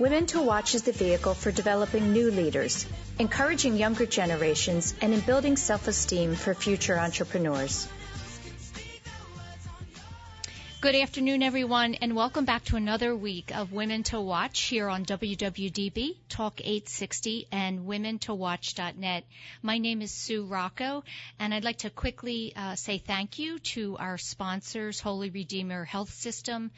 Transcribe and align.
Women 0.00 0.24
to 0.28 0.40
Watch 0.40 0.74
is 0.74 0.84
the 0.84 0.92
vehicle 0.92 1.34
for 1.34 1.52
developing 1.52 2.14
new 2.14 2.30
leaders, 2.30 2.86
encouraging 3.18 3.76
younger 3.76 4.06
generations, 4.06 4.94
and 5.02 5.12
in 5.12 5.20
building 5.20 5.58
self-esteem 5.58 6.36
for 6.36 6.54
future 6.54 6.98
entrepreneurs. 6.98 7.86
Good 10.80 10.94
afternoon, 10.94 11.42
everyone, 11.42 11.96
and 11.96 12.16
welcome 12.16 12.46
back 12.46 12.64
to 12.64 12.76
another 12.76 13.14
week 13.14 13.54
of 13.54 13.72
Women 13.72 14.02
to 14.04 14.18
Watch 14.18 14.62
here 14.62 14.88
on 14.88 15.04
WWDB, 15.04 16.16
Talk 16.30 16.62
860, 16.62 17.48
and 17.52 17.80
WomenToWatch.net. 17.80 19.24
My 19.60 19.76
name 19.76 20.00
is 20.00 20.10
Sue 20.10 20.46
Rocco, 20.46 21.04
and 21.38 21.52
I'd 21.52 21.64
like 21.64 21.80
to 21.80 21.90
quickly 21.90 22.54
uh, 22.56 22.74
say 22.74 22.96
thank 22.96 23.38
you 23.38 23.58
to 23.74 23.98
our 23.98 24.16
sponsors, 24.16 24.98
Holy 24.98 25.28
Redeemer 25.28 25.84
Health 25.84 26.14
System, 26.14 26.70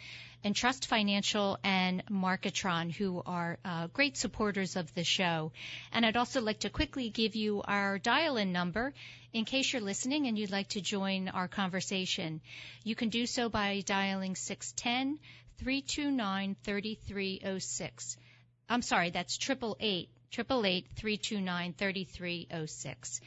Entrust 0.45 0.87
Financial 0.87 1.59
and 1.62 2.05
Marketron, 2.10 2.91
who 2.92 3.23
are 3.24 3.59
uh, 3.64 3.87
great 3.88 4.16
supporters 4.16 4.77
of 4.77 4.92
the 4.95 5.05
show. 5.05 5.52
And 5.92 6.05
I'd 6.05 6.16
also 6.16 6.41
like 6.41 6.60
to 6.60 6.70
quickly 6.70 7.10
give 7.10 7.37
you 7.37 7.62
our 7.62 7.98
dial-in 7.98 8.52
number 8.52 8.92
in 9.32 9.45
case 9.45 9.73
you're 9.73 9.82
listening 9.82 10.27
and 10.27 10.38
you'd 10.38 10.51
like 10.51 10.68
to 10.70 10.80
join 10.80 11.28
our 11.28 11.48
conversation. 11.48 12.41
You 12.84 12.95
can 12.95 13.09
do 13.09 13.27
so 13.27 13.48
by 13.48 13.82
dialing 13.87 14.37
610 14.37 15.18
329 15.59 16.56
3306. 16.65 18.16
I'm 18.68 18.82
sorry, 18.82 19.10
that's 19.10 19.37
888. 19.37 20.09
888- 20.09 20.23
Triple 20.32 20.65
eight 20.65 20.87
three 20.96 21.18
two 21.18 21.43
nine 21.43 21.74
thirty 21.74 22.04
three 22.04 22.49
oh 22.51 22.65
six, 22.65 23.21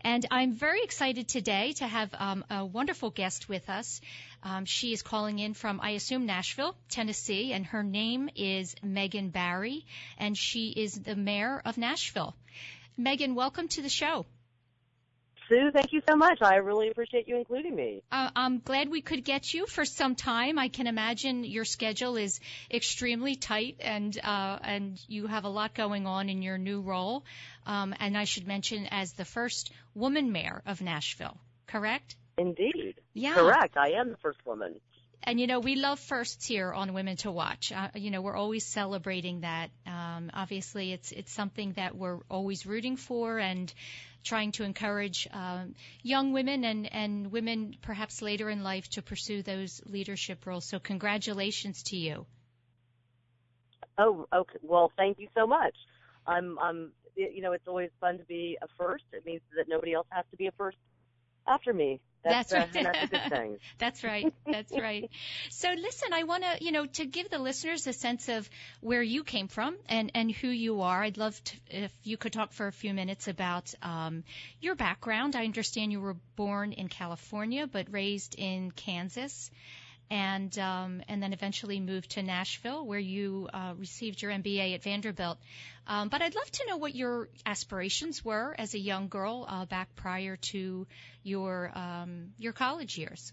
And 0.00 0.26
I'm 0.28 0.54
very 0.54 0.82
excited 0.82 1.28
today 1.28 1.72
to 1.74 1.86
have 1.86 2.12
um, 2.18 2.44
a 2.50 2.66
wonderful 2.66 3.10
guest 3.10 3.48
with 3.48 3.70
us. 3.70 4.00
Um, 4.42 4.64
she 4.64 4.92
is 4.92 5.02
calling 5.02 5.38
in 5.38 5.54
from, 5.54 5.80
I 5.80 5.90
assume, 5.90 6.26
Nashville, 6.26 6.76
Tennessee, 6.88 7.52
and 7.52 7.66
her 7.66 7.82
name 7.82 8.30
is 8.36 8.74
Megan 8.82 9.30
Barry, 9.30 9.84
and 10.16 10.36
she 10.36 10.70
is 10.70 10.94
the 10.94 11.16
mayor 11.16 11.60
of 11.64 11.76
Nashville. 11.76 12.34
Megan, 12.96 13.34
welcome 13.34 13.68
to 13.68 13.82
the 13.82 13.88
show. 13.88 14.26
Sue, 15.48 15.70
thank 15.72 15.92
you 15.92 16.02
so 16.06 16.14
much. 16.14 16.38
I 16.42 16.56
really 16.56 16.90
appreciate 16.90 17.26
you 17.26 17.38
including 17.38 17.74
me. 17.74 18.02
Uh, 18.12 18.30
I'm 18.36 18.60
glad 18.60 18.90
we 18.90 19.00
could 19.00 19.24
get 19.24 19.54
you 19.54 19.66
for 19.66 19.84
some 19.84 20.14
time. 20.14 20.58
I 20.58 20.68
can 20.68 20.86
imagine 20.86 21.42
your 21.44 21.64
schedule 21.64 22.16
is 22.16 22.38
extremely 22.70 23.34
tight, 23.34 23.76
and 23.80 24.16
uh, 24.22 24.58
and 24.62 25.00
you 25.08 25.26
have 25.26 25.44
a 25.44 25.48
lot 25.48 25.74
going 25.74 26.06
on 26.06 26.28
in 26.28 26.42
your 26.42 26.58
new 26.58 26.82
role. 26.82 27.24
Um, 27.66 27.94
and 27.98 28.16
I 28.16 28.24
should 28.24 28.46
mention, 28.46 28.86
as 28.90 29.12
the 29.12 29.24
first 29.24 29.72
woman 29.94 30.32
mayor 30.32 30.62
of 30.66 30.82
Nashville, 30.82 31.38
correct? 31.66 32.14
Indeed. 32.38 32.94
Yeah. 33.14 33.34
Correct. 33.34 33.76
I 33.76 33.90
am 33.90 34.10
the 34.10 34.16
first 34.16 34.38
woman. 34.46 34.80
And 35.24 35.40
you 35.40 35.48
know, 35.48 35.58
we 35.58 35.74
love 35.74 35.98
firsts 35.98 36.46
here 36.46 36.72
on 36.72 36.94
Women 36.94 37.16
to 37.18 37.32
Watch. 37.32 37.72
Uh, 37.72 37.88
you 37.96 38.12
know, 38.12 38.22
we're 38.22 38.36
always 38.36 38.64
celebrating 38.64 39.40
that. 39.40 39.70
Um, 39.86 40.30
obviously, 40.32 40.92
it's 40.92 41.10
it's 41.10 41.32
something 41.32 41.72
that 41.72 41.96
we're 41.96 42.20
always 42.30 42.64
rooting 42.64 42.96
for 42.96 43.38
and 43.38 43.72
trying 44.22 44.52
to 44.52 44.62
encourage 44.62 45.26
um, 45.32 45.74
young 46.02 46.32
women 46.32 46.64
and 46.64 46.90
and 46.92 47.32
women 47.32 47.76
perhaps 47.82 48.22
later 48.22 48.48
in 48.48 48.62
life 48.62 48.88
to 48.90 49.02
pursue 49.02 49.42
those 49.42 49.82
leadership 49.84 50.46
roles. 50.46 50.64
So, 50.64 50.78
congratulations 50.78 51.82
to 51.84 51.96
you. 51.96 52.24
Oh, 53.98 54.28
okay. 54.32 54.58
Well, 54.62 54.92
thank 54.96 55.18
you 55.18 55.26
so 55.36 55.48
much. 55.48 55.74
I'm 56.26 56.56
I'm 56.60 56.92
you 57.16 57.42
know, 57.42 57.50
it's 57.50 57.66
always 57.66 57.90
fun 58.00 58.18
to 58.18 58.24
be 58.24 58.56
a 58.62 58.68
first. 58.78 59.02
It 59.12 59.26
means 59.26 59.40
that 59.56 59.68
nobody 59.68 59.92
else 59.94 60.06
has 60.10 60.24
to 60.30 60.36
be 60.36 60.46
a 60.46 60.52
first 60.52 60.76
after 61.48 61.72
me. 61.72 62.00
That's, 62.24 62.50
that's 62.50 62.52
right. 62.52 62.86
Uh, 62.86 62.92
that's 62.92 63.02
a 63.02 63.06
good 63.06 63.28
thing. 63.28 63.58
that's 63.78 64.04
right. 64.04 64.32
That's 64.46 64.76
right. 64.76 65.10
So 65.50 65.68
listen, 65.70 66.12
I 66.12 66.24
want 66.24 66.44
to, 66.44 66.64
you 66.64 66.72
know, 66.72 66.86
to 66.86 67.06
give 67.06 67.30
the 67.30 67.38
listeners 67.38 67.86
a 67.86 67.92
sense 67.92 68.28
of 68.28 68.48
where 68.80 69.02
you 69.02 69.24
came 69.24 69.48
from 69.48 69.76
and, 69.88 70.10
and 70.14 70.30
who 70.30 70.48
you 70.48 70.82
are. 70.82 71.02
I'd 71.02 71.16
love 71.16 71.42
to, 71.44 71.56
if 71.70 71.92
you 72.04 72.16
could 72.16 72.32
talk 72.32 72.52
for 72.52 72.66
a 72.66 72.72
few 72.72 72.92
minutes 72.92 73.28
about 73.28 73.72
um, 73.82 74.24
your 74.60 74.74
background. 74.74 75.36
I 75.36 75.44
understand 75.44 75.92
you 75.92 76.00
were 76.00 76.16
born 76.36 76.72
in 76.72 76.88
California 76.88 77.66
but 77.66 77.92
raised 77.92 78.34
in 78.36 78.70
Kansas 78.72 79.50
and 80.10 80.58
um, 80.58 81.02
and 81.08 81.22
then 81.22 81.32
eventually 81.32 81.80
moved 81.80 82.10
to 82.12 82.22
Nashville, 82.22 82.86
where 82.86 82.98
you 82.98 83.48
uh, 83.52 83.74
received 83.76 84.22
your 84.22 84.32
MBA 84.32 84.74
at 84.74 84.82
Vanderbilt. 84.82 85.38
Um, 85.88 86.10
but 86.10 86.20
I'd 86.20 86.34
love 86.34 86.50
to 86.50 86.66
know 86.68 86.76
what 86.76 86.94
your 86.94 87.30
aspirations 87.46 88.22
were 88.22 88.54
as 88.58 88.74
a 88.74 88.78
young 88.78 89.08
girl 89.08 89.46
uh, 89.48 89.64
back 89.64 89.96
prior 89.96 90.36
to 90.52 90.86
your 91.22 91.72
um, 91.74 92.32
your 92.36 92.52
college 92.52 92.98
years. 92.98 93.32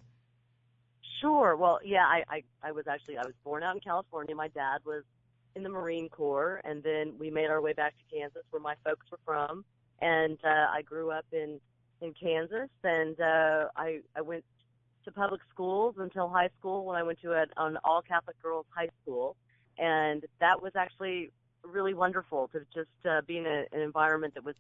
Sure. 1.19 1.57
Well, 1.57 1.79
yeah, 1.83 2.05
I, 2.05 2.23
I 2.29 2.43
I 2.63 2.71
was 2.71 2.87
actually 2.87 3.17
I 3.17 3.25
was 3.25 3.35
born 3.43 3.61
out 3.61 3.75
in 3.75 3.81
California. 3.81 4.33
My 4.35 4.47
dad 4.47 4.79
was 4.85 5.03
in 5.53 5.63
the 5.63 5.69
Marine 5.69 6.07
Corps, 6.07 6.61
and 6.63 6.81
then 6.81 7.15
we 7.19 7.29
made 7.29 7.47
our 7.49 7.61
way 7.61 7.73
back 7.73 7.93
to 7.97 8.15
Kansas, 8.17 8.43
where 8.51 8.61
my 8.61 8.75
folks 8.85 9.05
were 9.11 9.19
from. 9.25 9.65
And 10.01 10.37
uh, 10.43 10.67
I 10.73 10.81
grew 10.81 11.11
up 11.11 11.25
in 11.33 11.59
in 11.99 12.13
Kansas, 12.13 12.69
and 12.85 13.19
uh, 13.19 13.67
I 13.75 13.99
I 14.15 14.21
went 14.21 14.45
to 15.03 15.11
public 15.11 15.41
schools 15.53 15.95
until 15.97 16.29
high 16.29 16.49
school 16.57 16.85
when 16.85 16.95
I 16.95 17.03
went 17.03 17.21
to 17.21 17.33
a, 17.33 17.45
an 17.57 17.77
all 17.83 18.01
Catholic 18.01 18.41
girls 18.41 18.65
high 18.69 18.89
school. 19.01 19.35
And 19.77 20.23
that 20.39 20.61
was 20.61 20.71
actually 20.77 21.31
really 21.71 21.93
wonderful 21.93 22.49
to 22.49 22.59
just 22.73 22.89
uh, 23.09 23.21
be 23.27 23.37
in 23.37 23.45
a, 23.45 23.65
an 23.71 23.81
environment 23.81 24.35
that 24.35 24.43
was 24.43 24.55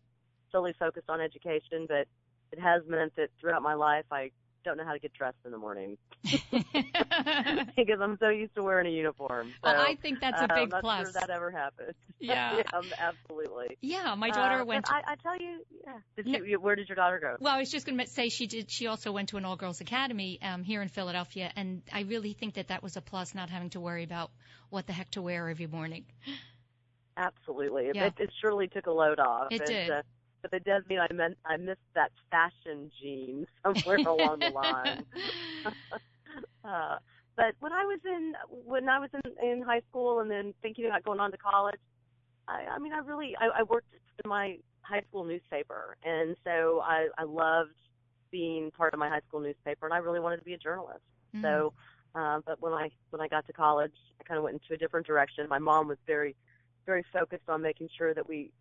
solely 0.51 0.73
focused 0.77 1.09
on 1.09 1.21
education, 1.21 1.85
but 1.87 2.07
it 2.51 2.59
has 2.59 2.83
meant 2.87 3.15
that 3.15 3.29
throughout 3.39 3.61
my 3.61 3.73
life 3.73 4.05
I 4.11 4.31
don't 4.65 4.77
know 4.77 4.85
how 4.85 4.93
to 4.93 4.99
get 4.99 5.13
dressed 5.13 5.37
in 5.45 5.51
the 5.51 5.57
morning 5.57 5.97
because 6.23 7.99
I'm 8.01 8.17
so 8.19 8.29
used 8.29 8.55
to 8.55 8.63
wearing 8.63 8.87
a 8.87 8.89
uniform. 8.89 9.49
So, 9.63 9.71
well, 9.71 9.79
I 9.79 9.95
think 9.95 10.19
that's 10.19 10.41
a 10.41 10.47
big 10.47 10.57
uh, 10.57 10.61
I'm 10.61 10.69
not 10.69 10.81
plus. 10.81 11.03
Sure 11.03 11.21
that 11.21 11.29
ever 11.29 11.51
happened. 11.51 11.93
Yeah, 12.17 12.57
yeah 12.57 12.81
absolutely. 12.97 13.77
Yeah, 13.81 14.15
my 14.15 14.29
daughter 14.29 14.61
uh, 14.61 14.65
went. 14.65 14.89
I, 14.89 15.01
I 15.05 15.15
tell 15.15 15.35
you, 15.37 15.59
yeah. 15.85 15.93
Did 16.15 16.25
no, 16.25 16.39
you, 16.39 16.59
where 16.59 16.75
did 16.75 16.87
your 16.87 16.95
daughter 16.95 17.19
go? 17.19 17.35
Well, 17.39 17.53
I 17.53 17.59
was 17.59 17.69
just 17.69 17.85
going 17.85 17.99
to 17.99 18.07
say 18.07 18.29
she 18.29 18.47
did. 18.47 18.71
She 18.71 18.87
also 18.87 19.11
went 19.11 19.29
to 19.29 19.37
an 19.37 19.45
all-girls 19.45 19.81
academy 19.81 20.39
um, 20.41 20.63
here 20.63 20.81
in 20.81 20.87
Philadelphia, 20.87 21.51
and 21.55 21.83
I 21.93 22.01
really 22.01 22.33
think 22.33 22.55
that 22.55 22.69
that 22.69 22.81
was 22.81 22.95
a 22.95 23.01
plus, 23.01 23.35
not 23.35 23.49
having 23.49 23.69
to 23.71 23.81
worry 23.81 24.03
about 24.03 24.31
what 24.69 24.87
the 24.87 24.93
heck 24.93 25.11
to 25.11 25.21
wear 25.21 25.49
every 25.49 25.67
morning. 25.67 26.05
Absolutely, 27.17 27.91
yeah. 27.93 28.07
it, 28.07 28.13
it 28.17 28.29
surely 28.41 28.67
took 28.67 28.87
a 28.87 28.91
load 28.91 29.19
off. 29.19 29.47
It 29.51 29.61
and, 29.61 29.69
did. 29.69 29.91
Uh, 29.91 30.01
but 30.41 30.53
it 30.53 30.63
does 30.63 30.83
mean 30.87 30.99
I 30.99 31.11
meant 31.11 31.37
I 31.45 31.57
missed 31.57 31.79
that 31.95 32.11
fashion 32.29 32.91
gene 33.01 33.47
somewhere 33.63 33.97
along 33.97 34.39
the 34.39 34.49
line. 34.49 35.05
uh, 36.65 36.97
but 37.35 37.55
when 37.59 37.73
I 37.73 37.83
was 37.85 37.99
in 38.05 38.33
when 38.49 38.89
I 38.89 38.99
was 38.99 39.09
in, 39.13 39.49
in 39.49 39.61
high 39.61 39.81
school 39.89 40.19
and 40.19 40.29
then 40.29 40.53
thinking 40.61 40.85
about 40.85 41.03
going 41.03 41.19
on 41.19 41.31
to 41.31 41.37
college, 41.37 41.79
I, 42.47 42.65
I 42.75 42.79
mean 42.79 42.93
I 42.93 42.99
really 42.99 43.35
I, 43.39 43.59
I 43.59 43.63
worked 43.63 43.93
in 44.23 44.29
my 44.29 44.57
high 44.81 45.01
school 45.09 45.23
newspaper, 45.23 45.97
and 46.03 46.35
so 46.43 46.81
I, 46.83 47.07
I 47.17 47.23
loved 47.23 47.71
being 48.31 48.71
part 48.71 48.93
of 48.93 48.99
my 48.99 49.09
high 49.09 49.21
school 49.27 49.39
newspaper, 49.39 49.85
and 49.85 49.93
I 49.93 49.97
really 49.97 50.19
wanted 50.19 50.37
to 50.37 50.43
be 50.43 50.53
a 50.53 50.57
journalist. 50.57 51.01
Mm. 51.35 51.41
So, 51.41 51.73
uh, 52.13 52.39
but 52.45 52.61
when 52.61 52.73
I 52.73 52.91
when 53.09 53.21
I 53.21 53.27
got 53.27 53.47
to 53.47 53.53
college, 53.53 53.95
I 54.19 54.23
kind 54.23 54.37
of 54.37 54.43
went 54.43 54.61
into 54.61 54.73
a 54.73 54.77
different 54.77 55.07
direction. 55.07 55.47
My 55.49 55.59
mom 55.59 55.87
was 55.87 55.97
very 56.05 56.35
very 56.85 57.03
focused 57.11 57.49
on 57.49 57.61
making 57.61 57.89
sure 57.97 58.13
that 58.13 58.27
we 58.27 58.51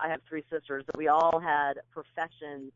I 0.00 0.08
have 0.08 0.20
three 0.28 0.44
sisters 0.50 0.84
that 0.86 0.96
we 0.96 1.08
all 1.08 1.40
had 1.40 1.74
professions 1.90 2.72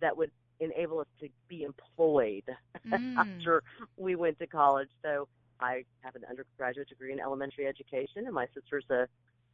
that 0.00 0.16
would 0.16 0.30
enable 0.60 1.00
us 1.00 1.06
to 1.20 1.28
be 1.48 1.62
employed 1.62 2.44
mm. 2.86 3.16
after 3.16 3.62
we 3.96 4.16
went 4.16 4.38
to 4.40 4.46
college. 4.46 4.88
So 5.02 5.28
I 5.60 5.84
have 6.00 6.16
an 6.16 6.22
undergraduate 6.28 6.88
degree 6.88 7.12
in 7.12 7.20
elementary 7.20 7.66
education, 7.66 8.26
and 8.26 8.34
my 8.34 8.46
sister's 8.54 8.84
a 8.90 9.06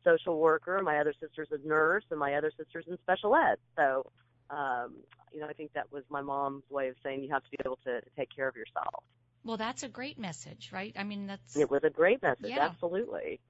social 0.03 0.39
worker, 0.39 0.77
and 0.77 0.85
my 0.85 0.99
other 0.99 1.15
sister's 1.21 1.49
a 1.51 1.67
nurse, 1.67 2.05
and 2.11 2.19
my 2.21 2.35
other 2.35 2.53
sister's 2.57 2.85
in 2.89 2.99
special 3.03 3.35
ed. 3.35 3.57
So, 3.77 4.11
um, 4.51 4.95
you 5.33 5.41
know, 5.41 5.47
I 5.47 5.53
think 5.53 5.73
that 5.75 5.91
was 5.91 6.05
my 6.11 6.21
mom's 6.21 6.65
way 6.71 6.89
of 6.89 6.97
saying 7.03 7.23
you 7.23 7.31
have 7.31 7.43
to 7.45 7.51
be 7.51 7.59
able 7.65 7.79
to, 7.85 8.01
to 8.01 8.11
take 8.17 8.29
care 8.35 8.49
of 8.49 8.57
yourself. 8.57 9.03
Well, 9.45 9.57
that's 9.57 9.83
a 9.83 9.89
great 9.89 10.19
message, 10.19 10.71
right? 10.73 10.95
I 10.99 11.05
mean, 11.05 11.27
that's 11.27 11.57
it 11.57 11.71
was 11.71 11.85
a 11.85 11.91
great 11.91 12.23
message, 12.23 12.51
yeah. 12.51 12.61
absolutely. 12.61 13.41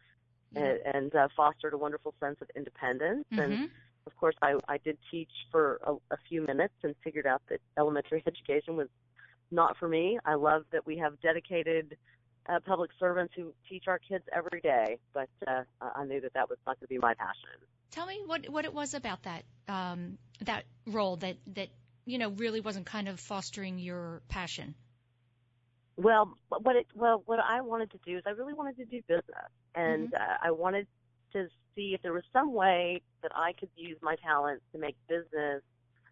And, 0.57 0.79
and 0.95 1.15
uh, 1.15 1.29
fostered 1.37 1.75
a 1.75 1.79
wonderful 1.79 2.15
sense 2.21 2.37
of 2.41 2.49
independence. 2.57 3.25
Mm-hmm. 3.33 3.41
And 3.41 3.71
of 4.07 4.17
course, 4.17 4.35
I, 4.43 4.55
I 4.69 4.79
did 4.79 4.99
teach 5.11 5.31
for 5.51 5.81
a, 5.85 5.93
a 6.13 6.19
few 6.29 6.43
minutes 6.43 6.75
and 6.83 6.95
figured 7.03 7.27
out 7.27 7.43
that 7.49 7.61
elementary 7.79 8.23
education 8.27 8.77
was 8.77 8.89
not 9.51 9.77
for 9.79 9.89
me. 9.89 10.19
I 10.25 10.35
love 10.35 10.65
that 10.73 10.87
we 10.87 10.99
have 10.99 11.21
dedicated 11.21 11.97
uh, 12.49 12.61
public 12.67 12.91
servants 12.99 13.33
who 13.37 13.53
teach 13.69 13.85
our 13.87 13.99
kids 13.99 14.25
every 14.35 14.61
day, 14.61 14.99
but 15.13 15.29
uh, 15.47 15.63
I 15.81 16.05
knew 16.05 16.21
that 16.21 16.35
that 16.35 16.51
was 16.51 16.59
not 16.67 16.79
going 16.79 16.87
to 16.87 16.95
be 16.95 16.99
my 16.99 17.15
passion. 17.15 17.49
Tell 17.91 18.07
me 18.07 18.21
what 18.27 18.49
what 18.51 18.65
it 18.65 18.75
was 18.75 18.93
about 18.95 19.23
that 19.23 19.45
um, 19.69 20.19
that 20.41 20.65
role 20.87 21.17
that 21.19 21.37
that 21.55 21.69
you 22.07 22.19
know, 22.19 22.31
really 22.31 22.61
wasn't 22.61 22.87
kind 22.87 23.09
of 23.09 23.19
fostering 23.19 23.79
your 23.79 24.23
passion? 24.29 24.75
Well, 25.97 26.37
what 26.49 26.77
it 26.77 26.87
well 26.95 27.23
what 27.27 27.39
I 27.39 27.61
wanted 27.61 27.91
to 27.93 27.99
do 28.05 28.17
is 28.19 28.25
I 28.27 28.31
really 28.31 28.55
wanted 28.55 28.77
to 28.79 28.85
do 28.85 29.01
business, 29.07 29.51
and 29.75 30.09
Mm-hmm. 30.09 30.15
uh, 30.15 30.37
I 30.43 30.51
wanted 30.51 30.87
to 31.33 31.49
see 31.75 31.95
if 31.95 32.03
there 32.03 32.13
was 32.13 32.25
some 32.33 32.53
way 32.53 33.03
that 33.23 33.33
I 33.35 33.53
could 33.59 33.69
use 33.77 33.97
my 34.03 34.17
talents 34.17 34.65
to 34.73 34.79
make 34.79 34.97
business 35.09 35.63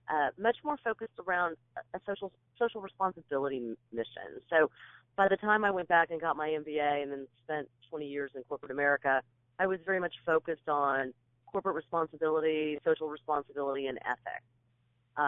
uh, 0.08 0.28
much 0.38 0.56
more 0.64 0.76
focused 0.84 1.14
around 1.26 1.56
a 1.94 2.00
social 2.06 2.32
social 2.58 2.80
responsibility 2.80 3.76
mission. 3.92 4.40
So, 4.50 4.70
by 5.16 5.28
the 5.28 5.36
time 5.36 5.64
I 5.64 5.70
went 5.70 5.88
back 5.88 6.10
and 6.10 6.20
got 6.20 6.36
my 6.36 6.48
MBA 6.48 7.02
and 7.02 7.10
then 7.10 7.26
spent 7.44 7.68
20 7.90 8.06
years 8.06 8.30
in 8.36 8.42
corporate 8.44 8.70
America, 8.72 9.20
I 9.58 9.66
was 9.66 9.80
very 9.84 10.00
much 10.00 10.14
focused 10.24 10.68
on 10.68 11.12
corporate 11.50 11.74
responsibility, 11.74 12.78
social 12.84 13.08
responsibility, 13.08 13.86
and 13.86 13.98
ethics 13.98 14.46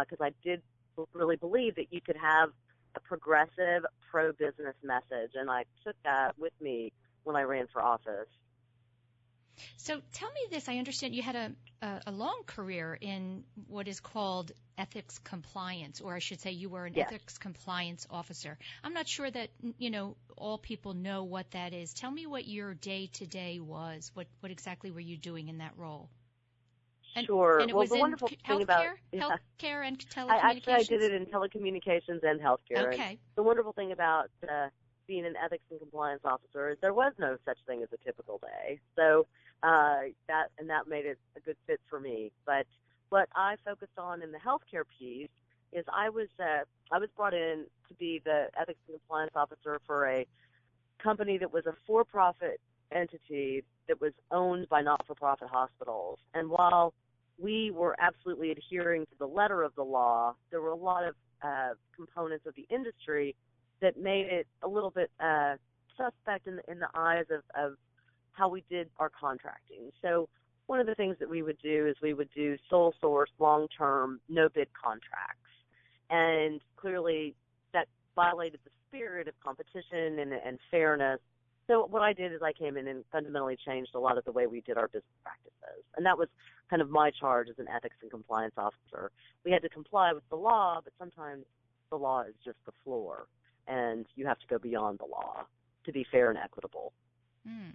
because 0.09 0.19
I 0.25 0.31
did 0.45 0.63
really 1.13 1.37
believe 1.37 1.75
that 1.77 1.93
you 1.93 2.01
could 2.01 2.17
have 2.17 2.51
a 2.97 3.01
progressive 3.01 3.85
pro-business 4.11 4.77
message, 4.83 5.33
and 5.35 5.51
I 5.51 5.65
took 5.85 5.97
that 6.05 6.39
with 6.39 6.53
me 6.61 6.93
when 7.25 7.37
I 7.37 7.43
ran 7.43 7.67
for 7.73 7.83
office. 7.83 8.29
So 9.77 10.01
tell 10.13 10.29
me 10.31 10.41
this. 10.51 10.69
I 10.69 10.79
understand 10.79 11.15
you 11.15 11.23
had 11.23 11.37
a, 11.37 11.53
a, 11.83 12.01
a 12.09 12.13
long 12.13 12.43
career 12.47 12.99
in 13.01 13.45
what 13.69 13.87
is 13.87 14.01
called 14.01 14.53
ethics 14.77 15.19
compliance, 15.21 16.01
or 16.01 16.15
I 16.15 16.19
should 16.19 16.41
say 16.41 16.51
you 16.51 16.69
were 16.69 16.87
an 16.87 16.95
Yes. 16.97 17.07
ethics 17.07 17.39
compliance 17.39 18.07
officer. 18.11 18.59
I'm 18.83 18.95
not 18.95 19.07
sure 19.07 19.31
that, 19.31 19.51
you 19.79 19.91
know, 19.91 20.17
all 20.37 20.59
people 20.59 20.95
know 20.95 21.25
what 21.25 21.51
that 21.53 21.73
is. 21.73 21.95
Tell 21.95 22.11
me 22.11 22.27
what 22.27 22.47
your 22.47 22.75
day 22.75 23.07
to 23.15 23.27
day 23.27 23.61
was. 23.61 24.11
What, 24.15 24.27
what 24.41 24.51
exactly 24.51 24.91
were 24.91 25.01
you 25.01 25.17
doing 25.17 25.49
in 25.49 25.59
that 25.59 25.73
role? 25.77 26.09
And, 27.17 27.27
sure. 27.27 27.61
And 27.61 27.71
it 27.71 27.75
well, 27.75 27.83
was 27.83 27.91
the 27.91 27.97
in 27.97 28.01
wonderful 28.01 28.29
c- 28.29 28.39
thing 28.47 28.59
healthcare, 28.59 28.63
about 28.63 28.87
yeah. 29.13 29.21
healthcare 29.21 29.87
and 29.87 29.99
telecommunications. 29.99 30.31
I 30.31 30.51
actually 30.51 30.73
I 30.75 30.83
did 30.83 31.03
it 31.03 31.13
in 31.13 31.27
telecommunications 31.27 32.23
and 32.23 32.41
healthcare. 32.41 32.77
And 32.77 32.87
Okay. 32.95 33.19
the 33.37 33.43
wonderful 33.43 33.73
thing 33.73 33.93
about 33.93 34.31
uh, 34.49 34.69
being 35.07 35.25
an 35.25 35.35
ethics 35.45 35.65
and 35.71 35.79
compliance 35.81 36.23
officer 36.25 36.71
is 36.71 36.79
there 36.81 36.95
was 36.95 37.13
no 37.19 37.37
such 37.45 37.59
thing 37.67 37.83
as 37.83 37.89
a 37.93 38.05
typical 38.05 38.39
day. 38.39 38.81
So 38.97 39.27
uh, 39.63 40.11
that 40.29 40.51
and 40.59 40.69
that 40.71 40.89
made 40.89 41.07
it 41.07 41.19
a 41.37 41.41
good 41.41 41.57
fit 41.67 41.81
for 41.89 42.01
me. 42.01 42.33
But 42.47 42.67
what 43.11 43.29
I 43.35 43.57
focused 43.65 43.99
on 43.99 44.23
in 44.23 44.33
the 44.33 44.39
healthcare 44.39 44.85
piece 44.99 45.29
is 45.73 45.85
I 45.93 46.09
was 46.09 46.29
uh, 46.41 46.65
I 46.91 46.99
was 46.99 47.09
brought 47.17 47.35
in 47.35 47.67
to 47.89 47.95
be 47.95 48.21
the 48.25 48.49
ethics 48.61 48.81
and 48.89 48.99
compliance 48.99 49.33
officer 49.37 49.81
for 49.87 50.07
a 50.09 50.27
company 51.03 51.39
that 51.39 51.53
was 51.53 51.67
a 51.67 51.75
for-profit 51.87 52.61
entity 52.91 53.63
that 53.89 54.01
was 54.01 54.13
owned 54.31 54.69
by 54.69 54.81
not-for-profit 54.81 55.49
hospitals. 55.49 56.19
And 56.33 56.49
while 56.49 56.95
we 57.39 57.71
were 57.71 57.97
absolutely 57.99 58.51
adhering 58.53 59.07
to 59.07 59.13
the 59.19 59.27
letter 59.27 59.63
of 59.63 59.75
the 59.75 59.83
law, 59.83 60.35
there 60.51 60.61
were 60.61 60.71
a 60.71 60.77
lot 60.77 61.05
of 61.05 61.15
uh, 61.43 61.75
components 61.95 62.47
of 62.47 62.55
the 62.55 62.67
industry 62.75 63.35
that 63.81 63.99
made 63.99 64.27
it 64.27 64.47
a 64.63 64.69
little 64.69 64.91
bit 64.91 65.11
uh, 65.21 65.57
suspect 65.97 66.47
in 66.47 66.57
the, 66.57 66.71
in 66.71 66.79
the 66.79 66.89
eyes 66.95 67.25
of, 67.31 67.43
of 67.61 67.77
how 68.33 68.49
we 68.49 68.65
did 68.71 68.89
our 68.99 69.11
contracting. 69.11 69.91
So 70.03 70.29
one 70.67 70.81
of 70.81 70.87
the 70.87 70.95
things 70.95 71.17
that 71.21 71.29
we 71.29 71.43
would 71.43 71.59
do 71.63 71.87
is 71.87 71.97
we 72.03 72.15
would 72.15 72.31
do 72.35 72.57
sole 72.71 72.95
source, 73.01 73.31
long 73.39 73.69
term, 73.77 74.21
no 74.29 74.49
bid 74.49 74.69
contracts. 74.73 75.39
And 76.11 76.61
clearly 76.77 77.35
that 77.73 77.87
violated 78.15 78.61
the 78.65 78.71
spirit 78.89 79.29
of 79.29 79.35
competition 79.45 80.19
and, 80.21 80.33
and 80.33 80.59
fairness. 80.71 81.21
So 81.67 81.87
what 81.87 82.03
I 82.03 82.13
did 82.13 82.33
is 82.33 82.43
I 82.43 82.53
came 82.53 82.77
in 82.77 82.87
and 82.89 83.05
fundamentally 83.11 83.57
changed 83.67 83.93
a 83.95 83.99
lot 83.99 84.19
of 84.19 84.25
the 84.25 84.33
way 84.33 84.47
we 84.47 84.61
did 84.61 84.77
our 84.77 84.89
business 84.89 85.05
practices. 85.23 85.85
And 85.97 86.05
that 86.05 86.19
was 86.19 86.29
kind 86.69 86.83
of 86.83 86.91
my 86.91 87.11
charge 87.11 87.49
as 87.49 87.59
an 87.59 87.67
ethics 87.75 87.97
and 88.03 88.11
compliance 88.11 88.55
officer. 88.57 89.11
We 89.45 89.51
had 89.51 89.63
to 89.63 89.69
comply 89.69 90.13
with 90.13 90.29
the 90.29 90.37
law, 90.37 90.81
but 90.83 90.93
sometimes 90.99 91.45
the 91.91 91.97
law 91.97 92.23
is 92.23 92.35
just 92.45 92.59
the 92.67 92.73
floor 92.85 93.27
and 93.67 94.05
you 94.15 94.27
have 94.27 94.39
to 94.41 94.47
go 94.47 94.59
beyond 94.59 94.99
the 94.99 95.07
law 95.07 95.47
to 95.85 95.93
be 95.93 96.07
fair 96.11 96.31
and 96.31 96.39
equitable. 96.39 96.93
Hmm. 97.47 97.71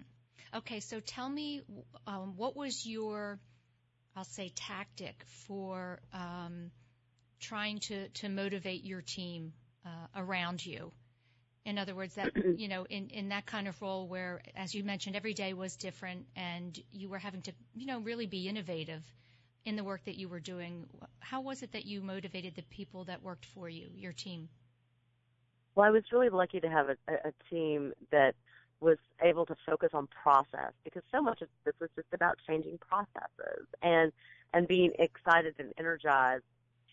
Okay, 0.56 0.80
so 0.80 1.00
tell 1.00 1.30
me, 1.30 1.62
um, 2.08 2.34
what 2.36 2.56
was 2.56 2.86
your, 2.86 3.40
I'll 4.16 4.24
say, 4.24 4.52
tactic 4.56 5.24
for 5.48 6.00
um, 6.14 6.72
trying 7.40 7.80
to, 7.80 8.10
to 8.10 8.30
motivate 8.30 8.84
your 8.84 9.02
team 9.02 9.54
uh, 9.86 10.08
around 10.16 10.66
you? 10.66 10.92
In 11.70 11.78
other 11.78 11.94
words, 11.94 12.16
that 12.16 12.32
you 12.58 12.68
know, 12.68 12.86
in, 12.90 13.10
in 13.10 13.30
that 13.30 13.46
kind 13.46 13.68
of 13.68 13.80
role 13.82 14.08
where, 14.08 14.42
as 14.56 14.74
you 14.74 14.84
mentioned, 14.84 15.16
every 15.16 15.34
day 15.34 15.54
was 15.54 15.76
different, 15.76 16.26
and 16.36 16.78
you 16.92 17.10
were 17.10 17.20
having 17.20 17.42
to, 17.44 17.52
you 17.76 17.86
know, 17.86 18.00
really 18.00 18.26
be 18.26 18.48
innovative 18.48 19.04
in 19.66 19.76
the 19.76 19.84
work 19.84 20.04
that 20.06 20.16
you 20.16 20.28
were 20.28 20.40
doing. 20.40 20.88
How 21.20 21.42
was 21.42 21.62
it 21.62 21.72
that 21.74 21.86
you 21.86 22.02
motivated 22.02 22.56
the 22.56 22.64
people 22.64 23.04
that 23.06 23.22
worked 23.22 23.46
for 23.46 23.70
you, 23.70 23.88
your 23.96 24.14
team? 24.14 24.50
Well, 25.76 25.86
I 25.86 25.92
was 25.92 26.04
really 26.12 26.30
lucky 26.30 26.60
to 26.60 26.70
have 26.70 26.90
a, 26.90 26.96
a 27.08 27.34
team 27.52 27.94
that 28.12 28.34
was 28.82 28.98
able 29.22 29.46
to 29.46 29.56
focus 29.66 29.90
on 29.94 30.08
process 30.08 30.72
because 30.84 31.04
so 31.12 31.22
much 31.22 31.42
of 31.42 31.50
this 31.66 31.76
was 31.80 31.90
just 31.96 32.08
about 32.14 32.38
changing 32.48 32.80
processes 32.80 33.68
and 33.82 34.12
and 34.54 34.68
being 34.68 34.92
excited 34.98 35.54
and 35.60 35.74
energized 35.78 36.44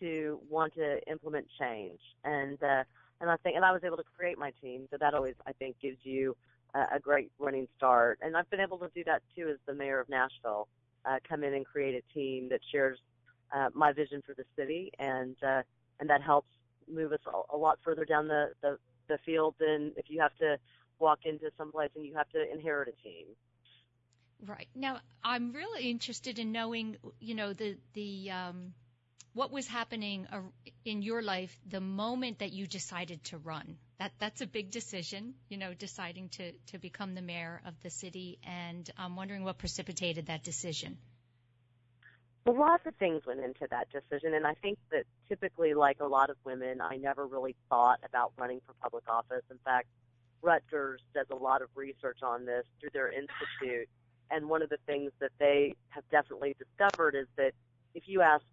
to 0.01 0.39
want 0.51 0.75
to 0.75 1.01
implement 1.09 1.47
change 1.59 2.01
and 2.25 2.63
uh, 2.63 2.83
and 3.21 3.31
I 3.31 3.37
think 3.37 3.57
and 3.57 3.65
I 3.65 3.73
was 3.73 3.83
able 3.85 3.97
to 3.97 4.05
create 4.17 4.39
my 4.39 4.53
team 4.63 4.87
so 4.91 4.97
that 4.99 5.15
always 5.15 5.35
I 5.47 5.53
think 5.53 5.77
gives 5.81 5.99
you 6.03 6.37
a, 6.75 6.97
a 6.97 7.01
great 7.01 7.31
running 7.39 7.69
start 7.77 8.19
and 8.23 8.37
I've 8.37 8.49
been 8.51 8.61
able 8.61 8.79
to 8.79 8.91
do 8.95 9.05
that 9.05 9.23
too 9.35 9.49
as 9.49 9.57
the 9.67 9.75
mayor 9.75 10.01
of 10.01 10.09
Nashville 10.09 10.69
uh, 11.05 11.17
come 11.29 11.45
in 11.45 11.55
and 11.55 11.65
create 11.65 11.95
a 11.95 12.15
team 12.15 12.49
that 12.51 12.61
shares 12.71 12.99
uh, 13.55 13.69
my 13.75 13.93
vision 13.93 14.23
for 14.27 14.35
the 14.35 14.45
city 14.57 14.91
and 14.99 15.37
uh, 15.43 15.63
and 16.01 16.11
that 16.11 16.23
helps 16.23 16.49
move 16.93 17.13
us 17.13 17.21
a, 17.53 17.57
lot 17.57 17.79
further 17.85 18.05
down 18.05 18.29
the, 18.29 18.53
the 18.63 18.79
the 19.09 19.19
field 19.25 19.55
than 19.59 19.93
if 19.97 20.07
you 20.09 20.21
have 20.21 20.35
to 20.37 20.57
walk 20.99 21.21
into 21.25 21.51
some 21.57 21.71
place 21.73 21.91
and 21.97 22.05
you 22.05 22.15
have 22.15 22.29
to 22.31 22.53
inherit 22.53 22.89
a 22.89 23.03
team. 23.03 23.27
Right. 24.45 24.69
Now, 24.75 24.99
I'm 25.25 25.53
really 25.53 25.91
interested 25.91 26.39
in 26.39 26.53
knowing, 26.53 26.97
you 27.21 27.35
know, 27.35 27.53
the 27.53 27.77
the 27.95 28.31
um, 28.31 28.75
what 29.37 29.53
was 29.53 29.67
happening 29.69 30.27
in 30.87 31.03
your 31.03 31.21
life 31.21 31.55
the 31.69 31.81
moment 31.81 32.39
that 32.39 32.53
you 32.53 32.67
decided 32.67 33.23
to 33.23 33.37
run. 33.37 33.77
That 33.99 34.13
that's 34.19 34.41
a 34.41 34.47
big 34.47 34.71
decision, 34.71 35.35
you 35.51 35.59
know, 35.59 35.75
deciding 35.75 36.31
to 36.31 36.53
to 36.73 36.79
become 36.79 37.15
the 37.15 37.21
mayor 37.21 37.61
of 37.67 37.75
the 37.83 37.91
city, 37.91 38.39
and 38.43 38.91
I'm 38.97 39.15
wondering 39.15 39.45
what 39.45 39.59
precipitated 39.59 40.27
that 40.27 40.43
decision. 40.43 40.97
Well, 42.47 42.59
lots 42.59 42.87
of 42.87 42.95
things 42.95 43.27
went 43.27 43.41
into 43.41 43.67
that 43.71 43.89
decision, 43.91 44.33
and 44.33 44.47
I 44.47 44.55
think 44.55 44.79
that 44.91 45.05
typically, 45.29 45.75
like 45.75 45.99
a 46.01 46.07
lot 46.07 46.31
of 46.31 46.37
women, 46.45 46.81
I 46.81 46.97
never 46.97 47.27
really 47.27 47.57
thought 47.69 47.99
about 48.09 48.33
running 48.39 48.61
for 48.67 48.73
public 48.83 49.05
office. 49.07 49.43
In 49.51 49.59
fact, 49.65 49.89
Rutgers 50.41 51.03
does 51.13 51.27
a 51.31 51.37
lot 51.37 51.61
of 51.61 51.69
research 51.75 52.21
on 52.23 52.47
this 52.47 52.65
through 52.81 52.91
their 52.95 53.13
institute, 53.13 53.89
and 54.31 54.49
one 54.49 54.63
of 54.63 54.71
the 54.71 54.79
things 54.87 55.13
that 55.21 55.33
they 55.39 55.75
have 55.91 56.05
definitely 56.11 56.57
discovered 56.59 57.15
is 57.15 57.27
that 57.37 57.53
if 57.95 58.05
you 58.07 58.23
ask, 58.23 58.45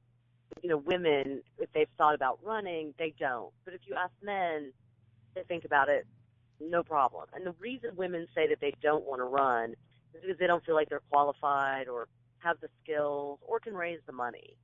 you 0.64 0.70
know, 0.70 0.78
women 0.78 1.44
if 1.60 1.72
they've 1.74 1.90
thought 1.98 2.16
about 2.16 2.40
running, 2.42 2.94
they 2.98 3.14
don't. 3.20 3.52
But 3.66 3.76
if 3.76 3.82
you 3.86 3.96
ask 3.96 4.14
men, 4.24 4.72
they 5.36 5.44
think 5.44 5.66
about 5.66 5.90
it, 5.90 6.08
no 6.60 6.84
problem. 6.84 7.26
And 7.34 7.46
the 7.46 7.54
reason 7.60 7.92
women 7.96 8.28
say 8.34 8.48
that 8.48 8.60
they 8.62 8.74
don't 8.82 9.06
want 9.06 9.20
to 9.20 9.26
run 9.26 9.72
is 10.16 10.22
because 10.22 10.40
they 10.40 10.48
don't 10.48 10.66
feel 10.66 10.76
like 10.76 10.90
they're 10.90 11.02
qualified 11.12 11.88
or 11.88 12.08
have 12.40 12.60
the 12.62 12.70
skills 12.82 13.40
or 13.42 13.60
can 13.60 13.76
raise 13.76 14.00
the 14.08 14.14
money. 14.14 14.56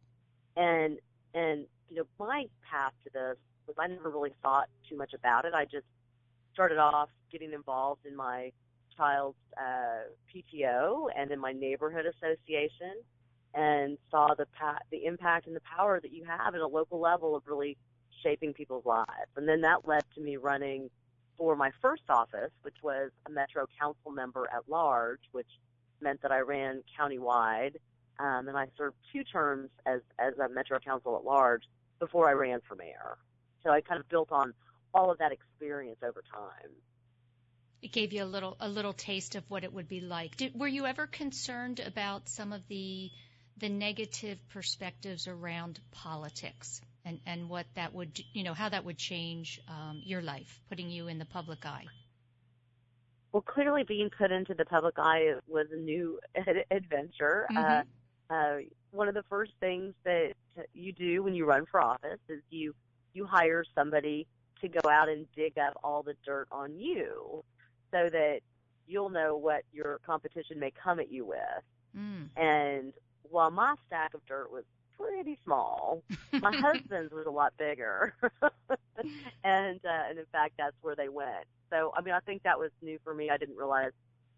And 0.56 1.00
and 1.34 1.66
you 1.90 1.98
know, 1.98 2.06
my 2.18 2.46
path 2.70 2.94
to 3.04 3.10
this 3.14 3.38
was 3.68 3.76
I 3.78 3.88
never 3.88 4.10
really 4.10 4.34
thought 4.42 4.70
too 4.90 4.98
much 4.98 5.14
about 5.14 5.46
it. 5.46 5.54
I 5.54 5.66
just 5.66 5.86
started 6.54 6.78
off 6.78 7.10
getting 7.32 7.54
involved 7.54 8.06
in 8.06 8.16
my 8.16 8.52
child's 8.96 9.38
uh, 9.58 10.10
PTO 10.34 11.08
and 11.16 11.32
in 11.32 11.40
my 11.40 11.54
neighborhood 11.54 12.06
association, 12.06 12.96
and 13.54 13.98
saw 14.12 14.34
the 14.36 14.46
pa- 14.58 14.80
the 14.92 15.06
impact 15.06 15.48
and 15.48 15.56
the 15.56 15.62
power 15.62 16.00
that 16.00 16.12
you 16.12 16.24
have 16.26 16.56
at 16.56 16.62
a 16.62 16.68
local 16.68 17.00
level 17.00 17.36
of 17.36 17.44
really 17.48 17.78
shaping 18.24 18.54
people's 18.54 18.86
lives. 18.86 19.32
And 19.36 19.48
then 19.48 19.62
that 19.62 19.88
led 19.88 20.04
to 20.16 20.22
me 20.22 20.38
running 20.38 20.90
for 21.38 21.56
my 21.56 21.72
first 21.82 22.04
office, 22.10 22.52
which 22.64 22.76
was 22.84 23.12
a 23.26 23.32
Metro 23.32 23.66
Council 23.80 24.12
member 24.12 24.48
at 24.54 24.70
large, 24.70 25.22
which 25.32 25.48
meant 26.02 26.22
that 26.22 26.32
I 26.32 26.40
ran 26.40 26.84
countywide, 27.00 27.76
um, 28.20 28.48
and 28.48 28.58
I 28.58 28.68
served 28.78 28.98
two 29.12 29.24
terms 29.24 29.70
as 29.86 30.02
as 30.20 30.34
a 30.38 30.50
Metro 30.50 30.80
Council 30.80 31.18
at 31.18 31.24
large 31.24 31.64
before 32.00 32.30
I 32.30 32.34
ran 32.34 32.60
for 32.68 32.76
mayor. 32.76 33.18
So 33.64 33.72
I 33.72 33.82
kind 33.82 34.00
of 34.00 34.08
built 34.10 34.32
on 34.32 34.54
all 34.94 35.12
of 35.12 35.18
that 35.20 35.32
experience 35.32 36.00
over 36.04 36.24
time. 36.32 36.72
It 37.82 37.92
gave 37.92 38.12
you 38.12 38.24
a 38.24 38.26
little 38.26 38.58
a 38.60 38.68
little 38.68 38.94
taste 38.94 39.36
of 39.36 39.50
what 39.50 39.64
it 39.64 39.74
would 39.74 39.88
be 39.88 40.02
like. 40.02 40.36
Did, 40.36 40.60
were 40.60 40.68
you 40.68 40.86
ever 40.86 41.08
concerned 41.08 41.80
about 41.80 42.28
some 42.28 42.52
of 42.52 42.68
the 42.68 43.10
the 43.60 43.70
negative 43.70 44.38
perspectives 44.50 45.28
around 45.28 45.80
politics 45.92 46.82
and 47.06 47.20
and 47.26 47.50
what 47.50 47.66
that 47.76 47.94
would 47.94 48.20
you 48.34 48.44
know 48.44 48.54
how 48.54 48.70
that 48.70 48.86
would 48.86 48.98
change 48.98 49.60
um, 49.68 50.02
your 50.04 50.22
life, 50.22 50.60
putting 50.70 50.90
you 50.90 51.08
in 51.08 51.20
the 51.20 51.26
public 51.26 51.66
eye? 51.66 51.86
Well, 53.32 53.44
clearly 53.44 53.84
being 53.84 54.10
put 54.10 54.32
into 54.32 54.54
the 54.54 54.66
public 54.66 54.96
eye 54.98 55.34
was 55.48 55.68
a 55.72 55.78
new 55.78 56.20
ad- 56.36 56.66
adventure. 56.72 57.48
Mhm. 57.52 57.86
Uh, 58.30 58.34
uh, 58.34 58.58
one 58.92 59.08
of 59.08 59.16
the 59.16 59.24
first 59.24 59.52
things 59.60 59.94
that 60.04 60.34
you 60.74 60.92
do 60.94 61.24
when 61.24 61.34
you 61.34 61.46
run 61.46 61.66
for 61.66 61.82
office 61.82 62.20
is 62.28 62.42
you 62.50 62.74
you 63.14 63.26
hire 63.26 63.64
somebody 63.76 64.28
to 64.62 64.68
go 64.68 64.90
out 64.90 65.10
and 65.10 65.26
dig 65.36 65.58
up 65.58 65.74
all 65.84 66.04
the 66.04 66.14
dirt 66.26 66.48
on 66.52 66.78
you 66.78 67.44
so 67.92 68.08
that 68.12 68.40
you'll 68.88 69.10
know 69.10 69.36
what 69.36 69.64
your 69.72 70.00
competition 70.06 70.60
may 70.60 70.72
come 70.72 71.00
at 71.00 71.12
you 71.12 71.26
with. 71.26 71.64
Mm. 71.98 72.30
And 72.36 72.94
while 73.30 73.52
my 73.52 73.76
stack 73.88 74.14
of 74.14 74.26
dirt 74.26 74.52
was 74.52 74.64
pretty 74.98 75.38
small, 75.44 76.04
my 76.34 76.52
husband's 76.56 77.12
was 77.14 77.26
a 77.26 77.32
lot 77.32 77.54
bigger. 77.58 78.14
and 79.44 79.80
uh, 79.86 80.04
and 80.10 80.20
in 80.20 80.26
fact 80.32 80.54
that's 80.58 80.76
where 80.82 80.96
they 80.96 81.10
went. 81.10 81.46
So 81.70 81.94
I 81.96 82.02
mean 82.02 82.14
I 82.14 82.20
think 82.20 82.44
that 82.44 82.60
was 82.60 82.72
new 82.82 83.00
for 83.04 83.14
me. 83.14 83.30
I 83.30 83.38
didn't 83.38 83.58
realize 83.58 83.92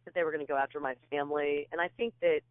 that 0.05 0.13
they 0.13 0.23
were 0.23 0.31
going 0.31 0.45
to 0.45 0.51
go 0.51 0.57
after 0.57 0.79
my 0.79 0.95
family 1.09 1.67
and 1.71 1.79
I 1.81 1.89
think 1.97 2.13
that 2.21 2.41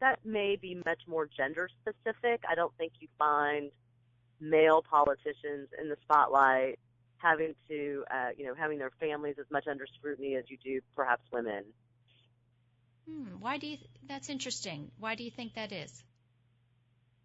that 0.00 0.18
may 0.24 0.56
be 0.56 0.74
much 0.84 1.00
more 1.06 1.26
gender 1.26 1.68
specific. 1.80 2.42
I 2.48 2.54
don't 2.56 2.76
think 2.76 2.92
you 2.98 3.08
find 3.18 3.70
male 4.40 4.82
politicians 4.82 5.68
in 5.80 5.88
the 5.88 5.96
spotlight 6.02 6.78
having 7.18 7.54
to, 7.68 8.04
uh, 8.10 8.30
you 8.36 8.44
know, 8.44 8.54
having 8.54 8.78
their 8.78 8.90
families 8.98 9.36
as 9.38 9.46
much 9.50 9.68
under 9.68 9.86
scrutiny 9.98 10.34
as 10.34 10.44
you 10.48 10.58
do 10.62 10.80
perhaps 10.96 11.22
women. 11.32 11.62
Hmm. 13.08 13.40
Why 13.40 13.58
do 13.58 13.66
you? 13.66 13.76
Th- 13.76 13.90
that's 14.08 14.28
interesting. 14.28 14.90
Why 14.98 15.14
do 15.14 15.24
you 15.24 15.30
think 15.30 15.54
that 15.54 15.72
is? 15.72 16.02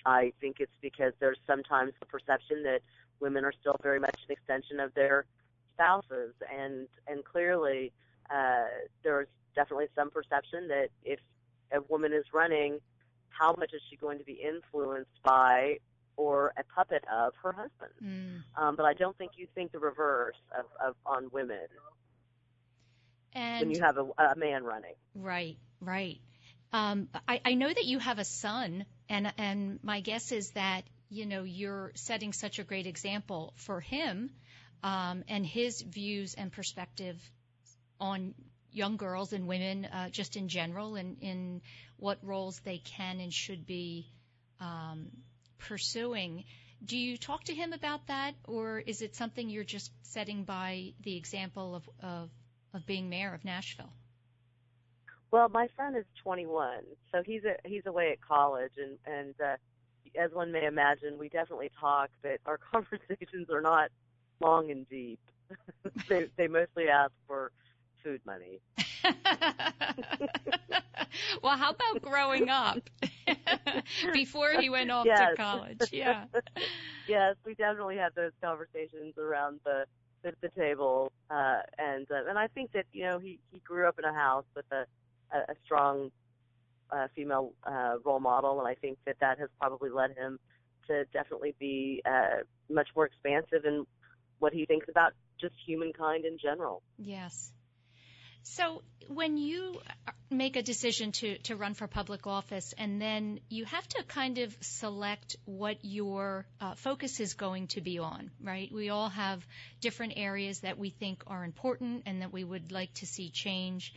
I 0.06 0.34
think 0.40 0.58
it's 0.60 0.76
because 0.82 1.14
there's 1.20 1.40
sometimes 1.46 1.94
the 2.00 2.06
perception 2.06 2.64
that 2.64 2.82
women 3.20 3.44
are 3.44 3.54
still 3.60 3.76
very 3.84 4.00
much 4.00 4.18
an 4.28 4.32
extension 4.32 4.80
of 4.80 4.94
their 4.94 5.26
spouses, 5.74 6.34
and 6.56 6.88
and 7.08 7.24
clearly 7.24 7.92
uh, 8.30 8.66
there's 9.04 9.28
definitely 9.56 9.88
some 9.96 10.10
perception 10.10 10.68
that 10.70 10.90
if 11.04 11.20
a 11.72 11.82
woman 11.90 12.14
is 12.14 12.26
running, 12.34 12.80
how 13.30 13.56
much 13.58 13.74
is 13.74 13.82
she 13.90 13.98
going 13.98 14.18
to 14.18 14.24
be 14.24 14.34
influenced 14.34 15.22
by 15.24 15.78
or 16.16 16.54
a 16.58 16.64
puppet 16.64 17.04
of 17.14 17.34
her 17.44 17.52
husband? 17.52 17.92
Mm. 18.04 18.62
Um, 18.62 18.76
but 18.76 18.86
I 18.86 18.94
don't 18.94 19.18
think 19.18 19.34
you 19.36 19.48
think 19.54 19.72
the 19.72 19.80
reverse 19.80 20.36
of, 20.58 20.66
of 20.84 20.96
on 21.06 21.30
women 21.32 21.68
and 23.34 23.68
when 23.68 23.76
you 23.76 23.82
have 23.82 23.98
a, 23.98 24.06
a 24.18 24.36
man 24.36 24.64
running. 24.64 24.96
Right, 25.16 25.58
right. 25.82 26.20
Um, 26.74 27.08
I, 27.28 27.42
I 27.46 27.54
know 27.54 27.68
that 27.68 27.86
you 27.86 28.00
have 28.00 28.20
a 28.20 28.26
son, 28.26 28.86
and 29.10 29.34
and 29.38 29.80
my 29.84 30.02
guess 30.02 30.32
is 30.32 30.52
that 30.52 30.84
you 31.10 31.26
know 31.26 31.44
you're 31.44 31.92
setting 31.96 32.34
such 32.34 32.60
a 32.60 32.64
great 32.64 32.88
example 32.88 33.54
for 33.56 33.80
him 33.80 34.30
um, 34.84 35.24
and 35.28 35.46
his 35.46 35.82
views 35.82 36.34
and 36.34 36.52
perspective 36.52 37.18
on 38.00 38.34
young 38.72 38.98
girls 38.98 39.34
and 39.34 39.48
women 39.48 39.86
uh, 39.86 40.10
just 40.10 40.36
in 40.36 40.50
general 40.50 40.96
and 40.96 41.18
in 41.22 41.62
what 41.98 42.20
roles 42.22 42.60
they 42.60 42.78
can 42.78 43.20
and 43.20 43.34
should 43.34 43.66
be 43.66 44.08
um, 44.60 45.08
pursuing. 45.58 46.44
Do 46.86 46.98
you 46.98 47.18
talk 47.18 47.46
to 47.46 47.56
him 47.56 47.74
about 47.74 48.06
that, 48.08 48.36
or 48.44 48.80
is 48.80 49.02
it 49.02 49.16
something 49.16 49.50
you're 49.50 49.64
just 49.64 49.92
setting 50.04 50.44
by 50.44 50.94
the 51.02 51.18
example 51.18 51.76
of, 51.76 51.90
of, 52.04 52.30
of 52.74 52.86
being 52.86 53.10
mayor 53.10 53.34
of 53.34 53.44
Nashville? 53.44 53.92
Well, 55.32 55.50
my 55.50 55.68
son 55.76 55.96
is 55.96 56.06
21, 56.24 56.80
so 57.12 57.22
he's 57.24 57.44
a, 57.44 57.56
he's 57.68 57.86
away 57.86 58.12
at 58.12 58.22
college, 58.22 58.72
and 58.78 58.98
and 59.06 59.36
uh, 59.42 59.58
as 60.18 60.32
one 60.32 60.52
may 60.52 60.66
imagine, 60.66 61.18
we 61.18 61.30
definitely 61.30 61.72
talk, 61.80 62.10
but 62.22 62.40
our 62.46 62.58
conversations 62.72 63.50
are 63.52 63.62
not 63.62 63.90
long 64.40 64.72
and 64.72 64.88
deep. 64.90 65.20
they 66.10 66.28
they 66.38 66.48
mostly 66.48 66.88
ask 66.88 67.12
for 67.28 67.52
food 68.04 68.22
money. 68.26 68.60
well, 71.42 71.58
how 71.58 71.72
about 71.72 72.02
growing 72.02 72.50
up 72.50 72.90
before 74.14 74.54
he 74.60 74.70
went 74.70 74.92
off 74.92 75.06
yes. 75.06 75.32
to 75.32 75.36
college? 75.36 75.80
Yeah. 75.92 76.26
yes, 77.08 77.36
we 77.46 77.54
definitely 77.54 77.98
had 77.98 78.14
those 78.16 78.32
conversations 78.42 79.18
around 79.18 79.60
the 79.66 79.86
the, 80.24 80.34
the 80.42 80.50
table, 80.50 81.12
uh, 81.30 81.60
and 81.78 82.08
uh, 82.12 82.26
and 82.28 82.38
I 82.38 82.48
think 82.48 82.72
that 82.74 82.86
you 82.92 83.04
know 83.04 83.20
he 83.20 83.40
he 83.52 83.60
grew 83.60 83.88
up 83.88 84.00
in 84.00 84.06
a 84.06 84.14
house 84.14 84.46
with 84.56 84.66
a 84.72 84.86
a, 85.32 85.52
a 85.52 85.56
strong 85.66 86.12
uh, 86.92 87.08
female 87.16 87.54
uh, 87.64 87.96
role 88.04 88.20
model, 88.20 88.60
and 88.60 88.68
I 88.68 88.76
think 88.76 88.98
that 89.06 89.18
that 89.22 89.40
has 89.40 89.50
probably 89.60 89.90
led 89.90 90.12
him 90.12 90.40
to 90.88 91.06
definitely 91.14 91.56
be 91.60 92.02
uh, 92.06 92.44
much 92.70 92.88
more 92.96 93.06
expansive 93.06 93.66
in 93.66 93.86
what 94.40 94.54
he 94.54 94.66
thinks 94.66 94.88
about 94.90 95.14
just 95.40 95.54
humankind 95.66 96.26
in 96.26 96.38
general. 96.38 96.82
Yes. 96.98 97.52
So 98.44 98.82
when 99.10 99.36
you 99.36 99.82
make 100.30 100.56
a 100.56 100.64
decision 100.64 101.12
to, 101.12 101.38
to 101.40 101.56
run 101.56 101.74
for 101.74 101.88
public 101.88 102.26
office 102.28 102.74
and 102.78 103.02
then 103.02 103.42
you 103.50 103.66
have 103.66 103.86
to 103.88 104.04
kind 104.04 104.38
of 104.38 104.56
select 104.62 105.36
what 105.46 105.78
your 105.82 106.46
uh, 106.62 106.76
focus 106.76 107.20
is 107.20 107.34
going 107.34 107.68
to 107.68 107.82
be 107.82 108.00
on, 108.00 108.32
right? 108.42 108.72
We 108.72 108.90
all 108.90 109.10
have 109.10 109.46
different 109.82 110.14
areas 110.16 110.62
that 110.62 110.78
we 110.78 110.90
think 110.90 111.24
are 111.28 111.44
important 111.44 112.04
and 112.06 112.22
that 112.22 112.32
we 112.32 112.44
would 112.44 112.72
like 112.72 112.94
to 112.96 113.06
see 113.06 113.30
change. 113.30 113.94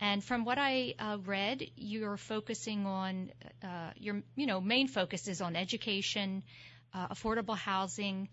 And 0.00 0.22
from 0.22 0.44
what 0.44 0.58
I 0.58 0.94
uh, 0.98 1.18
read, 1.24 1.70
you're 1.76 2.18
focusing 2.18 2.84
on 2.86 3.30
uh, 3.62 3.90
your, 3.96 4.22
you 4.34 4.46
know, 4.46 4.60
main 4.60 4.88
focus 4.88 5.26
is 5.26 5.40
on 5.40 5.56
education, 5.56 6.42
uh, 6.92 7.08
affordable 7.08 7.56
housing, 7.56 8.28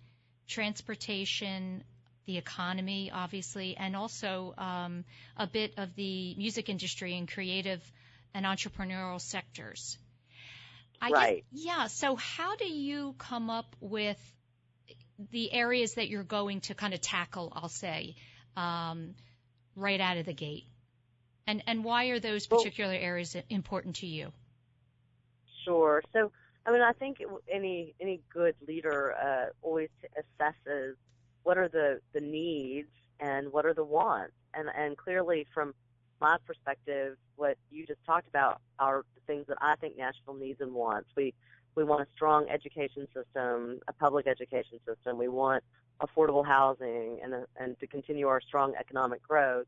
transportation, 0.47 1.83
the 2.25 2.37
economy, 2.37 3.11
obviously, 3.13 3.75
and 3.77 3.95
also 3.95 4.53
um, 4.57 5.05
a 5.37 5.47
bit 5.47 5.73
of 5.77 5.95
the 5.95 6.35
music 6.35 6.69
industry 6.69 7.17
and 7.17 7.31
creative 7.31 7.81
and 8.33 8.45
entrepreneurial 8.45 9.21
sectors. 9.21 9.97
I 11.01 11.09
right. 11.09 11.45
Guess, 11.53 11.65
yeah. 11.65 11.87
So 11.87 12.15
how 12.15 12.55
do 12.55 12.65
you 12.65 13.15
come 13.17 13.49
up 13.49 13.75
with 13.79 14.19
the 15.31 15.51
areas 15.51 15.95
that 15.95 16.07
you're 16.07 16.23
going 16.23 16.61
to 16.61 16.75
kind 16.75 16.93
of 16.93 17.01
tackle? 17.01 17.51
I'll 17.55 17.69
say 17.69 18.15
um, 18.55 19.15
right 19.75 19.99
out 19.99 20.17
of 20.17 20.25
the 20.25 20.33
gate, 20.33 20.65
and 21.47 21.63
and 21.67 21.83
why 21.83 22.05
are 22.05 22.19
those 22.19 22.47
particular 22.47 22.93
well, 22.93 23.01
areas 23.01 23.35
important 23.49 23.97
to 23.97 24.07
you? 24.07 24.31
Sure. 25.65 26.01
So 26.13 26.31
I 26.65 26.71
mean, 26.71 26.81
I 26.81 26.93
think 26.93 27.17
any 27.51 27.93
any 27.99 28.21
good 28.33 28.55
leader 28.67 29.15
uh, 29.21 29.51
always 29.61 29.89
assesses 30.17 30.95
what 31.43 31.57
are 31.57 31.67
the, 31.67 31.99
the 32.13 32.21
needs 32.21 32.89
and 33.19 33.51
what 33.51 33.65
are 33.65 33.73
the 33.73 33.83
wants. 33.83 34.33
And, 34.53 34.69
and 34.75 34.97
clearly 34.97 35.45
from 35.53 35.73
my 36.19 36.37
perspective, 36.45 37.17
what 37.35 37.57
you 37.69 37.85
just 37.85 38.03
talked 38.05 38.27
about 38.27 38.61
are 38.79 39.03
the 39.15 39.21
things 39.27 39.45
that 39.47 39.57
I 39.61 39.75
think 39.75 39.97
Nashville 39.97 40.35
needs 40.35 40.61
and 40.61 40.73
wants. 40.73 41.09
We, 41.15 41.33
we 41.75 41.83
want 41.83 42.01
a 42.01 42.07
strong 42.15 42.47
education 42.49 43.07
system, 43.13 43.79
a 43.87 43.93
public 43.93 44.27
education 44.27 44.79
system. 44.87 45.17
We 45.17 45.27
want 45.27 45.63
affordable 46.01 46.45
housing 46.45 47.19
and, 47.23 47.33
a, 47.33 47.45
and 47.57 47.79
to 47.79 47.87
continue 47.87 48.27
our 48.27 48.41
strong 48.41 48.73
economic 48.79 49.21
growth. 49.23 49.67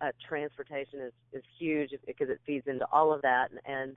Uh, 0.00 0.12
transportation 0.26 1.00
is, 1.00 1.12
is 1.32 1.42
huge 1.58 1.90
because 2.06 2.30
it 2.30 2.40
feeds 2.46 2.66
into 2.66 2.86
all 2.90 3.12
of 3.12 3.20
that 3.22 3.50
and, 3.50 3.60
and 3.66 3.96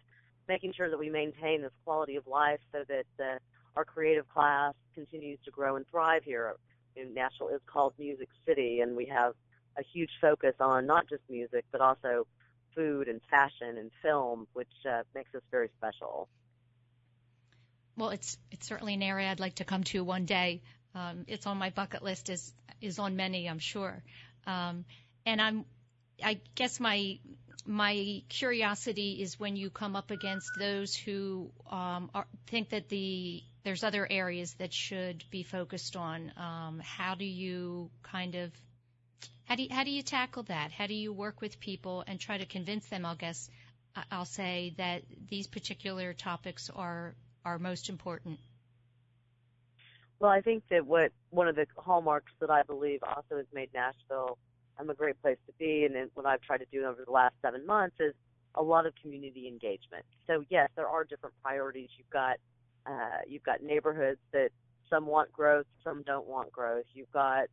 making 0.49 0.73
sure 0.73 0.89
that 0.89 0.99
we 0.99 1.09
maintain 1.09 1.61
this 1.61 1.71
quality 1.85 2.17
of 2.17 2.27
life 2.27 2.59
so 2.73 2.79
that 2.89 3.23
uh, 3.23 3.37
our 3.77 3.85
creative 3.85 4.27
class 4.27 4.73
continues 4.93 5.39
to 5.45 5.51
grow 5.51 5.77
and 5.77 5.85
thrive 5.89 6.23
here 6.23 6.55
in 6.95 7.13
Nashville 7.13 7.49
is 7.49 7.61
called 7.65 7.93
Music 7.97 8.27
City, 8.45 8.81
and 8.81 8.95
we 8.95 9.05
have 9.05 9.33
a 9.77 9.83
huge 9.93 10.11
focus 10.21 10.53
on 10.59 10.85
not 10.85 11.09
just 11.09 11.23
music, 11.29 11.65
but 11.71 11.81
also 11.81 12.27
food 12.75 13.07
and 13.07 13.21
fashion 13.29 13.77
and 13.77 13.89
film, 14.01 14.47
which 14.53 14.67
uh, 14.89 15.01
makes 15.15 15.33
us 15.33 15.41
very 15.51 15.69
special. 15.77 16.27
Well, 17.97 18.09
it's 18.09 18.37
it's 18.51 18.67
certainly 18.67 18.95
an 18.95 19.03
area 19.03 19.29
I'd 19.29 19.39
like 19.39 19.55
to 19.55 19.65
come 19.65 19.83
to 19.85 20.03
one 20.03 20.25
day. 20.25 20.61
Um, 20.95 21.25
it's 21.27 21.47
on 21.47 21.57
my 21.57 21.69
bucket 21.69 22.03
list, 22.03 22.29
is 22.29 22.53
is 22.81 22.99
on 22.99 23.15
many, 23.15 23.47
I'm 23.47 23.59
sure. 23.59 24.03
Um, 24.45 24.85
and 25.25 25.41
I'm, 25.41 25.65
I 26.21 26.39
guess 26.55 26.79
my 26.79 27.19
my 27.65 28.21
curiosity 28.27 29.21
is 29.21 29.39
when 29.39 29.55
you 29.55 29.69
come 29.69 29.95
up 29.95 30.11
against 30.11 30.51
those 30.59 30.95
who 30.95 31.49
um, 31.71 32.09
are, 32.13 32.27
think 32.47 32.69
that 32.69 32.89
the 32.89 33.41
there's 33.63 33.83
other 33.83 34.05
areas 34.09 34.53
that 34.55 34.73
should 34.73 35.23
be 35.31 35.43
focused 35.43 35.95
on. 35.95 36.31
Um, 36.35 36.81
how 36.83 37.15
do 37.15 37.25
you 37.25 37.89
kind 38.01 38.35
of 38.35 38.51
how 39.45 39.55
do 39.55 39.63
you, 39.63 39.69
how 39.71 39.83
do 39.83 39.91
you 39.91 40.01
tackle 40.01 40.43
that? 40.43 40.71
How 40.71 40.87
do 40.87 40.93
you 40.93 41.13
work 41.13 41.41
with 41.41 41.59
people 41.59 42.03
and 42.05 42.19
try 42.19 42.37
to 42.37 42.45
convince 42.45 42.85
them? 42.87 43.05
I'll 43.05 43.15
guess 43.15 43.49
I'll 44.11 44.25
say 44.25 44.73
that 44.77 45.03
these 45.29 45.47
particular 45.47 46.13
topics 46.13 46.69
are 46.69 47.15
are 47.45 47.59
most 47.59 47.89
important. 47.89 48.39
Well, 50.19 50.31
I 50.31 50.41
think 50.41 50.63
that 50.69 50.85
what 50.85 51.11
one 51.29 51.47
of 51.47 51.55
the 51.55 51.65
hallmarks 51.77 52.31
that 52.39 52.49
I 52.49 52.63
believe 52.63 53.01
also 53.03 53.37
has 53.37 53.45
made 53.53 53.69
Nashville 53.73 54.37
um, 54.79 54.89
a 54.89 54.93
great 54.93 55.21
place 55.21 55.37
to 55.47 55.53
be, 55.59 55.85
and 55.85 56.09
what 56.13 56.25
I've 56.25 56.41
tried 56.41 56.59
to 56.59 56.65
do 56.71 56.85
over 56.85 57.03
the 57.05 57.11
last 57.11 57.35
seven 57.41 57.65
months 57.65 57.95
is 57.99 58.13
a 58.55 58.63
lot 58.63 58.85
of 58.85 58.93
community 59.01 59.47
engagement. 59.47 60.05
So 60.27 60.43
yes, 60.49 60.69
there 60.75 60.87
are 60.87 61.03
different 61.03 61.35
priorities. 61.41 61.89
You've 61.97 62.09
got 62.09 62.37
uh, 62.85 63.21
you've 63.27 63.43
got 63.43 63.63
neighborhoods 63.63 64.19
that 64.33 64.49
some 64.89 65.05
want 65.07 65.31
growth, 65.31 65.65
some 65.83 66.03
don't 66.03 66.27
want 66.27 66.51
growth. 66.51 66.85
You've 66.93 67.11
got 67.11 67.45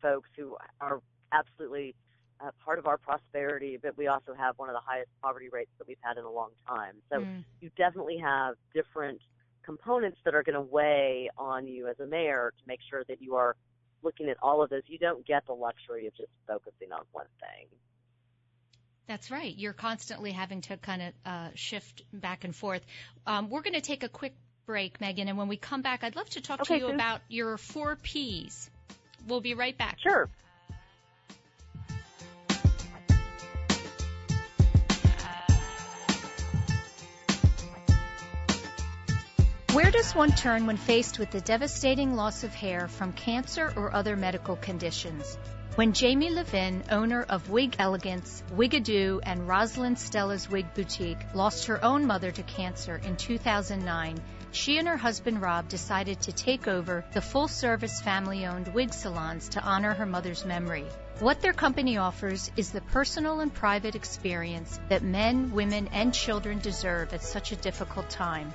folks 0.00 0.28
who 0.36 0.56
are 0.80 1.00
absolutely 1.32 1.94
uh, 2.40 2.50
part 2.64 2.78
of 2.78 2.86
our 2.86 2.98
prosperity, 2.98 3.78
but 3.80 3.96
we 3.96 4.08
also 4.08 4.34
have 4.36 4.58
one 4.58 4.68
of 4.68 4.74
the 4.74 4.80
highest 4.84 5.10
poverty 5.22 5.48
rates 5.50 5.70
that 5.78 5.86
we've 5.86 5.96
had 6.00 6.18
in 6.18 6.24
a 6.24 6.30
long 6.30 6.50
time. 6.66 6.94
So 7.10 7.20
mm. 7.20 7.44
you 7.60 7.70
definitely 7.76 8.18
have 8.18 8.56
different 8.74 9.20
components 9.64 10.18
that 10.24 10.34
are 10.34 10.42
going 10.42 10.54
to 10.54 10.60
weigh 10.60 11.30
on 11.38 11.68
you 11.68 11.86
as 11.86 11.98
a 12.00 12.06
mayor 12.06 12.52
to 12.58 12.62
make 12.66 12.80
sure 12.90 13.04
that 13.08 13.22
you 13.22 13.36
are 13.36 13.56
looking 14.02 14.28
at 14.28 14.36
all 14.42 14.62
of 14.62 14.70
those. 14.70 14.82
You 14.86 14.98
don't 14.98 15.26
get 15.26 15.46
the 15.46 15.52
luxury 15.52 16.06
of 16.06 16.16
just 16.16 16.30
focusing 16.46 16.92
on 16.92 17.02
one 17.12 17.26
thing. 17.40 17.66
That's 19.06 19.30
right. 19.30 19.54
You're 19.56 19.72
constantly 19.72 20.32
having 20.32 20.60
to 20.62 20.76
kind 20.76 21.02
of 21.02 21.12
uh, 21.26 21.48
shift 21.54 22.02
back 22.12 22.44
and 22.44 22.54
forth. 22.54 22.82
Um, 23.26 23.50
we're 23.50 23.62
going 23.62 23.74
to 23.74 23.80
take 23.80 24.04
a 24.04 24.08
quick 24.08 24.34
break, 24.64 25.00
Megan, 25.00 25.28
and 25.28 25.36
when 25.36 25.48
we 25.48 25.56
come 25.56 25.82
back, 25.82 26.04
I'd 26.04 26.16
love 26.16 26.30
to 26.30 26.40
talk 26.40 26.60
okay, 26.60 26.78
to 26.78 26.86
you 26.86 26.92
about 26.92 27.20
your 27.28 27.58
four 27.58 27.96
P's. 27.96 28.70
We'll 29.26 29.40
be 29.40 29.54
right 29.54 29.76
back. 29.76 29.98
Sure. 30.00 30.28
Where 39.72 39.90
does 39.90 40.14
one 40.14 40.32
turn 40.32 40.66
when 40.66 40.76
faced 40.76 41.18
with 41.18 41.30
the 41.30 41.40
devastating 41.40 42.14
loss 42.14 42.44
of 42.44 42.54
hair 42.54 42.88
from 42.88 43.14
cancer 43.14 43.72
or 43.74 43.94
other 43.94 44.16
medical 44.16 44.56
conditions? 44.56 45.38
When 45.76 45.94
Jamie 45.94 46.28
Levin, 46.28 46.84
owner 46.90 47.22
of 47.22 47.48
Wig 47.48 47.76
Elegance, 47.78 48.42
Wigadoo, 48.54 49.20
and 49.22 49.48
Rosalind 49.48 49.98
Stella's 49.98 50.46
Wig 50.46 50.74
Boutique, 50.74 51.24
lost 51.32 51.68
her 51.68 51.82
own 51.82 52.06
mother 52.06 52.30
to 52.30 52.42
cancer 52.42 53.00
in 53.02 53.16
2009, 53.16 54.20
she 54.50 54.76
and 54.76 54.86
her 54.86 54.98
husband 54.98 55.40
Rob 55.40 55.70
decided 55.70 56.20
to 56.20 56.32
take 56.32 56.68
over 56.68 57.02
the 57.14 57.22
full 57.22 57.48
service 57.48 58.02
family 58.02 58.44
owned 58.44 58.74
wig 58.74 58.92
salons 58.92 59.48
to 59.48 59.62
honor 59.62 59.94
her 59.94 60.04
mother's 60.04 60.44
memory. 60.44 60.84
What 61.20 61.40
their 61.40 61.54
company 61.54 61.96
offers 61.96 62.50
is 62.58 62.72
the 62.72 62.82
personal 62.82 63.40
and 63.40 63.54
private 63.54 63.94
experience 63.94 64.78
that 64.90 65.02
men, 65.02 65.52
women, 65.52 65.88
and 65.94 66.12
children 66.12 66.58
deserve 66.58 67.14
at 67.14 67.22
such 67.22 67.52
a 67.52 67.56
difficult 67.56 68.10
time. 68.10 68.52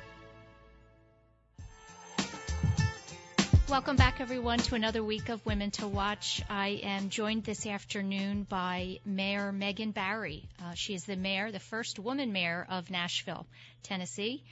Welcome 3.67 3.97
back, 3.97 4.21
everyone, 4.21 4.59
to 4.59 4.75
another 4.75 5.03
week 5.03 5.31
of 5.31 5.45
Women 5.47 5.71
to 5.73 5.89
Watch. 5.89 6.43
I 6.51 6.81
am 6.83 7.09
joined 7.09 7.45
this 7.45 7.67
afternoon 7.67 8.43
by 8.43 9.01
Mayor 9.07 9.53
Megan 9.53 9.91
Barry. 9.91 10.47
Uh, 10.63 10.75
she 10.75 10.93
is 10.95 11.05
the 11.05 11.17
mayor, 11.17 11.51
the 11.51 11.59
first 11.59 11.99
woman 11.99 12.31
mayor 12.31 12.67
of 12.69 12.91
Nashville, 12.91 13.47
Tennessee. 13.83 14.45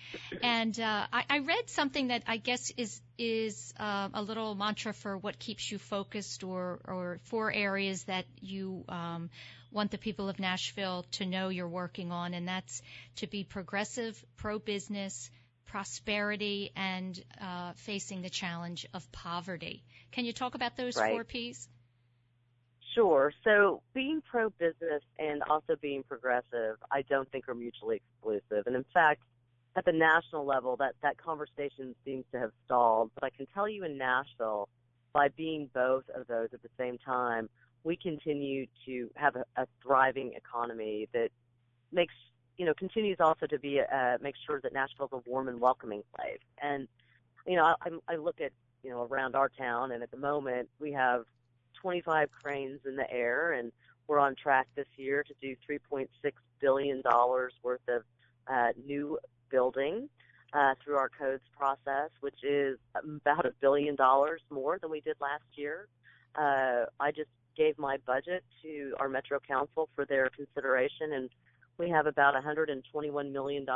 And 0.43 0.81
uh, 0.81 1.07
I, 1.13 1.25
I, 1.29 1.39
read 1.41 1.69
something 1.69 2.09
that 2.09 2.23
I 2.27 2.39
guess 2.39 2.73
is 2.79 3.03
is 3.19 3.75
uh, 3.79 4.09
a 4.15 4.23
little 4.23 4.55
mantra 4.55 4.95
for 4.95 5.19
what 5.19 5.39
keeps 5.39 5.71
you 5.71 5.77
focused, 5.77 6.43
or 6.43 6.81
or 6.85 7.21
four 7.25 7.53
areas 7.53 8.05
that 8.05 8.25
you. 8.41 8.85
Um, 8.89 9.29
want 9.71 9.91
the 9.91 9.97
people 9.97 10.29
of 10.29 10.39
Nashville 10.39 11.07
to 11.13 11.25
know 11.25 11.49
you're 11.49 11.67
working 11.67 12.13
on, 12.13 12.35
and 12.35 12.47
that's 12.47 12.83
to 13.17 13.27
be 13.27 13.43
progressive, 13.43 14.23
pro 14.37 14.59
business, 14.59 15.31
prosperity 15.67 16.71
and 16.77 17.23
uh, 17.41 17.73
facing 17.75 18.23
the 18.23 18.31
challenge 18.31 18.87
of 18.95 19.11
poverty. 19.13 19.83
Can 20.11 20.25
you 20.25 20.33
talk 20.33 20.55
about 20.55 20.77
those 20.77 20.97
right. 20.97 21.13
four 21.13 21.25
P's? 21.25 21.69
Sure. 22.95 23.33
So 23.43 23.83
being 23.95 24.23
pro 24.31 24.51
business 24.51 25.03
and 25.19 25.43
also 25.49 25.77
being 25.81 26.03
progressive, 26.03 26.77
I 26.91 27.03
don't 27.03 27.31
think 27.31 27.49
are 27.49 27.55
mutually 27.55 28.03
exclusive. 28.03 28.67
And 28.67 28.77
in 28.77 28.85
fact, 28.93 29.23
at 29.75 29.87
the 29.87 29.93
national 29.93 30.45
level, 30.45 30.77
that, 30.77 30.95
that 31.03 31.17
conversation 31.17 31.95
seems 32.05 32.25
to 32.33 32.39
have 32.39 32.51
stalled. 32.67 33.11
But 33.15 33.25
I 33.25 33.31
can 33.31 33.47
tell 33.55 33.69
you 33.69 33.85
in 33.85 33.97
Nashville, 33.97 34.69
by 35.15 35.29
being 35.29 35.71
both 35.73 36.05
of 36.15 36.27
those 36.27 36.49
at 36.53 36.63
the 36.63 36.69
same 36.79 36.99
time, 36.99 37.49
we 37.85 37.97
continue 37.97 38.67
to 38.87 39.11
have 39.17 39.37
a, 39.37 39.45
a 39.57 39.67
thriving 39.83 40.33
economy 40.37 41.09
that 41.13 41.31
makes 41.91 42.15
you 42.59 42.67
know, 42.67 42.75
continues 42.75 43.19
also 43.21 43.47
to 43.47 43.59
be 43.59 43.81
uh, 43.81 44.19
make 44.21 44.35
sure 44.47 44.61
that 44.63 44.73
Nashville's 44.73 45.11
a 45.13 45.19
warm 45.29 45.49
and 45.49 45.61
welcoming 45.61 46.03
place. 46.15 46.39
And 46.61 46.89
you 47.47 47.57
know, 47.57 47.65
I, 47.65 47.89
I 48.13 48.17
look 48.17 48.41
at 48.41 48.53
you 48.83 48.91
know 48.91 49.03
around 49.11 49.35
our 49.35 49.49
town, 49.49 49.93
and 49.93 50.03
at 50.03 50.11
the 50.11 50.17
moment 50.17 50.69
we 50.79 50.93
have 50.93 51.25
25 51.81 52.29
cranes 52.31 52.81
in 52.87 52.97
the 52.97 53.11
air, 53.11 53.53
and 53.53 53.73
we're 54.07 54.19
on 54.19 54.35
track 54.35 54.69
this 54.77 54.87
year 54.97 55.25
to 55.25 55.35
do 55.41 55.57
3.6 55.69 56.09
billion 56.61 57.01
dollars 57.03 57.53
worth 57.63 57.87
of 57.89 58.03
uh, 58.47 58.69
new 58.87 59.19
building 59.51 60.09
uh, 60.53 60.75
through 60.83 60.97
our 60.97 61.09
codes 61.09 61.43
process, 61.57 62.11
which 62.21 62.43
is 62.43 62.79
about 62.95 63.47
a 63.47 63.53
billion 63.61 63.97
dollars 63.97 64.41
more 64.51 64.79
than 64.79 64.91
we 64.91 65.01
did 65.01 65.17
last 65.21 65.45
year. 65.55 65.89
Uh, 66.35 66.87
I 67.01 67.11
just 67.11 67.31
gave 67.57 67.79
my 67.79 67.99
budget 68.07 68.45
to 68.63 68.95
our 68.99 69.09
Metro 69.09 69.39
Council 69.41 69.89
for 69.95 70.05
their 70.05 70.31
consideration, 70.31 71.13
and 71.13 71.31
we 71.83 71.91
have 71.91 72.07
about 72.07 72.35
$121 72.35 73.33
million 73.33 73.67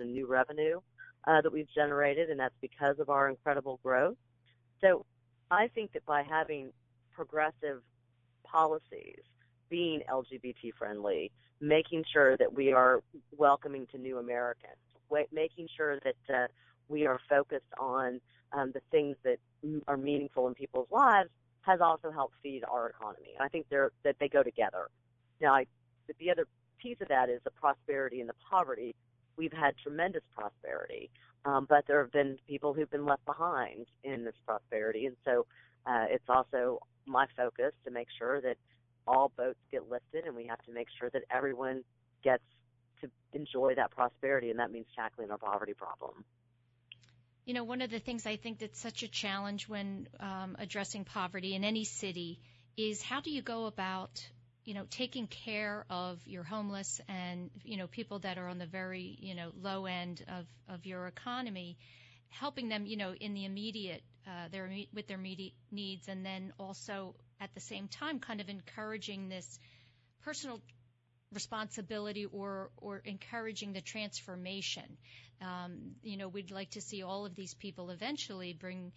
in 0.00 0.12
new 0.12 0.26
revenue 0.26 0.80
uh, 1.26 1.40
that 1.40 1.50
we've 1.50 1.68
generated, 1.74 2.28
and 2.28 2.38
that's 2.38 2.54
because 2.60 2.98
of 2.98 3.08
our 3.08 3.30
incredible 3.30 3.80
growth. 3.82 4.16
So 4.82 5.06
I 5.50 5.68
think 5.68 5.92
that 5.94 6.04
by 6.04 6.22
having 6.22 6.72
progressive 7.12 7.80
policies, 8.44 9.20
being 9.70 10.02
LGBT 10.12 10.74
friendly, 10.78 11.32
making 11.60 12.04
sure 12.12 12.36
that 12.36 12.52
we 12.52 12.72
are 12.72 13.00
welcoming 13.36 13.86
to 13.92 13.98
new 13.98 14.18
Americans, 14.18 14.76
making 15.32 15.68
sure 15.74 15.98
that 16.00 16.34
uh, 16.34 16.46
we 16.88 17.06
are 17.06 17.18
focused 17.30 17.72
on 17.78 18.20
um, 18.52 18.72
the 18.72 18.82
things 18.90 19.16
that 19.24 19.38
are 19.88 19.96
meaningful 19.96 20.46
in 20.48 20.54
people's 20.54 20.88
lives 20.90 21.30
has 21.62 21.80
also 21.80 22.10
helped 22.10 22.34
feed 22.42 22.62
our 22.70 22.90
economy. 22.90 23.30
I 23.40 23.48
think 23.48 23.66
they're 23.70 23.90
that 24.02 24.16
they 24.20 24.28
go 24.28 24.42
together. 24.42 24.88
Now, 25.40 25.54
I, 25.54 25.66
the 26.20 26.30
other 26.30 26.46
piece 26.84 27.00
of 27.00 27.08
that 27.08 27.30
is 27.30 27.40
the 27.44 27.50
prosperity 27.50 28.20
and 28.20 28.28
the 28.28 28.34
poverty. 28.50 28.94
We've 29.36 29.52
had 29.52 29.74
tremendous 29.82 30.22
prosperity, 30.36 31.10
um, 31.46 31.66
but 31.68 31.84
there 31.88 32.00
have 32.02 32.12
been 32.12 32.36
people 32.46 32.74
who've 32.74 32.90
been 32.90 33.06
left 33.06 33.24
behind 33.24 33.86
in 34.04 34.24
this 34.24 34.34
prosperity, 34.46 35.06
and 35.06 35.16
so 35.24 35.46
uh, 35.86 36.04
it's 36.10 36.28
also 36.28 36.80
my 37.06 37.26
focus 37.36 37.72
to 37.84 37.90
make 37.90 38.08
sure 38.18 38.40
that 38.42 38.56
all 39.06 39.32
boats 39.36 39.58
get 39.72 39.90
lifted, 39.90 40.24
and 40.26 40.36
we 40.36 40.46
have 40.46 40.62
to 40.66 40.72
make 40.72 40.88
sure 40.98 41.10
that 41.10 41.22
everyone 41.30 41.82
gets 42.22 42.44
to 43.00 43.10
enjoy 43.32 43.74
that 43.74 43.90
prosperity, 43.90 44.50
and 44.50 44.58
that 44.58 44.70
means 44.70 44.86
tackling 44.94 45.30
our 45.30 45.38
poverty 45.38 45.74
problem. 45.74 46.24
You 47.46 47.54
know, 47.54 47.64
one 47.64 47.82
of 47.82 47.90
the 47.90 47.98
things 47.98 48.26
I 48.26 48.36
think 48.36 48.58
that's 48.58 48.80
such 48.80 49.02
a 49.02 49.08
challenge 49.08 49.68
when 49.68 50.06
um, 50.20 50.56
addressing 50.58 51.04
poverty 51.04 51.54
in 51.54 51.64
any 51.64 51.84
city 51.84 52.40
is 52.76 53.02
how 53.02 53.20
do 53.20 53.30
you 53.30 53.42
go 53.42 53.66
about 53.66 54.26
you 54.64 54.74
know, 54.74 54.84
taking 54.90 55.26
care 55.26 55.84
of 55.90 56.18
your 56.26 56.42
homeless 56.42 57.00
and, 57.08 57.50
you 57.64 57.76
know, 57.76 57.86
people 57.86 58.20
that 58.20 58.38
are 58.38 58.48
on 58.48 58.58
the 58.58 58.66
very, 58.66 59.16
you 59.20 59.34
know, 59.34 59.50
low 59.60 59.86
end 59.86 60.24
of, 60.28 60.46
of 60.74 60.86
your 60.86 61.06
economy, 61.06 61.76
helping 62.28 62.68
them, 62.68 62.86
you 62.86 62.96
know, 62.96 63.14
in 63.14 63.34
the 63.34 63.44
immediate, 63.44 64.02
uh, 64.26 64.48
their, 64.50 64.70
with 64.94 65.06
their 65.06 65.18
immediate 65.18 65.52
needs 65.70 66.08
and 66.08 66.24
then 66.24 66.52
also 66.58 67.14
at 67.40 67.52
the 67.54 67.60
same 67.60 67.88
time 67.88 68.18
kind 68.18 68.40
of 68.40 68.48
encouraging 68.48 69.28
this 69.28 69.58
personal 70.22 70.60
responsibility 71.32 72.24
or, 72.24 72.70
or 72.76 73.02
encouraging 73.04 73.72
the 73.72 73.82
transformation. 73.82 74.96
Um, 75.42 75.96
you 76.02 76.16
know, 76.16 76.28
we'd 76.28 76.50
like 76.50 76.70
to 76.70 76.80
see 76.80 77.02
all 77.02 77.26
of 77.26 77.34
these 77.34 77.54
people 77.54 77.90
eventually 77.90 78.54
bring 78.54 78.92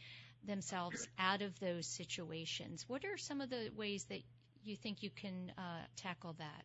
themselves 0.45 1.07
out 1.19 1.41
of 1.41 1.59
those 1.59 1.87
situations. 1.87 2.85
What 2.87 3.03
are 3.03 3.17
some 3.17 3.41
of 3.41 3.49
the 3.49 3.69
ways 3.75 4.05
that 4.05 4.21
you 4.67 4.75
think 4.75 5.01
you 5.01 5.09
can 5.09 5.51
uh, 5.57 5.85
tackle 5.95 6.35
that? 6.39 6.63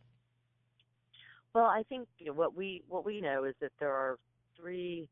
Well, 1.54 1.66
I 1.66 1.82
think 1.88 2.08
you 2.18 2.26
know, 2.26 2.32
what 2.32 2.56
we 2.56 2.82
what 2.88 3.04
we 3.04 3.20
know 3.20 3.44
is 3.44 3.54
that 3.60 3.72
there 3.78 3.92
are 3.92 4.18
three 4.56 5.08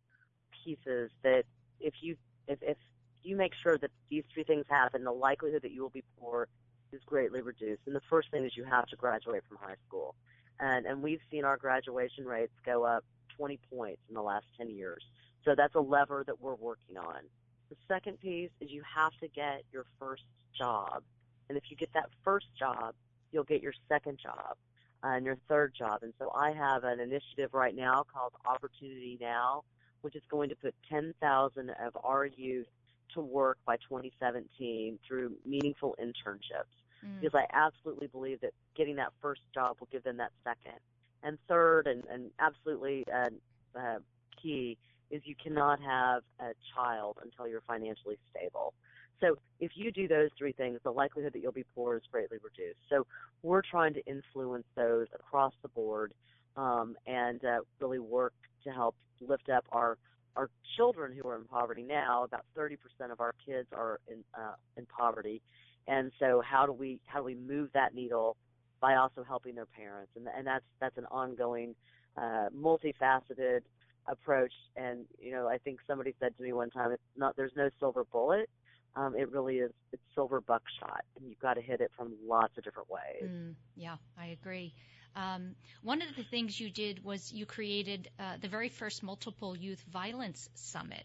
pieces 0.65 1.11
that 1.23 1.45
if 1.81 1.95
you 2.01 2.17
if, 2.49 2.59
if 2.63 2.77
you 3.23 3.37
make 3.37 3.53
sure 3.63 3.77
that 3.79 3.91
these 4.11 4.25
three 4.33 4.45
things 4.45 4.65
happen, 4.69 5.05
the 5.05 5.13
likelihood 5.13 5.63
that 5.63 5.73
you 5.73 5.83
will 5.83 5.91
be 5.91 6.05
poor 6.19 6.49
is 6.93 7.01
greatly 7.07 7.43
reduced. 7.43 7.83
And 7.87 7.95
the 7.95 8.01
first 8.09 8.31
thing 8.31 8.45
is 8.45 8.57
you 8.57 8.65
have 8.65 8.87
to 8.87 8.97
graduate 8.97 9.43
from 9.49 9.59
high 9.59 9.77
school. 9.87 10.15
and 10.59 10.87
and 10.87 11.03
we've 11.03 11.21
seen 11.31 11.45
our 11.45 11.57
graduation 11.57 12.25
rates 12.25 12.53
go 12.65 12.85
up 12.85 13.05
20 13.37 13.59
points 13.73 14.03
in 14.09 14.15
the 14.15 14.23
last 14.23 14.47
10 14.59 14.71
years. 14.71 15.03
So 15.45 15.55
that's 15.55 15.75
a 15.75 15.81
lever 15.81 16.25
that 16.27 16.41
we're 16.41 16.55
working 16.55 16.97
on. 16.99 17.23
The 17.71 17.77
second 17.89 18.21
piece 18.21 18.51
is 18.61 18.71
you 18.71 18.83
have 18.95 19.13
to 19.21 19.29
get 19.29 19.63
your 19.73 19.85
first 19.99 20.25
job, 20.59 21.03
and 21.51 21.57
if 21.57 21.65
you 21.69 21.77
get 21.77 21.93
that 21.95 22.09
first 22.25 22.47
job, 22.57 22.95
you'll 23.33 23.43
get 23.43 23.61
your 23.61 23.73
second 23.89 24.19
job 24.23 24.57
uh, 25.03 25.09
and 25.09 25.27
your 25.27 25.37
third 25.49 25.75
job. 25.77 26.05
And 26.05 26.13
so 26.17 26.31
I 26.33 26.53
have 26.53 26.85
an 26.85 27.01
initiative 27.01 27.53
right 27.53 27.75
now 27.75 28.05
called 28.15 28.33
Opportunity 28.47 29.19
Now, 29.21 29.65
which 30.03 30.15
is 30.15 30.23
going 30.31 30.49
to 30.51 30.55
put 30.55 30.77
10,000 30.89 31.71
of 31.85 31.97
our 32.05 32.25
youth 32.25 32.69
to 33.15 33.21
work 33.21 33.59
by 33.67 33.77
2017 33.79 35.01
through 35.07 35.33
meaningful 35.45 35.97
internships. 36.01 36.71
Mm. 37.05 37.21
Because 37.21 37.35
I 37.35 37.47
absolutely 37.53 38.07
believe 38.07 38.41
that 38.43 38.53
getting 38.77 38.95
that 38.97 39.13
first 39.21 39.41
job 39.53 39.79
will 39.81 39.89
give 39.91 40.05
them 40.05 40.19
that 40.19 40.31
second. 40.45 40.79
And 41.25 41.37
third, 41.49 41.89
and, 41.89 42.05
and 42.09 42.31
absolutely 42.39 43.05
uh, 43.13 43.31
uh, 43.77 43.99
key, 44.41 44.79
is 45.11 45.21
you 45.25 45.35
cannot 45.43 45.81
have 45.81 46.23
a 46.39 46.53
child 46.77 47.19
until 47.25 47.49
you're 47.49 47.63
financially 47.67 48.19
stable. 48.31 48.73
So 49.21 49.37
if 49.61 49.73
you 49.75 49.93
do 49.93 50.09
those 50.09 50.31
three 50.39 50.53
things, 50.53 50.81
the 50.83 50.91
likelihood 50.91 51.33
that 51.35 51.41
you'll 51.41 51.53
be 51.53 51.67
poor 51.75 51.97
is 51.97 52.03
greatly 52.11 52.39
reduced. 52.43 52.79
So 52.89 53.07
we're 53.43 53.63
trying 53.63 53.95
to 53.95 54.05
influence 54.07 54.65
those 54.75 55.07
across 55.15 55.53
the 55.63 55.69
board 55.69 56.13
um, 56.57 56.97
and 57.07 57.45
uh, 57.45 57.59
really 57.81 57.99
work 57.99 58.33
to 58.65 58.71
help 58.71 58.95
lift 59.21 59.49
up 59.49 59.65
our 59.73 59.99
our 60.37 60.49
children 60.77 61.13
who 61.13 61.29
are 61.29 61.37
in 61.37 61.45
poverty 61.45 61.83
now. 61.83 62.23
About 62.23 62.45
30% 62.57 62.77
of 63.11 63.21
our 63.21 63.35
kids 63.45 63.67
are 63.73 63.99
in 64.09 64.19
uh, 64.35 64.55
in 64.77 64.87
poverty, 64.87 65.43
and 65.87 66.13
so 66.19 66.43
how 66.45 66.67
do 66.67 66.73
we 66.73 67.01
how 67.07 67.19
do 67.19 67.25
we 67.25 67.35
move 67.35 67.71
that 67.75 67.95
needle 67.95 68.37
by 68.81 68.95
also 68.97 69.25
helping 69.27 69.55
their 69.55 69.67
parents? 69.67 70.13
And 70.17 70.27
and 70.37 70.47
that's 70.47 70.65
that's 70.81 70.97
an 70.97 71.07
ongoing, 71.11 71.75
uh, 72.17 72.49
multifaceted 72.57 73.61
approach. 74.07 74.53
And 74.77 75.05
you 75.19 75.33
know, 75.33 75.49
I 75.49 75.59
think 75.59 75.81
somebody 75.87 76.15
said 76.21 76.37
to 76.37 76.43
me 76.43 76.53
one 76.53 76.71
time, 76.71 76.93
it's 76.93 77.03
not 77.17 77.37
there's 77.37 77.53
no 77.57 77.69
silver 77.79 78.05
bullet 78.05 78.49
um, 78.97 79.15
it 79.17 79.31
really 79.31 79.59
is 79.59 79.71
it's 79.93 80.03
silver 80.15 80.41
buckshot, 80.41 81.05
and 81.17 81.29
you've 81.29 81.39
got 81.39 81.55
to 81.55 81.61
hit 81.61 81.81
it 81.81 81.91
from 81.97 82.13
lots 82.27 82.57
of 82.59 82.65
different 82.65 82.91
ways. 82.91 83.31
Mm, 83.31 83.55
yeah, 83.77 83.97
I 84.19 84.27
agree. 84.27 84.75
Um, 85.17 85.55
one 85.83 86.03
of 86.03 86.09
the 86.17 86.23
things 86.23 86.59
you 86.61 86.71
did 86.71 87.03
was 87.05 87.33
you 87.33 87.47
created 87.47 88.09
uh, 88.19 88.37
the 88.41 88.49
very 88.49 88.69
first 88.69 89.03
multiple 89.03 89.57
youth 89.57 89.83
violence 89.91 90.49
summit. 90.55 91.05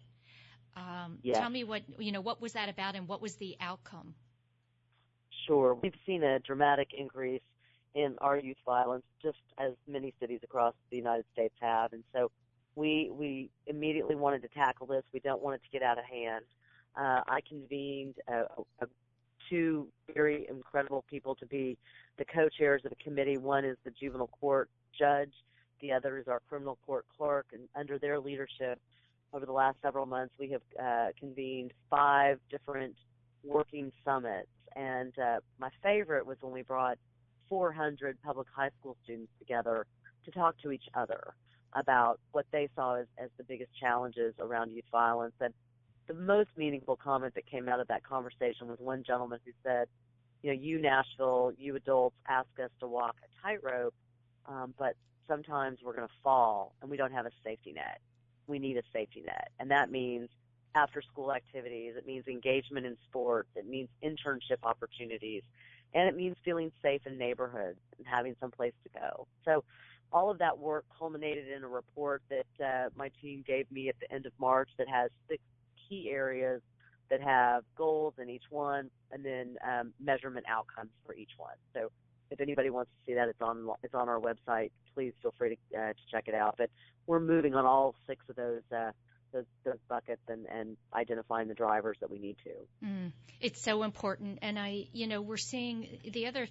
Um, 0.76 1.20
yes. 1.24 1.38
Tell 1.38 1.50
me 1.50 1.64
what 1.64 1.84
you 2.00 2.12
know. 2.12 2.22
What 2.22 2.42
was 2.42 2.54
that 2.54 2.70
about, 2.70 2.96
and 2.96 3.08
what 3.08 3.22
was 3.22 3.36
the 3.36 3.56
outcome? 3.60 4.16
Sure, 5.48 5.76
we've 5.76 5.94
seen 6.06 6.24
a 6.24 6.40
dramatic 6.40 6.90
increase 6.98 7.42
in 7.94 8.16
our 8.20 8.38
youth 8.38 8.58
violence, 8.66 9.04
just 9.22 9.38
as 9.58 9.74
many 9.88 10.14
cities 10.20 10.40
across 10.44 10.74
the 10.90 10.98
United 10.98 11.26
States 11.34 11.54
have, 11.62 11.94
and 11.94 12.04
so 12.14 12.30
we 12.76 13.10
we 13.12 13.50
immediately 13.68 14.16
wanted 14.16 14.42
to 14.42 14.50
tackle 14.50 14.88
this. 14.88 15.04
We 15.14 15.20
don't 15.20 15.42
want 15.42 15.56
it 15.56 15.62
to 15.64 15.70
get 15.72 15.82
out 15.82 15.98
of 15.98 16.06
hand 16.06 16.46
uh, 16.98 17.22
I 17.28 17.40
convened 17.48 18.16
a, 18.28 18.44
a, 18.82 18.88
two 19.50 19.88
very 20.14 20.48
incredible 20.50 21.04
people 21.10 21.36
to 21.36 21.46
be 21.46 21.78
the 22.18 22.26
co-chairs 22.26 22.82
of 22.86 22.92
the 22.92 23.04
committee. 23.04 23.38
One 23.38 23.66
is 23.66 23.78
the 23.84 23.92
juvenile 23.92 24.30
court 24.40 24.70
judge. 24.98 25.34
The 25.82 25.92
other 25.92 26.18
is 26.18 26.28
our 26.28 26.42
criminal 26.50 26.78
court 26.86 27.06
clerk. 27.16 27.48
And 27.54 27.64
under 27.76 28.00
their 28.00 28.20
leadership, 28.20 28.80
over 29.34 29.46
the 29.46 29.52
last 29.52 29.78
several 29.82 30.06
months, 30.06 30.34
we 30.40 30.50
have 30.52 30.62
uh, 30.82 31.08
convened 31.20 31.74
five 31.90 32.40
different 32.50 32.96
working 33.44 33.92
summits. 34.04 34.48
And 34.76 35.14
uh, 35.20 35.40
my 35.60 35.70
favorite 35.84 36.26
was 36.26 36.38
when 36.42 36.54
we 36.54 36.62
brought 36.62 36.98
400 37.50 38.18
public 38.24 38.48
high 38.56 38.72
school 38.80 38.98
students 39.04 39.32
together 39.40 39.86
to 40.26 40.32
talk 40.32 40.56
to 40.64 40.72
each 40.72 40.86
other 40.96 41.34
about 41.74 42.20
what 42.32 42.46
they 42.52 42.70
saw 42.76 42.96
as, 42.96 43.06
as 43.18 43.30
the 43.38 43.44
biggest 43.44 43.70
challenges 43.80 44.34
around 44.40 44.72
youth 44.72 44.86
violence. 44.92 45.34
And 45.40 45.54
the 46.08 46.14
most 46.14 46.50
meaningful 46.58 46.96
comment 46.96 47.36
that 47.36 47.46
came 47.46 47.68
out 47.68 47.80
of 47.80 47.88
that 47.88 48.04
conversation 48.04 48.68
was 48.68 48.80
one 48.80 49.04
gentleman 49.04 49.40
who 49.46 49.52
said, 49.64 49.88
you 50.44 50.54
know, 50.54 50.60
you 50.60 50.80
Nashville, 50.80 51.54
you 51.58 51.76
adults 51.76 52.16
ask 52.28 52.48
us 52.64 52.70
to 52.80 52.88
walk 52.88 53.16
a 53.24 53.48
tightrope, 53.48 53.94
um, 54.46 54.74
but 54.78 54.96
sometimes 55.28 55.80
we're 55.84 55.96
going 55.96 56.08
to 56.08 56.14
fall 56.24 56.74
and 56.82 56.92
we 56.92 56.98
don't 56.98 57.12
have 57.12 57.26
a 57.26 57.32
safety 57.44 57.74
net. 57.74 58.00
We 58.48 58.60
need 58.60 58.78
a 58.78 58.84
safety 58.94 59.24
net. 59.26 59.50
And 59.60 59.72
that 59.72 59.90
means 59.92 60.30
after 60.76 61.02
school 61.02 61.34
activities. 61.34 61.94
It 61.98 62.06
means 62.06 62.28
engagement 62.28 62.86
in 62.86 62.98
sports. 63.10 63.50
It 63.56 63.68
means 63.68 63.90
internship 64.04 64.58
opportunities. 64.64 65.42
And 65.94 66.10
it 66.10 66.16
means 66.16 66.36
feeling 66.44 66.72
safe 66.82 67.02
in 67.06 67.18
neighborhoods 67.18 67.80
and 67.98 68.06
having 68.06 68.36
some 68.40 68.52
place 68.52 68.74
to 68.84 69.00
go. 69.00 69.28
So 69.46 69.64
all 70.12 70.30
of 70.30 70.38
that 70.40 70.60
work 70.60 70.86
culminated 70.98 71.48
in 71.48 71.64
a 71.64 71.68
report 71.68 72.22
that 72.30 72.64
uh, 72.64 72.90
my 72.96 73.10
team 73.22 73.44
gave 73.48 73.72
me 73.72 73.90
at 73.90 73.96
the 74.00 74.14
end 74.14 74.26
of 74.26 74.34
March 74.38 74.70
that 74.78 74.88
has 74.90 75.10
six 75.30 75.42
key 75.88 76.10
areas 76.12 76.62
that 77.10 77.22
have 77.22 77.64
goals 77.78 78.14
in 78.22 78.30
each 78.30 78.44
one 78.50 78.90
and 79.12 79.24
then 79.24 79.56
um, 79.68 79.94
measurement 80.00 80.46
outcomes 80.50 80.92
for 81.06 81.14
each 81.14 81.32
one. 81.38 81.56
So 81.74 81.92
if 82.32 82.42
anybody 82.42 82.70
wants 82.70 82.92
to 82.92 83.12
see 83.12 83.16
that, 83.16 83.30
it's 83.30 83.42
on 83.42 83.70
it's 83.84 83.94
on 83.94 84.10
our 84.10 84.20
website. 84.20 84.72
Please 84.94 85.14
feel 85.22 85.34
free 85.38 85.58
to, 85.72 85.78
uh, 85.78 85.88
to 85.90 86.00
check 86.12 86.28
it 86.28 86.34
out. 86.34 86.56
But 86.58 86.70
we're 87.06 87.20
moving 87.20 87.54
on 87.54 87.66
all 87.66 87.96
six 88.08 88.24
of 88.30 88.36
those 88.36 88.62
uh, 88.76 88.92
those, 89.32 89.46
those 89.64 89.80
buckets 89.90 90.22
and, 90.28 90.46
and 90.46 90.78
identifying 90.94 91.48
the 91.48 91.54
drivers 91.54 91.98
that 92.00 92.10
we 92.10 92.20
need 92.20 92.38
to. 92.46 92.86
Mm, 92.86 93.12
it's 93.42 93.62
so 93.62 93.84
important, 93.84 94.40
and 94.42 94.58
I 94.58 94.88
you 94.92 95.08
know 95.08 95.22
we're 95.22 95.38
seeing 95.38 95.88
the 96.12 96.28
other 96.28 96.48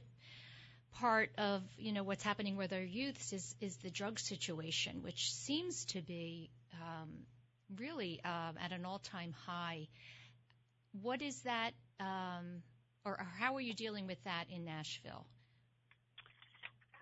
part 0.92 1.30
of 1.38 1.62
you 1.76 1.92
know 1.92 2.04
what's 2.04 2.22
happening 2.22 2.56
with 2.56 2.72
our 2.72 2.82
youths 2.82 3.32
is 3.32 3.54
is 3.60 3.76
the 3.78 3.90
drug 3.90 4.18
situation, 4.18 5.02
which 5.02 5.32
seems 5.32 5.86
to 5.86 6.02
be 6.02 6.50
um, 6.74 7.10
really 7.76 8.20
um, 8.24 8.56
at 8.62 8.72
an 8.72 8.84
all-time 8.84 9.32
high. 9.46 9.88
What 11.02 11.22
is 11.22 11.40
that, 11.42 11.72
um, 12.00 12.62
or, 13.04 13.12
or, 13.12 13.26
how 13.38 13.54
are 13.54 13.60
you 13.60 13.74
dealing 13.74 14.06
with 14.06 14.22
that 14.24 14.44
in 14.48 14.64
Nashville? 14.64 15.26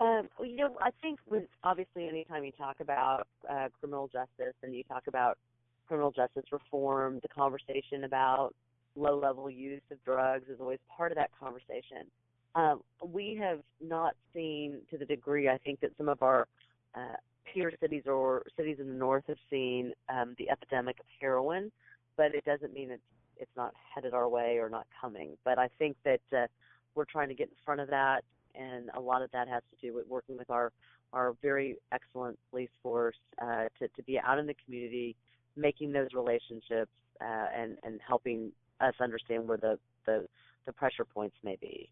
Um, 0.01 0.29
well, 0.39 0.49
you 0.49 0.57
know, 0.57 0.77
I 0.81 0.91
think 1.03 1.21
with 1.29 1.45
obviously 1.63 2.09
anytime 2.09 2.45
you 2.45 2.53
talk 2.53 2.81
about 2.81 3.27
uh, 3.49 3.69
criminal 3.79 4.09
justice 4.09 4.55
and 4.63 4.75
you 4.75 4.83
talk 4.85 5.07
about 5.07 5.39
criminal 5.87 6.11
justice 6.11 6.45
reform, 6.51 7.21
the 7.23 7.29
conversation 7.29 8.05
about 8.05 8.55
low-level 8.97 9.51
use 9.51 9.83
of 9.91 10.03
drugs 10.05 10.49
is 10.49 10.59
always 10.61 10.79
part 10.97 11.13
of 11.13 11.17
that 11.17 11.31
conversation. 11.39 12.07
Um, 12.55 12.83
we 13.05 13.39
have 13.41 13.61
not 13.81 14.15
seen 14.35 14.81
to 14.91 14.99
the 14.99 15.05
degree 15.05 15.49
I 15.49 15.59
think 15.59 15.81
that 15.81 15.91
some 15.97 16.09
of 16.09 16.23
our 16.23 16.47
uh, 16.95 17.17
peer 17.53 17.73
cities 17.81 18.05
or 18.07 18.43
cities 18.57 18.77
in 18.81 18.89
the 18.89 18.95
north 18.95 19.25
have 19.29 19.39
seen 19.51 19.93
um, 20.09 20.35
the 20.39 20.51
epidemic 20.51 20.99
of 21.01 21.07
heroin, 21.21 21.71
but 22.17 22.35
it 22.35 22.45
doesn't 22.45 22.73
mean 22.73 22.91
it's 22.91 23.03
it's 23.37 23.51
not 23.57 23.73
headed 23.95 24.15
our 24.15 24.29
way 24.29 24.59
or 24.59 24.69
not 24.69 24.87
coming. 25.01 25.37
But 25.45 25.59
I 25.59 25.69
think 25.79 25.97
that 26.05 26.21
uh, 26.37 26.47
we're 26.95 27.05
trying 27.05 27.29
to 27.29 27.35
get 27.35 27.49
in 27.49 27.55
front 27.65 27.81
of 27.81 27.89
that, 27.89 28.23
and 28.55 28.91
a 28.95 29.01
lot 29.01 29.23
of 29.23 29.31
that 29.33 29.49
has 29.49 29.63
to 29.71 29.87
do 29.87 29.95
with 29.95 30.07
working 30.07 30.37
with 30.37 30.51
our 30.51 30.73
our 31.13 31.35
very 31.43 31.77
excellent 31.93 32.39
police 32.51 32.71
force 32.83 33.17
uh, 33.41 33.65
to 33.79 33.89
to 33.89 34.03
be 34.07 34.19
out 34.19 34.39
in 34.39 34.47
the 34.47 34.57
community, 34.65 35.17
making 35.57 35.93
those 35.93 36.09
relationships, 36.15 36.93
uh, 37.21 37.47
and 37.57 37.77
and 37.83 38.01
helping 38.07 38.53
us 38.81 38.95
understand 39.01 39.47
where 39.47 39.59
the 39.59 39.79
the 40.07 40.27
the 40.67 40.73
pressure 40.73 41.05
points 41.05 41.37
may 41.43 41.57
be. 41.61 41.91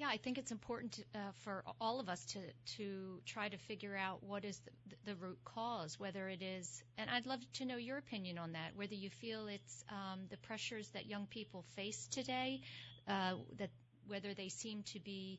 Yeah, 0.00 0.08
I 0.08 0.16
think 0.16 0.38
it's 0.38 0.50
important 0.50 0.92
to, 0.92 1.02
uh, 1.14 1.32
for 1.44 1.62
all 1.78 2.00
of 2.00 2.08
us 2.08 2.24
to 2.32 2.38
to 2.78 3.20
try 3.26 3.50
to 3.50 3.58
figure 3.58 3.94
out 3.94 4.22
what 4.22 4.46
is 4.46 4.58
the, 4.60 4.96
the, 5.04 5.14
root 5.14 5.38
cause, 5.44 6.00
whether 6.00 6.30
it 6.30 6.40
is, 6.40 6.82
and 6.96 7.10
I'd 7.10 7.26
love 7.26 7.40
to 7.54 7.66
know 7.66 7.76
your 7.76 7.98
opinion 7.98 8.38
on 8.38 8.52
that. 8.52 8.74
Whether 8.74 8.94
you 8.94 9.10
feel 9.10 9.46
it's 9.46 9.84
um, 9.90 10.20
the 10.30 10.38
pressures 10.38 10.88
that 10.94 11.04
young 11.04 11.26
people 11.26 11.66
face 11.76 12.08
today, 12.10 12.62
uh, 13.08 13.34
that 13.58 13.68
whether 14.08 14.32
they 14.32 14.48
seem 14.48 14.84
to 14.84 15.00
be 15.00 15.38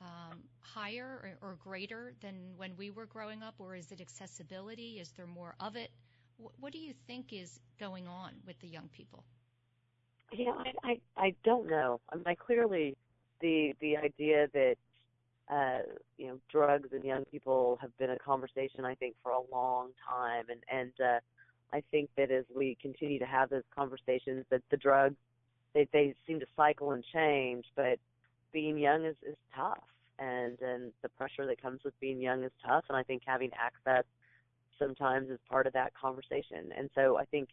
um, 0.00 0.38
higher 0.60 1.36
or, 1.42 1.48
or, 1.48 1.54
greater 1.56 2.12
than 2.20 2.54
when 2.56 2.76
we 2.76 2.90
were 2.90 3.06
growing 3.06 3.42
up, 3.42 3.56
or 3.58 3.74
is 3.74 3.90
it 3.90 4.00
accessibility? 4.00 5.00
Is 5.00 5.10
there 5.16 5.26
more 5.26 5.56
of 5.58 5.74
it? 5.74 5.90
What, 6.60 6.72
do 6.72 6.78
you 6.78 6.94
think 7.08 7.32
is 7.32 7.58
going 7.80 8.06
on 8.06 8.30
with 8.46 8.60
the 8.60 8.68
young 8.68 8.90
people? 8.92 9.24
Yeah, 10.30 10.52
I 10.52 10.72
I, 10.88 11.00
I 11.16 11.34
don't 11.42 11.68
know. 11.68 12.00
I, 12.12 12.14
mean, 12.14 12.24
I 12.28 12.36
clearly 12.36 12.96
the 13.40 13.74
the 13.80 13.96
idea 13.96 14.48
that 14.52 14.76
uh, 15.50 15.78
you 16.16 16.28
know 16.28 16.38
drugs 16.50 16.88
and 16.92 17.04
young 17.04 17.24
people 17.26 17.78
have 17.80 17.96
been 17.98 18.10
a 18.10 18.18
conversation 18.18 18.84
I 18.84 18.94
think 18.94 19.14
for 19.22 19.32
a 19.32 19.40
long 19.52 19.90
time, 20.08 20.44
and 20.48 20.60
and 20.70 20.92
uh, 21.00 21.20
I 21.72 21.82
think 21.90 22.10
that 22.16 22.30
as 22.30 22.44
we 22.54 22.76
continue 22.80 23.18
to 23.18 23.26
have 23.26 23.50
those 23.50 23.62
conversations, 23.74 24.44
that 24.50 24.62
the 24.70 24.76
drugs 24.76 25.16
they 25.74 25.88
they 25.92 26.14
seem 26.26 26.40
to 26.40 26.46
cycle 26.56 26.92
and 26.92 27.04
change, 27.12 27.64
but 27.76 27.98
being 28.52 28.78
young 28.78 29.04
is 29.04 29.16
is 29.26 29.36
tough, 29.54 29.82
and 30.18 30.60
and 30.60 30.92
the 31.02 31.08
pressure 31.10 31.46
that 31.46 31.60
comes 31.60 31.80
with 31.84 31.98
being 32.00 32.20
young 32.20 32.44
is 32.44 32.52
tough, 32.66 32.84
and 32.88 32.96
I 32.96 33.02
think 33.02 33.22
having 33.26 33.50
access 33.58 34.04
sometimes 34.78 35.28
is 35.30 35.38
part 35.48 35.66
of 35.66 35.72
that 35.72 35.92
conversation, 35.94 36.72
and 36.76 36.88
so 36.94 37.18
I 37.18 37.24
think 37.24 37.48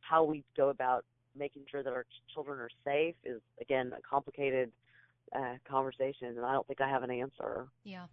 how 0.00 0.24
we 0.24 0.44
go 0.56 0.68
about 0.68 1.04
making 1.36 1.62
sure 1.70 1.82
that 1.82 1.92
our 1.92 2.04
children 2.34 2.58
are 2.60 2.70
safe 2.84 3.14
is 3.24 3.40
again 3.60 3.92
a 3.96 4.00
complicated 4.02 4.70
uh, 5.34 5.54
conversation, 5.68 6.28
and 6.28 6.44
I 6.44 6.52
don't 6.52 6.66
think 6.66 6.80
I 6.80 6.88
have 6.88 7.02
an 7.02 7.10
answer. 7.10 7.68
Yeah. 7.84 8.06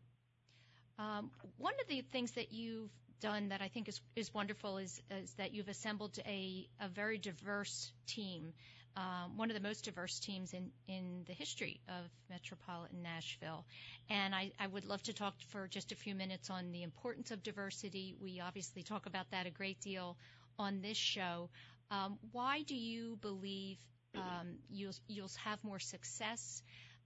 Um, 0.97 1.31
one 1.57 1.73
of 1.81 1.87
the 1.87 2.01
things 2.11 2.31
that 2.31 2.51
you've 2.51 2.91
done 3.21 3.49
that 3.49 3.61
I 3.61 3.67
think 3.67 3.87
is, 3.87 4.01
is 4.15 4.33
wonderful 4.33 4.77
is, 4.77 5.01
is 5.11 5.33
that 5.33 5.53
you've 5.53 5.67
assembled 5.67 6.19
a, 6.25 6.67
a 6.79 6.87
very 6.87 7.17
diverse 7.17 7.91
team, 8.07 8.53
um, 8.95 9.37
one 9.37 9.49
of 9.49 9.55
the 9.55 9.65
most 9.65 9.85
diverse 9.85 10.19
teams 10.19 10.53
in, 10.53 10.71
in 10.87 11.23
the 11.25 11.33
history 11.33 11.79
of 11.87 12.05
metropolitan 12.29 13.01
Nashville. 13.01 13.65
And 14.09 14.35
I, 14.35 14.51
I 14.59 14.67
would 14.67 14.85
love 14.85 15.01
to 15.03 15.13
talk 15.13 15.35
for 15.49 15.67
just 15.67 15.91
a 15.91 15.95
few 15.95 16.15
minutes 16.15 16.49
on 16.49 16.71
the 16.71 16.83
importance 16.83 17.31
of 17.31 17.43
diversity. 17.43 18.15
We 18.21 18.41
obviously 18.41 18.83
talk 18.83 19.05
about 19.05 19.29
that 19.31 19.45
a 19.45 19.51
great 19.51 19.79
deal 19.79 20.17
on 20.57 20.81
this 20.81 20.97
show. 20.97 21.49
Um, 21.91 22.17
why 22.31 22.63
do 22.63 22.75
you 22.75 23.17
believe 23.21 23.77
um, 24.15 24.55
you'll, 24.69 24.93
you'll 25.07 25.31
have 25.43 25.63
more 25.63 25.79
success 25.79 26.61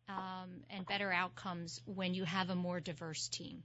um, 0.10 0.64
and 0.70 0.86
better 0.88 1.12
outcomes 1.12 1.82
when 1.86 2.14
you 2.14 2.24
have 2.26 2.50
a 2.50 2.56
more 2.56 2.80
diverse 2.80 3.28
team? 3.30 3.64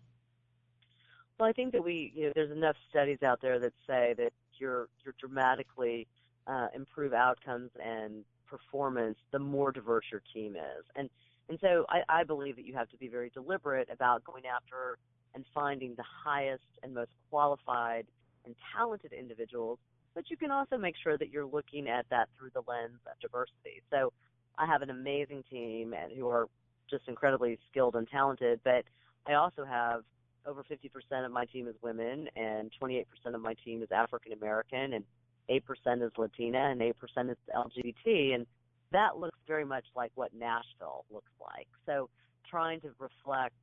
Well, 1.39 1.49
I 1.49 1.53
think 1.53 1.73
that 1.73 1.85
we, 1.85 2.13
you 2.15 2.27
know, 2.27 2.33
there's 2.35 2.51
enough 2.51 2.77
studies 2.91 3.23
out 3.23 3.41
there 3.41 3.59
that 3.61 3.73
say 3.87 4.15
that 4.19 4.33
you're 4.59 4.89
you're 5.05 5.15
dramatically 5.21 6.07
uh, 6.47 6.69
improve 6.75 7.13
outcomes 7.13 7.71
and 7.83 8.25
performance 8.47 9.19
the 9.31 9.39
more 9.39 9.71
diverse 9.71 10.05
your 10.11 10.23
team 10.35 10.57
is, 10.57 10.85
and 10.97 11.09
and 11.49 11.59
so 11.61 11.87
I, 11.89 12.21
I 12.21 12.25
believe 12.25 12.57
that 12.57 12.65
you 12.65 12.75
have 12.75 12.89
to 12.91 12.97
be 12.97 13.09
very 13.09 13.31
deliberate 13.31 13.89
about 13.93 14.25
going 14.25 14.45
after 14.47 14.99
and 15.35 15.45
finding 15.55 15.95
the 15.95 16.05
highest 16.25 16.65
and 16.83 16.95
most 16.95 17.11
qualified 17.31 18.07
and 18.45 18.55
talented 18.77 19.13
individuals, 19.13 19.79
but 20.15 20.31
you 20.31 20.37
can 20.37 20.51
also 20.51 20.77
make 20.77 20.95
sure 21.03 21.17
that 21.17 21.31
you're 21.31 21.47
looking 21.47 21.89
at 21.89 22.07
that 22.11 22.29
through 22.37 22.51
the 22.55 22.63
lens 22.67 22.99
of 23.07 23.19
diversity. 23.21 23.83
So 23.91 24.13
I 24.59 24.67
have 24.67 24.83
an 24.83 24.91
amazing 24.91 25.45
team 25.51 25.95
and 25.95 26.13
who 26.13 26.29
are 26.29 26.47
just 26.91 27.05
incredibly 27.07 27.59
skilled 27.71 27.95
and 27.95 28.09
talented, 28.09 28.61
but 28.65 28.85
I 29.27 29.35
also 29.35 29.65
have 29.65 30.03
over 30.47 30.65
50% 30.65 31.25
of 31.25 31.33
my 31.33 31.45
team 31.45 31.69
is 31.69 31.75
women 31.83 32.29
and 32.35 32.71
28% 32.81 33.05
of 33.35 33.41
my 33.41 33.55
team 33.65 33.83
is 33.83 33.89
African 33.93 34.33
American 34.33 34.95
and 34.95 35.05
8% 35.51 36.07
is 36.07 36.13
Latina 36.17 36.71
and 36.71 36.81
8% 36.81 36.93
is 37.31 37.37
LGBT 37.55 38.35
and 38.35 38.47
that 38.91 39.19
looks 39.19 39.39
very 39.47 39.65
much 39.65 39.85
like 39.95 40.11
what 40.15 40.33
Nashville 40.35 41.05
looks 41.11 41.33
like. 41.41 41.69
So 41.85 42.09
trying 42.49 42.81
to 42.81 42.89
reflect 42.99 43.55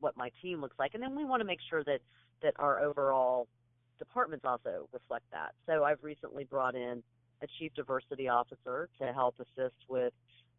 what 0.00 0.16
my 0.16 0.30
team 0.42 0.60
looks 0.60 0.76
like 0.78 0.92
and 0.94 1.02
then 1.02 1.16
we 1.16 1.24
want 1.24 1.40
to 1.40 1.46
make 1.46 1.60
sure 1.68 1.82
that 1.84 2.00
that 2.42 2.54
our 2.58 2.80
overall 2.80 3.46
departments 3.98 4.44
also 4.44 4.88
reflect 4.92 5.24
that. 5.32 5.52
So 5.66 5.84
I've 5.84 6.02
recently 6.02 6.44
brought 6.44 6.74
in 6.74 7.02
a 7.42 7.46
chief 7.58 7.72
diversity 7.74 8.28
officer 8.28 8.88
to 9.00 9.12
help 9.12 9.34
assist 9.40 9.76
with 9.88 10.12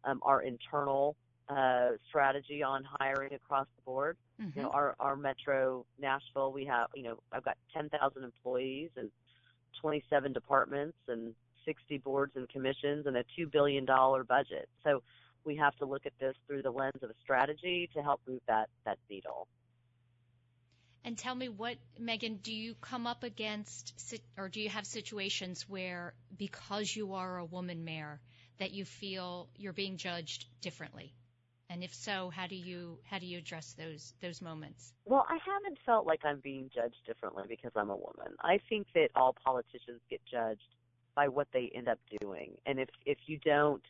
um, 0.04 0.20
our 0.22 0.42
internal 0.42 1.16
uh, 1.48 1.90
strategy 2.08 2.62
on 2.62 2.84
hiring 2.84 3.34
across 3.34 3.66
the 3.76 3.82
board. 3.82 4.16
Mm-hmm. 4.40 4.58
You 4.58 4.64
know, 4.64 4.70
our 4.70 4.94
our 4.98 5.16
Metro 5.16 5.84
Nashville, 6.00 6.52
we 6.52 6.64
have 6.66 6.88
you 6.94 7.02
know 7.02 7.18
I've 7.32 7.44
got 7.44 7.56
10,000 7.74 8.22
employees 8.22 8.90
and 8.96 9.10
27 9.80 10.32
departments 10.32 10.96
and 11.08 11.34
60 11.64 11.98
boards 11.98 12.32
and 12.36 12.48
commissions 12.48 13.06
and 13.06 13.16
a 13.16 13.24
two 13.36 13.46
billion 13.46 13.84
dollar 13.84 14.24
budget. 14.24 14.68
So 14.82 15.02
we 15.44 15.56
have 15.56 15.76
to 15.76 15.86
look 15.86 16.06
at 16.06 16.12
this 16.20 16.34
through 16.46 16.62
the 16.62 16.70
lens 16.70 17.02
of 17.02 17.10
a 17.10 17.14
strategy 17.22 17.88
to 17.94 18.02
help 18.02 18.20
move 18.26 18.40
that 18.46 18.68
that 18.84 18.98
needle. 19.10 19.46
And 21.04 21.18
tell 21.18 21.34
me 21.34 21.50
what, 21.50 21.76
Megan, 21.98 22.36
do 22.36 22.52
you 22.52 22.74
come 22.80 23.06
up 23.06 23.24
against, 23.24 23.92
or 24.38 24.48
do 24.48 24.60
you 24.60 24.70
have 24.70 24.86
situations 24.86 25.68
where, 25.68 26.14
because 26.36 26.96
you 26.96 27.12
are 27.14 27.38
a 27.38 27.44
woman 27.44 27.84
mayor, 27.84 28.20
that 28.58 28.72
you 28.72 28.86
feel 28.86 29.48
you're 29.56 29.74
being 29.74 29.98
judged 29.98 30.46
differently? 30.62 31.12
And 31.68 31.84
if 31.84 31.94
so, 31.94 32.30
how 32.30 32.46
do 32.46 32.54
you 32.54 32.98
how 33.04 33.18
do 33.18 33.26
you 33.26 33.38
address 33.38 33.74
those 33.76 34.14
those 34.20 34.40
moments? 34.40 34.92
Well, 35.06 35.26
I 35.28 35.38
haven't 35.44 35.78
felt 35.84 36.06
like 36.06 36.20
I'm 36.24 36.40
being 36.40 36.70
judged 36.74 37.04
differently 37.06 37.44
because 37.48 37.72
I'm 37.74 37.90
a 37.90 37.96
woman. 37.96 38.36
I 38.40 38.60
think 38.68 38.86
that 38.94 39.08
all 39.16 39.34
politicians 39.44 40.00
get 40.10 40.20
judged 40.30 40.68
by 41.14 41.28
what 41.28 41.48
they 41.52 41.72
end 41.74 41.88
up 41.88 41.98
doing, 42.20 42.52
and 42.66 42.78
if 42.78 42.88
if 43.06 43.18
you 43.26 43.38
don't 43.38 43.82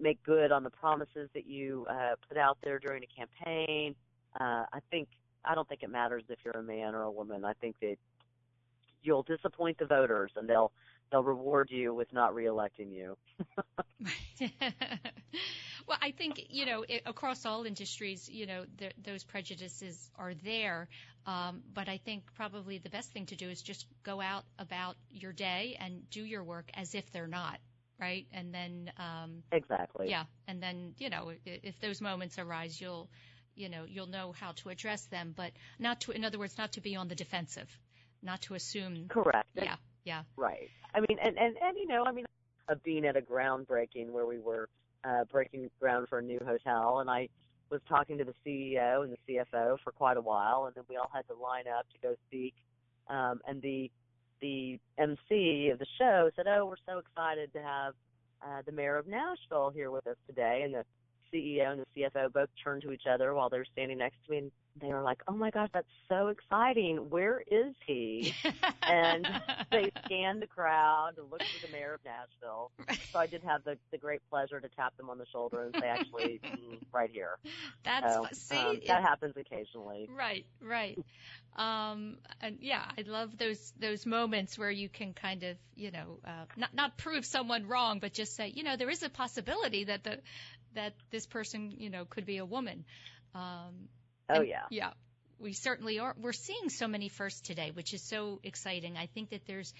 make 0.00 0.22
good 0.22 0.52
on 0.52 0.64
the 0.64 0.70
promises 0.70 1.28
that 1.34 1.46
you 1.46 1.86
uh, 1.88 2.14
put 2.28 2.38
out 2.38 2.56
there 2.64 2.78
during 2.78 3.02
a 3.04 3.06
campaign, 3.06 3.94
uh, 4.40 4.64
I 4.72 4.80
think 4.90 5.08
I 5.46 5.54
don't 5.54 5.68
think 5.68 5.82
it 5.82 5.90
matters 5.90 6.24
if 6.28 6.38
you're 6.44 6.58
a 6.58 6.62
man 6.62 6.94
or 6.94 7.02
a 7.02 7.10
woman. 7.10 7.44
I 7.44 7.52
think 7.54 7.76
that 7.80 7.96
you'll 9.02 9.22
disappoint 9.22 9.78
the 9.78 9.86
voters, 9.86 10.32
and 10.36 10.48
they'll 10.48 10.72
they'll 11.10 11.22
reward 11.22 11.68
you 11.70 11.94
with 11.94 12.12
not 12.12 12.34
reelecting 12.34 12.92
you. 12.92 13.16
well, 15.86 15.98
I 16.02 16.10
think 16.10 16.46
you 16.50 16.66
know 16.66 16.84
it, 16.88 17.02
across 17.06 17.46
all 17.46 17.64
industries, 17.64 18.28
you 18.28 18.46
know, 18.46 18.64
the, 18.78 18.90
those 19.02 19.24
prejudices 19.24 20.10
are 20.16 20.34
there. 20.34 20.88
Um, 21.26 21.62
but 21.74 21.88
I 21.88 21.96
think 21.98 22.22
probably 22.34 22.78
the 22.78 22.90
best 22.90 23.12
thing 23.12 23.26
to 23.26 23.36
do 23.36 23.48
is 23.48 23.60
just 23.62 23.86
go 24.04 24.20
out 24.20 24.44
about 24.58 24.96
your 25.10 25.32
day 25.32 25.76
and 25.80 26.08
do 26.10 26.24
your 26.24 26.44
work 26.44 26.70
as 26.74 26.94
if 26.94 27.10
they're 27.10 27.26
not, 27.26 27.58
right? 28.00 28.26
And 28.32 28.54
then 28.54 28.92
um, 28.98 29.42
exactly, 29.52 30.08
yeah. 30.10 30.24
And 30.48 30.62
then 30.62 30.94
you 30.98 31.10
know, 31.10 31.30
if, 31.44 31.60
if 31.62 31.80
those 31.80 32.00
moments 32.00 32.38
arise, 32.38 32.80
you'll 32.80 33.08
you 33.56 33.68
know 33.68 33.84
you'll 33.88 34.06
know 34.06 34.32
how 34.32 34.52
to 34.52 34.68
address 34.68 35.06
them, 35.06 35.34
but 35.36 35.52
not 35.78 36.00
to, 36.02 36.12
in 36.12 36.24
other 36.24 36.38
words, 36.38 36.56
not 36.58 36.72
to 36.72 36.80
be 36.80 36.94
on 36.96 37.08
the 37.08 37.14
defensive, 37.14 37.68
not 38.22 38.42
to 38.42 38.54
assume. 38.54 39.08
Correct. 39.08 39.48
Yeah. 39.54 39.76
Yeah. 40.04 40.22
Right. 40.36 40.68
I 40.94 41.00
mean, 41.00 41.18
and 41.22 41.36
and 41.38 41.56
and 41.60 41.76
you 41.76 41.86
know, 41.86 42.04
I 42.04 42.12
mean, 42.12 42.26
of 42.68 42.82
being 42.82 43.04
at 43.04 43.16
a 43.16 43.20
groundbreaking 43.20 44.10
where 44.10 44.26
we 44.26 44.38
were 44.38 44.68
uh, 45.04 45.24
breaking 45.30 45.70
ground 45.80 46.08
for 46.08 46.18
a 46.18 46.22
new 46.22 46.38
hotel, 46.44 47.00
and 47.00 47.10
I 47.10 47.28
was 47.70 47.80
talking 47.88 48.18
to 48.18 48.24
the 48.24 48.34
CEO 48.44 49.04
and 49.04 49.12
the 49.12 49.34
CFO 49.34 49.78
for 49.82 49.92
quite 49.92 50.16
a 50.16 50.20
while, 50.20 50.66
and 50.66 50.74
then 50.74 50.84
we 50.88 50.96
all 50.96 51.10
had 51.12 51.26
to 51.28 51.34
line 51.34 51.64
up 51.66 51.86
to 51.92 51.98
go 52.00 52.14
speak. 52.28 52.54
Um, 53.08 53.40
and 53.46 53.62
the 53.62 53.90
the 54.40 54.78
MC 54.98 55.70
of 55.70 55.78
the 55.78 55.86
show 55.98 56.30
said, 56.36 56.46
"Oh, 56.46 56.66
we're 56.66 56.76
so 56.86 56.98
excited 56.98 57.52
to 57.54 57.62
have 57.62 57.94
uh, 58.42 58.62
the 58.64 58.72
mayor 58.72 58.96
of 58.96 59.06
Nashville 59.06 59.70
here 59.70 59.90
with 59.90 60.06
us 60.06 60.16
today." 60.26 60.62
And 60.64 60.74
the 60.74 60.84
CEO 61.32 61.72
and 61.72 61.80
the 61.80 62.02
CFO 62.02 62.32
both 62.32 62.48
turned 62.62 62.82
to 62.82 62.92
each 62.92 63.06
other 63.10 63.34
while 63.34 63.48
they 63.48 63.58
were 63.58 63.66
standing 63.72 63.98
next 63.98 64.16
to 64.26 64.32
me, 64.32 64.38
and 64.38 64.52
they 64.80 64.88
were 64.88 65.02
like, 65.02 65.22
"Oh 65.28 65.34
my 65.34 65.50
gosh, 65.50 65.68
that's 65.72 65.88
so 66.08 66.28
exciting! 66.28 67.10
Where 67.10 67.42
is 67.50 67.74
he?" 67.86 68.34
and 68.86 69.28
they 69.70 69.90
scanned 70.04 70.42
the 70.42 70.46
crowd 70.46 71.12
and 71.18 71.30
looked 71.30 71.46
for 71.52 71.58
the 71.60 71.68
mayor 71.68 71.94
of 71.94 72.00
Nashville. 72.04 72.70
So 73.12 73.18
I 73.18 73.26
did 73.26 73.42
have 73.44 73.64
the 73.64 73.78
the 73.92 73.98
great 73.98 74.20
pleasure 74.30 74.60
to 74.60 74.68
tap 74.68 74.96
them 74.96 75.10
on 75.10 75.18
the 75.18 75.26
shoulder 75.32 75.62
and 75.64 75.74
say, 75.80 75.86
"Actually, 75.86 76.40
mm, 76.58 76.78
right 76.92 77.10
here." 77.10 77.38
That's 77.84 78.14
so, 78.14 78.28
see, 78.32 78.56
um, 78.56 78.80
that 78.86 79.02
happens 79.02 79.34
occasionally. 79.36 80.10
Right, 80.14 80.46
right. 80.60 80.98
Um, 81.56 82.18
and 82.40 82.58
yeah, 82.60 82.84
I 82.98 83.02
love 83.02 83.36
those 83.36 83.72
those 83.78 84.06
moments 84.06 84.58
where 84.58 84.70
you 84.70 84.88
can 84.88 85.12
kind 85.14 85.42
of, 85.44 85.56
you 85.74 85.90
know, 85.90 86.18
uh, 86.26 86.44
not 86.56 86.74
not 86.74 86.96
prove 86.98 87.24
someone 87.24 87.66
wrong, 87.66 87.98
but 88.00 88.12
just 88.12 88.34
say, 88.36 88.48
you 88.48 88.62
know, 88.62 88.76
there 88.76 88.90
is 88.90 89.02
a 89.02 89.08
possibility 89.10 89.84
that 89.84 90.04
the 90.04 90.18
that 90.74 90.94
this 91.10 91.26
person, 91.26 91.72
you 91.78 91.90
know, 91.90 92.04
could 92.04 92.26
be 92.26 92.38
a 92.38 92.44
woman. 92.44 92.84
Um, 93.34 93.88
oh 94.28 94.42
yeah. 94.42 94.64
Yeah. 94.70 94.90
We 95.38 95.52
certainly 95.52 95.98
are. 95.98 96.14
We're 96.18 96.32
seeing 96.32 96.70
so 96.70 96.88
many 96.88 97.08
firsts 97.08 97.42
today, 97.42 97.70
which 97.72 97.92
is 97.92 98.02
so 98.02 98.40
exciting. 98.42 98.96
I 98.96 99.06
think 99.06 99.30
that 99.30 99.46
there's 99.46 99.74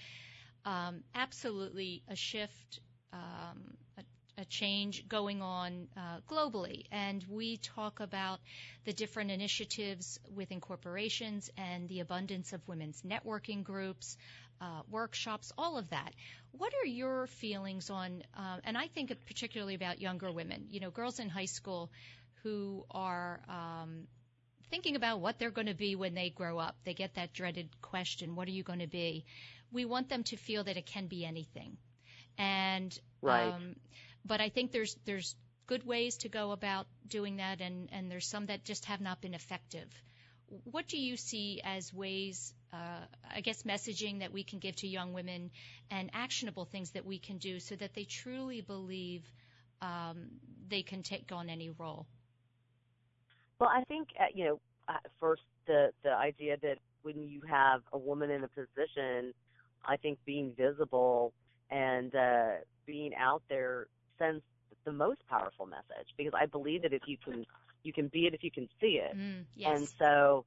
um, 0.65 1.03
absolutely 1.15 2.03
a 2.07 2.15
shift, 2.15 2.79
um, 3.13 3.77
a, 3.97 4.41
a, 4.41 4.45
change 4.45 5.07
going 5.07 5.41
on 5.41 5.87
uh, 5.95 6.19
globally. 6.29 6.83
And 6.91 7.23
we 7.29 7.57
talk 7.57 8.01
about 8.01 8.39
the 8.85 8.93
different 8.93 9.31
initiatives 9.31 10.19
within 10.35 10.59
corporations 10.59 11.49
and 11.57 11.87
the 11.89 12.01
abundance 12.01 12.53
of 12.53 12.67
women's 12.67 13.01
networking 13.01 13.63
groups, 13.63 14.17
uh, 14.61 14.81
workshops, 14.91 15.51
all 15.57 15.77
of 15.77 15.89
that. 15.89 16.13
What 16.51 16.73
are 16.73 16.87
your 16.87 17.27
feelings 17.27 17.89
on, 17.89 18.23
uh, 18.37 18.57
and 18.63 18.77
I 18.77 18.87
think 18.87 19.13
particularly 19.25 19.75
about 19.75 20.01
younger 20.01 20.31
women, 20.31 20.67
you 20.69 20.79
know, 20.79 20.91
girls 20.91 21.19
in 21.19 21.29
high 21.29 21.45
school 21.45 21.89
who 22.43 22.85
are 22.91 23.39
um, 23.47 24.07
thinking 24.69 24.95
about 24.95 25.19
what 25.19 25.39
they're 25.39 25.51
going 25.51 25.67
to 25.67 25.73
be 25.73 25.95
when 25.95 26.13
they 26.13 26.29
grow 26.29 26.57
up. 26.57 26.75
They 26.83 26.93
get 26.93 27.15
that 27.15 27.33
dreaded 27.33 27.69
question, 27.81 28.35
what 28.35 28.47
are 28.47 28.51
you 28.51 28.63
going 28.63 28.79
to 28.79 28.87
be? 28.87 29.25
We 29.71 29.85
want 29.85 30.09
them 30.09 30.23
to 30.23 30.37
feel 30.37 30.63
that 30.63 30.77
it 30.77 30.85
can 30.85 31.07
be 31.07 31.25
anything. 31.25 31.77
And, 32.37 32.97
right. 33.21 33.47
um, 33.47 33.75
but 34.25 34.41
I 34.41 34.49
think 34.49 34.71
there's, 34.71 34.95
there's 35.05 35.35
good 35.65 35.85
ways 35.85 36.17
to 36.17 36.29
go 36.29 36.51
about 36.51 36.87
doing 37.07 37.37
that 37.37 37.61
and, 37.61 37.89
and 37.91 38.09
there's 38.09 38.27
some 38.27 38.45
that 38.45 38.63
just 38.63 38.85
have 38.85 39.01
not 39.01 39.21
been 39.21 39.33
effective. 39.33 39.89
What 40.63 40.87
do 40.87 40.97
you 40.97 41.17
see 41.17 41.61
as 41.63 41.93
ways 41.93 42.53
uh, 42.73 43.05
I 43.33 43.41
guess, 43.41 43.63
messaging 43.63 44.19
that 44.19 44.33
we 44.33 44.43
can 44.43 44.59
give 44.59 44.75
to 44.77 44.87
young 44.87 45.13
women 45.13 45.51
and 45.89 46.09
actionable 46.13 46.65
things 46.65 46.91
that 46.91 47.05
we 47.05 47.19
can 47.19 47.37
do 47.37 47.59
so 47.59 47.75
that 47.75 47.93
they 47.93 48.03
truly 48.03 48.61
believe 48.61 49.23
um, 49.81 50.27
they 50.67 50.81
can 50.81 51.03
take 51.03 51.31
on 51.31 51.49
any 51.49 51.69
role? 51.69 52.07
Well, 53.59 53.69
I 53.73 53.83
think 53.85 54.09
uh, 54.19 54.25
you 54.33 54.45
know 54.45 54.59
uh, 54.87 54.97
first 55.19 55.43
the 55.65 55.91
the 56.03 56.11
idea 56.11 56.57
that 56.61 56.77
when 57.01 57.27
you 57.27 57.41
have 57.47 57.81
a 57.93 57.97
woman 57.97 58.29
in 58.29 58.43
a 58.43 58.47
position, 58.47 59.33
I 59.85 59.97
think 59.97 60.19
being 60.25 60.53
visible 60.57 61.33
and 61.69 62.13
uh, 62.15 62.51
being 62.85 63.13
out 63.15 63.41
there 63.49 63.87
sends 64.17 64.43
the 64.85 64.91
most 64.91 65.25
powerful 65.27 65.65
message 65.65 66.07
because 66.17 66.33
I 66.33 66.45
believe 66.45 66.83
that 66.83 66.93
if 66.93 67.03
you 67.07 67.17
can 67.17 67.45
you 67.83 67.93
can 67.93 68.07
be 68.07 68.27
it 68.27 68.33
if 68.33 68.43
you 68.43 68.51
can 68.51 68.67
see 68.79 69.01
it, 69.01 69.17
mm, 69.17 69.43
yes. 69.55 69.79
and 69.79 69.89
so 69.99 70.45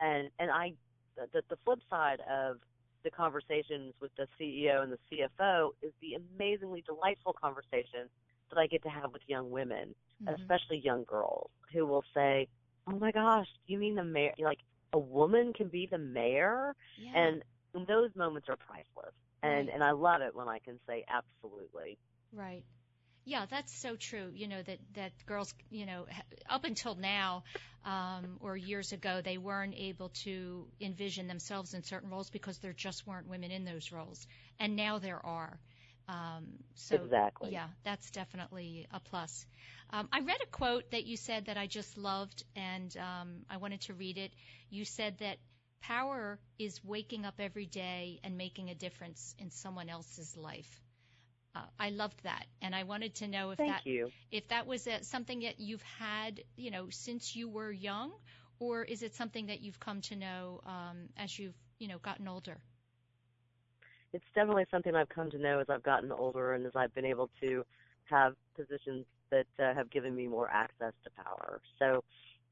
and 0.00 0.30
and 0.38 0.50
I 0.50 0.74
the 1.16 1.42
the 1.48 1.56
flip 1.64 1.80
side 1.88 2.20
of 2.30 2.58
the 3.02 3.10
conversations 3.10 3.94
with 4.00 4.10
the 4.16 4.26
CEO 4.38 4.82
and 4.82 4.92
the 4.92 4.98
CFO 5.10 5.70
is 5.82 5.92
the 6.02 6.14
amazingly 6.14 6.82
delightful 6.86 7.32
conversation 7.32 8.10
that 8.50 8.58
I 8.58 8.66
get 8.66 8.82
to 8.82 8.88
have 8.88 9.12
with 9.12 9.22
young 9.26 9.50
women, 9.50 9.94
mm-hmm. 10.22 10.40
especially 10.40 10.78
young 10.78 11.04
girls, 11.04 11.50
who 11.72 11.86
will 11.86 12.04
say, 12.14 12.48
"Oh 12.86 12.98
my 12.98 13.12
gosh, 13.12 13.46
do 13.66 13.72
you 13.72 13.78
mean 13.78 13.94
the 13.94 14.04
mayor? 14.04 14.32
Like 14.38 14.60
a 14.92 14.98
woman 14.98 15.52
can 15.52 15.68
be 15.68 15.86
the 15.90 15.98
mayor?" 15.98 16.74
Yeah. 16.98 17.18
And 17.18 17.42
those 17.86 18.10
moments 18.16 18.48
are 18.48 18.56
priceless, 18.56 19.14
and 19.42 19.68
right. 19.68 19.74
and 19.74 19.82
I 19.84 19.92
love 19.92 20.22
it 20.22 20.34
when 20.34 20.48
I 20.48 20.58
can 20.58 20.78
say 20.86 21.04
absolutely. 21.08 21.98
Right. 22.32 22.64
Yeah, 23.24 23.46
that's 23.50 23.72
so 23.72 23.96
true. 23.96 24.30
You 24.34 24.48
know 24.48 24.62
that 24.62 24.78
that 24.94 25.12
girls, 25.26 25.54
you 25.70 25.86
know, 25.86 26.06
up 26.48 26.64
until 26.64 26.94
now, 26.94 27.44
um, 27.84 28.38
or 28.40 28.56
years 28.56 28.92
ago, 28.92 29.20
they 29.22 29.38
weren't 29.38 29.74
able 29.76 30.08
to 30.24 30.66
envision 30.80 31.28
themselves 31.28 31.74
in 31.74 31.82
certain 31.82 32.10
roles 32.10 32.30
because 32.30 32.58
there 32.58 32.72
just 32.72 33.06
weren't 33.06 33.28
women 33.28 33.50
in 33.50 33.64
those 33.64 33.92
roles, 33.92 34.26
and 34.58 34.74
now 34.74 34.98
there 34.98 35.24
are. 35.24 35.60
Um, 36.10 36.46
so 36.74 36.96
exactly. 36.96 37.50
yeah, 37.50 37.68
that's 37.84 38.10
definitely 38.10 38.86
a 38.92 39.00
plus. 39.00 39.46
Um, 39.90 40.08
I 40.12 40.20
read 40.20 40.40
a 40.42 40.46
quote 40.46 40.90
that 40.92 41.04
you 41.06 41.16
said 41.16 41.46
that 41.46 41.58
I 41.58 41.66
just 41.66 41.96
loved, 41.98 42.44
and 42.56 42.96
um, 42.98 43.46
I 43.50 43.58
wanted 43.58 43.82
to 43.82 43.94
read 43.94 44.18
it. 44.18 44.32
You 44.70 44.84
said 44.84 45.18
that 45.18 45.38
power 45.82 46.40
is 46.58 46.84
waking 46.84 47.26
up 47.26 47.36
every 47.40 47.66
day 47.66 48.20
and 48.24 48.36
making 48.38 48.70
a 48.70 48.74
difference 48.74 49.34
in 49.38 49.50
someone 49.50 49.88
else's 49.90 50.36
life. 50.36 50.80
Uh, 51.54 51.64
I 51.78 51.90
loved 51.90 52.22
that, 52.24 52.46
and 52.62 52.74
I 52.74 52.84
wanted 52.84 53.14
to 53.16 53.28
know 53.28 53.50
if 53.52 53.58
Thank 53.58 53.66
that 53.66 53.82
you. 53.86 54.12
if 54.30 54.48
that 54.48 54.66
was 54.66 54.86
a, 54.86 55.02
something 55.04 55.40
that 55.40 55.60
you've 55.60 55.82
had, 55.82 56.42
you 56.56 56.70
know, 56.70 56.88
since 56.90 57.36
you 57.36 57.48
were 57.48 57.72
young, 57.72 58.12
or 58.60 58.84
is 58.84 59.02
it 59.02 59.14
something 59.14 59.46
that 59.46 59.60
you've 59.60 59.80
come 59.80 60.00
to 60.02 60.16
know 60.16 60.60
um, 60.66 61.08
as 61.16 61.38
you've, 61.38 61.56
you 61.78 61.88
know, 61.88 61.98
gotten 61.98 62.28
older? 62.28 62.60
It's 64.12 64.24
definitely 64.34 64.66
something 64.70 64.94
I've 64.94 65.08
come 65.08 65.30
to 65.30 65.38
know 65.38 65.60
as 65.60 65.66
I've 65.68 65.82
gotten 65.82 66.10
older 66.10 66.54
and 66.54 66.66
as 66.66 66.72
I've 66.74 66.94
been 66.94 67.04
able 67.04 67.30
to 67.40 67.64
have 68.04 68.34
positions 68.56 69.06
that 69.30 69.46
uh, 69.58 69.74
have 69.74 69.90
given 69.90 70.14
me 70.14 70.26
more 70.26 70.50
access 70.50 70.92
to 71.04 71.22
power. 71.22 71.60
So 71.78 72.02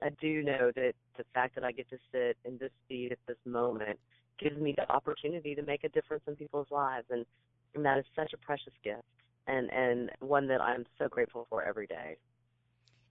I 0.01 0.11
do 0.21 0.43
know 0.43 0.71
that 0.77 0.93
the 1.17 1.25
fact 1.35 1.57
that 1.57 1.65
I 1.65 1.73
get 1.73 1.91
to 1.91 1.99
sit 2.13 2.37
in 2.45 2.59
this 2.59 2.71
seat 2.89 3.11
at 3.11 3.19
this 3.27 3.39
moment 3.45 3.99
gives 4.39 4.57
me 4.61 4.75
the 4.77 4.89
opportunity 4.91 5.55
to 5.57 5.63
make 5.63 5.83
a 5.83 5.89
difference 5.89 6.23
in 6.29 6.37
people's 6.37 6.69
lives 6.71 7.07
and 7.11 7.27
and 7.75 7.85
that 7.85 7.99
is 7.99 8.05
such 8.17 8.33
a 8.33 8.37
precious 8.39 8.73
gift 8.83 9.03
and 9.47 9.71
and 9.73 10.11
one 10.21 10.47
that 10.49 10.61
I'm 10.61 10.87
so 10.99 11.09
grateful 11.09 11.47
for 11.51 11.65
every 11.65 11.87
day. 11.87 12.17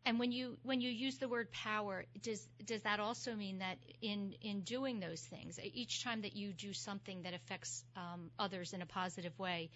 And 0.08 0.18
when 0.20 0.32
you 0.32 0.58
when 0.64 0.80
you 0.80 0.90
use 0.90 1.18
the 1.18 1.28
word 1.28 1.52
power, 1.52 2.06
does 2.22 2.48
does 2.64 2.82
that 2.84 3.02
also 3.02 3.36
mean 3.36 3.60
that 3.60 3.78
in 4.02 4.34
in 4.42 4.62
doing 4.62 5.02
those 5.02 5.22
things, 5.22 5.60
each 5.62 6.02
time 6.02 6.22
that 6.22 6.34
you 6.34 6.54
do 6.54 6.72
something 6.72 7.24
that 7.24 7.34
affects 7.34 7.84
um, 7.98 8.32
others 8.40 8.72
in 8.72 8.82
a 8.82 8.86
positive 8.86 9.38
way, 9.38 9.70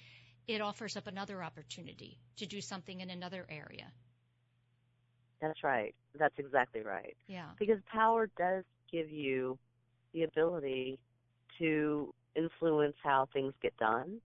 it 0.47 0.61
offers 0.61 0.95
up 0.95 1.07
another 1.07 1.43
opportunity 1.43 2.17
to 2.37 2.45
do 2.45 2.61
something 2.61 3.01
in 3.01 3.09
another 3.09 3.45
area? 3.49 3.91
That's 5.41 5.61
right. 5.65 5.93
That's 6.17 6.39
exactly 6.39 6.81
right. 6.81 7.17
Yeah. 7.27 7.49
Because 7.59 7.79
power 7.91 8.29
does 8.37 8.63
give 8.89 9.11
you 9.11 9.57
the 10.13 10.23
ability 10.23 10.97
to 11.59 12.13
influence 12.37 12.95
how 13.03 13.27
things 13.33 13.53
get 13.61 13.75
done 13.75 14.21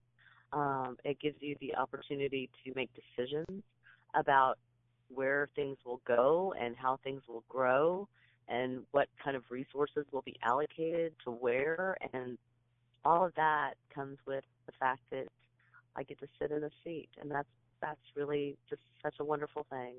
um, 0.53 0.97
it 1.03 1.19
gives 1.19 1.35
you 1.41 1.55
the 1.59 1.75
opportunity 1.75 2.49
to 2.63 2.71
make 2.75 2.89
decisions 2.95 3.63
about 4.15 4.57
where 5.13 5.49
things 5.55 5.77
will 5.85 6.01
go 6.05 6.53
and 6.59 6.75
how 6.75 6.99
things 7.03 7.21
will 7.27 7.43
grow 7.49 8.07
and 8.47 8.83
what 8.91 9.07
kind 9.23 9.35
of 9.35 9.43
resources 9.49 10.05
will 10.11 10.21
be 10.21 10.35
allocated 10.43 11.13
to 11.23 11.31
where 11.31 11.97
and 12.13 12.37
all 13.03 13.25
of 13.25 13.33
that 13.35 13.73
comes 13.93 14.17
with 14.25 14.43
the 14.65 14.71
fact 14.79 15.01
that 15.11 15.27
I 15.95 16.03
get 16.03 16.19
to 16.19 16.27
sit 16.39 16.51
in 16.51 16.63
a 16.63 16.69
seat 16.83 17.09
and 17.19 17.31
that's 17.31 17.47
that's 17.81 18.01
really 18.15 18.57
just 18.69 18.81
such 19.03 19.15
a 19.19 19.23
wonderful 19.23 19.65
thing. 19.69 19.93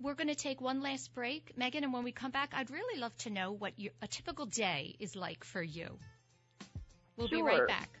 We're 0.00 0.14
going 0.14 0.28
to 0.28 0.34
take 0.34 0.60
one 0.60 0.82
last 0.82 1.14
break, 1.14 1.56
Megan, 1.56 1.84
and 1.84 1.92
when 1.92 2.02
we 2.02 2.10
come 2.10 2.32
back, 2.32 2.52
I'd 2.56 2.70
really 2.70 3.00
love 3.00 3.16
to 3.18 3.30
know 3.30 3.52
what 3.52 3.78
your, 3.78 3.92
a 4.02 4.08
typical 4.08 4.46
day 4.46 4.96
is 4.98 5.14
like 5.14 5.44
for 5.44 5.62
you. 5.62 5.96
We'll 7.16 7.28
sure. 7.28 7.38
be 7.38 7.42
right 7.42 7.68
back. 7.68 8.00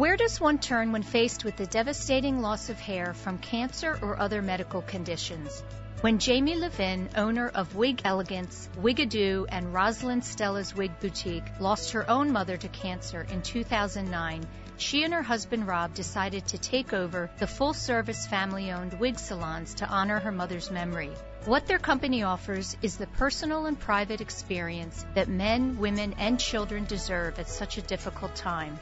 Where 0.00 0.16
does 0.16 0.40
one 0.40 0.58
turn 0.58 0.92
when 0.92 1.02
faced 1.02 1.44
with 1.44 1.56
the 1.56 1.66
devastating 1.66 2.40
loss 2.40 2.70
of 2.70 2.80
hair 2.80 3.12
from 3.12 3.36
cancer 3.36 3.98
or 4.00 4.18
other 4.18 4.40
medical 4.40 4.80
conditions? 4.80 5.62
When 6.00 6.18
Jamie 6.18 6.54
Levin, 6.54 7.10
owner 7.16 7.48
of 7.48 7.74
Wig 7.74 8.00
Elegance, 8.02 8.70
Wigadoo, 8.80 9.44
and 9.50 9.74
Rosalind 9.74 10.24
Stella's 10.24 10.74
Wig 10.74 10.98
Boutique, 11.00 11.60
lost 11.60 11.90
her 11.90 12.08
own 12.08 12.32
mother 12.32 12.56
to 12.56 12.68
cancer 12.68 13.26
in 13.30 13.42
2009, 13.42 14.46
she 14.78 15.04
and 15.04 15.12
her 15.12 15.22
husband 15.22 15.66
Rob 15.66 15.92
decided 15.92 16.46
to 16.46 16.56
take 16.56 16.94
over 16.94 17.30
the 17.38 17.46
full 17.46 17.74
service 17.74 18.26
family 18.26 18.72
owned 18.72 18.98
wig 18.98 19.18
salons 19.18 19.74
to 19.74 19.86
honor 19.86 20.18
her 20.18 20.32
mother's 20.32 20.70
memory. 20.70 21.10
What 21.44 21.66
their 21.66 21.78
company 21.78 22.22
offers 22.22 22.74
is 22.80 22.96
the 22.96 23.06
personal 23.06 23.66
and 23.66 23.78
private 23.78 24.22
experience 24.22 25.04
that 25.12 25.28
men, 25.28 25.76
women, 25.76 26.14
and 26.18 26.40
children 26.40 26.86
deserve 26.86 27.38
at 27.38 27.50
such 27.50 27.76
a 27.76 27.82
difficult 27.82 28.34
time. 28.34 28.80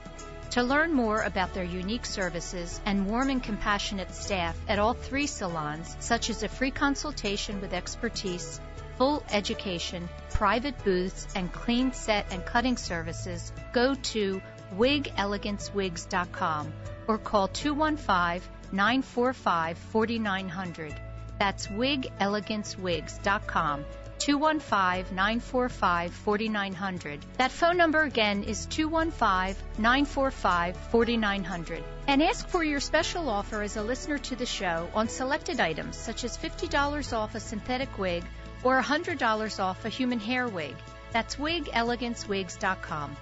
To 0.52 0.62
learn 0.62 0.94
more 0.94 1.20
about 1.22 1.52
their 1.52 1.64
unique 1.64 2.06
services 2.06 2.80
and 2.87 3.06
warm 3.06 3.28
and 3.28 3.42
compassionate 3.42 4.14
staff 4.14 4.56
at 4.66 4.78
all 4.78 4.94
three 4.94 5.26
salons, 5.26 5.94
such 6.00 6.30
as 6.30 6.42
a 6.42 6.48
free 6.48 6.70
consultation 6.70 7.61
with 7.61 7.74
expertise, 7.74 8.58
full 8.96 9.22
education, 9.30 10.08
private 10.30 10.82
booths, 10.84 11.28
and 11.34 11.52
clean 11.52 11.92
set 11.92 12.32
and 12.32 12.46
cutting 12.46 12.78
services, 12.78 13.53
go 13.72 13.94
to 13.94 14.40
wigelegancewigs.com 14.76 16.72
or 17.07 17.18
call 17.18 17.49
215 17.49 18.40
945 18.72 19.78
4900. 19.78 20.94
That's 21.38 21.66
wigelegancewigs.com 21.66 23.84
215 24.18 25.14
945 25.14 26.12
4900. 26.12 27.20
That 27.36 27.50
phone 27.50 27.76
number 27.76 28.02
again 28.02 28.44
is 28.44 28.66
215 28.66 29.56
945 29.78 30.76
4900. 30.76 31.84
And 32.06 32.22
ask 32.22 32.48
for 32.48 32.64
your 32.64 32.80
special 32.80 33.28
offer 33.28 33.62
as 33.62 33.76
a 33.76 33.82
listener 33.82 34.18
to 34.18 34.36
the 34.36 34.46
show 34.46 34.88
on 34.94 35.08
selected 35.08 35.60
items 35.60 35.96
such 35.96 36.24
as 36.24 36.36
$50 36.36 37.12
off 37.16 37.34
a 37.34 37.40
synthetic 37.40 37.98
wig 37.98 38.24
or 38.62 38.80
$100 38.80 39.60
off 39.60 39.84
a 39.84 39.88
human 39.88 40.18
hair 40.18 40.48
wig. 40.48 40.74
That's 41.12 41.36
wigelegancewigs.com. 41.36 43.16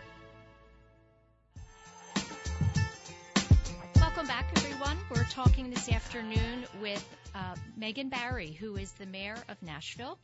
Welcome 3.96 4.26
back, 4.26 4.46
everyone. 4.56 4.98
We're 5.10 5.24
talking 5.24 5.70
this 5.70 5.90
afternoon 5.90 6.64
with 6.80 7.04
uh, 7.34 7.54
Megan 7.76 8.08
Barry, 8.08 8.52
who 8.52 8.76
is 8.76 8.92
the 8.92 9.06
mayor 9.06 9.36
of 9.48 9.62
Nashville. 9.62 10.18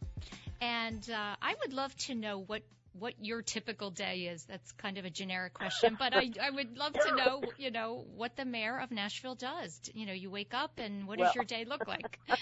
And 0.63 1.11
uh, 1.11 1.35
I 1.43 1.57
would 1.61 1.73
love 1.73 1.95
to 2.07 2.15
know 2.15 2.39
what 2.39 2.63
what 2.99 3.15
your 3.21 3.43
typical 3.43 3.91
day 3.91 4.29
is. 4.33 4.45
That's 4.45 4.71
kind 4.73 4.97
of 4.99 5.05
a 5.05 5.11
generic 5.11 5.55
question, 5.55 5.97
but 5.99 6.15
I, 6.15 6.31
I 6.41 6.51
would 6.51 6.77
love 6.77 6.93
to 6.93 7.17
know, 7.17 7.43
you 7.59 7.71
know, 7.71 8.05
what 8.15 8.37
the 8.37 8.45
mayor 8.45 8.79
of 8.79 8.91
Nashville 8.91 9.35
does. 9.35 9.81
You 9.95 10.05
know, 10.07 10.13
you 10.13 10.31
wake 10.31 10.53
up 10.55 10.73
and 10.79 11.09
what 11.09 11.19
Well- 11.19 11.29
does 11.29 11.35
your 11.35 11.45
day 11.45 11.65
look 11.65 11.87
like? 11.89 12.21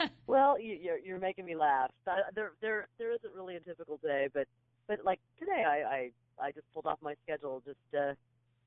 Well, 0.26 0.58
you, 0.58 0.78
you're 0.82 0.98
you're 0.98 1.18
making 1.18 1.44
me 1.46 1.56
laugh. 1.56 1.90
Uh, 2.06 2.16
There 2.34 2.52
there 2.60 2.88
there 2.98 3.12
isn't 3.12 3.34
really 3.34 3.56
a 3.56 3.60
typical 3.60 3.98
day, 4.02 4.28
but 4.34 4.46
but 4.86 5.04
like 5.04 5.20
today, 5.38 5.64
I 5.66 6.10
I 6.40 6.46
I 6.48 6.52
just 6.52 6.66
pulled 6.74 6.86
off 6.86 6.98
my 7.00 7.14
schedule 7.24 7.62
just 7.64 7.78
uh, 7.94 8.14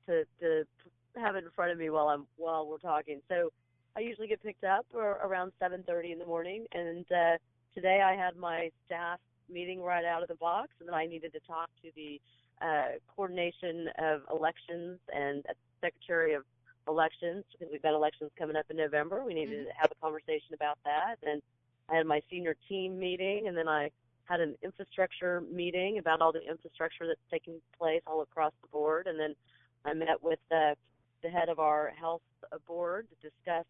to 0.08 0.24
to 0.40 0.64
have 1.16 1.36
it 1.36 1.44
in 1.44 1.50
front 1.50 1.70
of 1.72 1.78
me 1.78 1.90
while 1.90 2.08
I'm 2.08 2.26
while 2.36 2.66
we're 2.66 2.78
talking. 2.78 3.20
So 3.28 3.52
I 3.96 4.00
usually 4.00 4.28
get 4.28 4.42
picked 4.42 4.64
up 4.64 4.86
or 4.94 5.10
around 5.22 5.52
7:30 5.60 6.12
in 6.12 6.18
the 6.18 6.26
morning, 6.26 6.66
and 6.72 7.04
uh, 7.12 7.36
today 7.76 8.00
I 8.02 8.16
had 8.16 8.36
my 8.36 8.70
staff 8.86 9.20
meeting 9.52 9.82
right 9.82 10.04
out 10.04 10.22
of 10.22 10.28
the 10.28 10.34
box, 10.34 10.70
and 10.80 10.88
then 10.88 10.94
I 10.94 11.06
needed 11.06 11.32
to 11.34 11.40
talk 11.40 11.68
to 11.82 11.90
the 11.94 12.20
uh, 12.62 12.96
coordination 13.14 13.88
of 13.98 14.22
elections 14.32 14.98
and 15.14 15.44
secretary 15.82 16.32
of 16.32 16.42
elections 16.88 17.44
because 17.52 17.68
we've 17.70 17.82
got 17.82 17.92
elections 17.92 18.30
coming 18.38 18.56
up 18.56 18.64
in 18.70 18.78
November. 18.78 19.22
We 19.24 19.34
needed 19.34 19.66
to 19.66 19.70
have 19.76 19.92
a 19.92 19.94
conversation 20.02 20.54
about 20.54 20.78
that, 20.84 21.16
and 21.22 21.42
I 21.90 21.96
had 21.96 22.06
my 22.06 22.22
senior 22.30 22.56
team 22.66 22.98
meeting, 22.98 23.46
and 23.46 23.56
then 23.56 23.68
I 23.68 23.90
had 24.24 24.40
an 24.40 24.56
infrastructure 24.64 25.42
meeting 25.52 25.98
about 25.98 26.22
all 26.22 26.32
the 26.32 26.48
infrastructure 26.48 27.06
that's 27.06 27.20
taking 27.30 27.60
place 27.78 28.00
all 28.06 28.22
across 28.22 28.52
the 28.62 28.68
board, 28.68 29.06
and 29.06 29.20
then 29.20 29.34
I 29.84 29.92
met 29.92 30.22
with 30.22 30.38
the, 30.50 30.74
the 31.22 31.28
head 31.28 31.50
of 31.50 31.58
our 31.58 31.92
health 32.00 32.22
board 32.66 33.06
to 33.10 33.28
discuss 33.28 33.66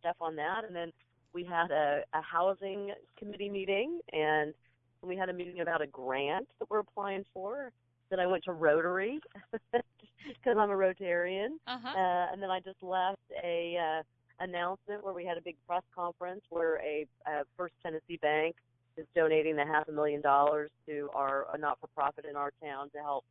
stuff 0.00 0.16
on 0.20 0.34
that, 0.36 0.64
and 0.66 0.74
then 0.74 0.92
we 1.34 1.44
had 1.44 1.70
a, 1.70 2.02
a 2.14 2.22
housing 2.22 2.92
committee 3.18 3.50
meeting, 3.50 4.00
and 4.12 4.54
we 5.02 5.16
had 5.16 5.28
a 5.28 5.32
meeting 5.32 5.60
about 5.60 5.82
a 5.82 5.86
grant 5.86 6.48
that 6.58 6.70
we're 6.70 6.78
applying 6.78 7.24
for. 7.34 7.72
Then 8.08 8.20
I 8.20 8.26
went 8.26 8.44
to 8.44 8.52
Rotary 8.52 9.18
because 9.72 10.56
I'm 10.56 10.70
a 10.70 10.74
Rotarian. 10.74 11.56
Uh-huh. 11.66 11.88
Uh, 11.88 12.32
and 12.32 12.42
then 12.42 12.50
I 12.50 12.60
just 12.60 12.82
left 12.82 13.18
a 13.42 13.76
uh, 13.76 14.02
announcement 14.44 15.04
where 15.04 15.12
we 15.12 15.24
had 15.24 15.36
a 15.36 15.42
big 15.42 15.56
press 15.66 15.82
conference 15.94 16.42
where 16.50 16.76
a, 16.80 17.06
a 17.26 17.42
First 17.56 17.74
Tennessee 17.82 18.18
Bank 18.22 18.56
is 18.96 19.06
donating 19.14 19.56
the 19.56 19.64
half 19.64 19.88
a 19.88 19.92
million 19.92 20.20
dollars 20.20 20.70
to 20.86 21.10
our 21.14 21.46
a 21.52 21.58
not-for-profit 21.58 22.24
in 22.24 22.36
our 22.36 22.52
town 22.62 22.90
to 22.90 22.98
help 22.98 23.24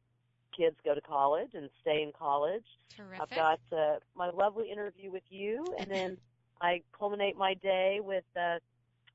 kids 0.55 0.75
go 0.83 0.93
to 0.93 1.01
college 1.01 1.49
and 1.53 1.69
stay 1.81 2.03
in 2.03 2.11
college. 2.11 2.65
Terrific. 2.95 3.21
I've 3.21 3.29
got 3.29 3.59
uh, 3.71 3.95
my 4.15 4.29
lovely 4.29 4.69
interview 4.69 5.09
with 5.09 5.23
you, 5.29 5.65
and 5.79 5.89
then 5.89 6.17
I 6.63 6.81
culminate 6.97 7.37
my 7.37 7.53
day 7.55 7.99
with. 8.01 8.23
Uh, 8.35 8.57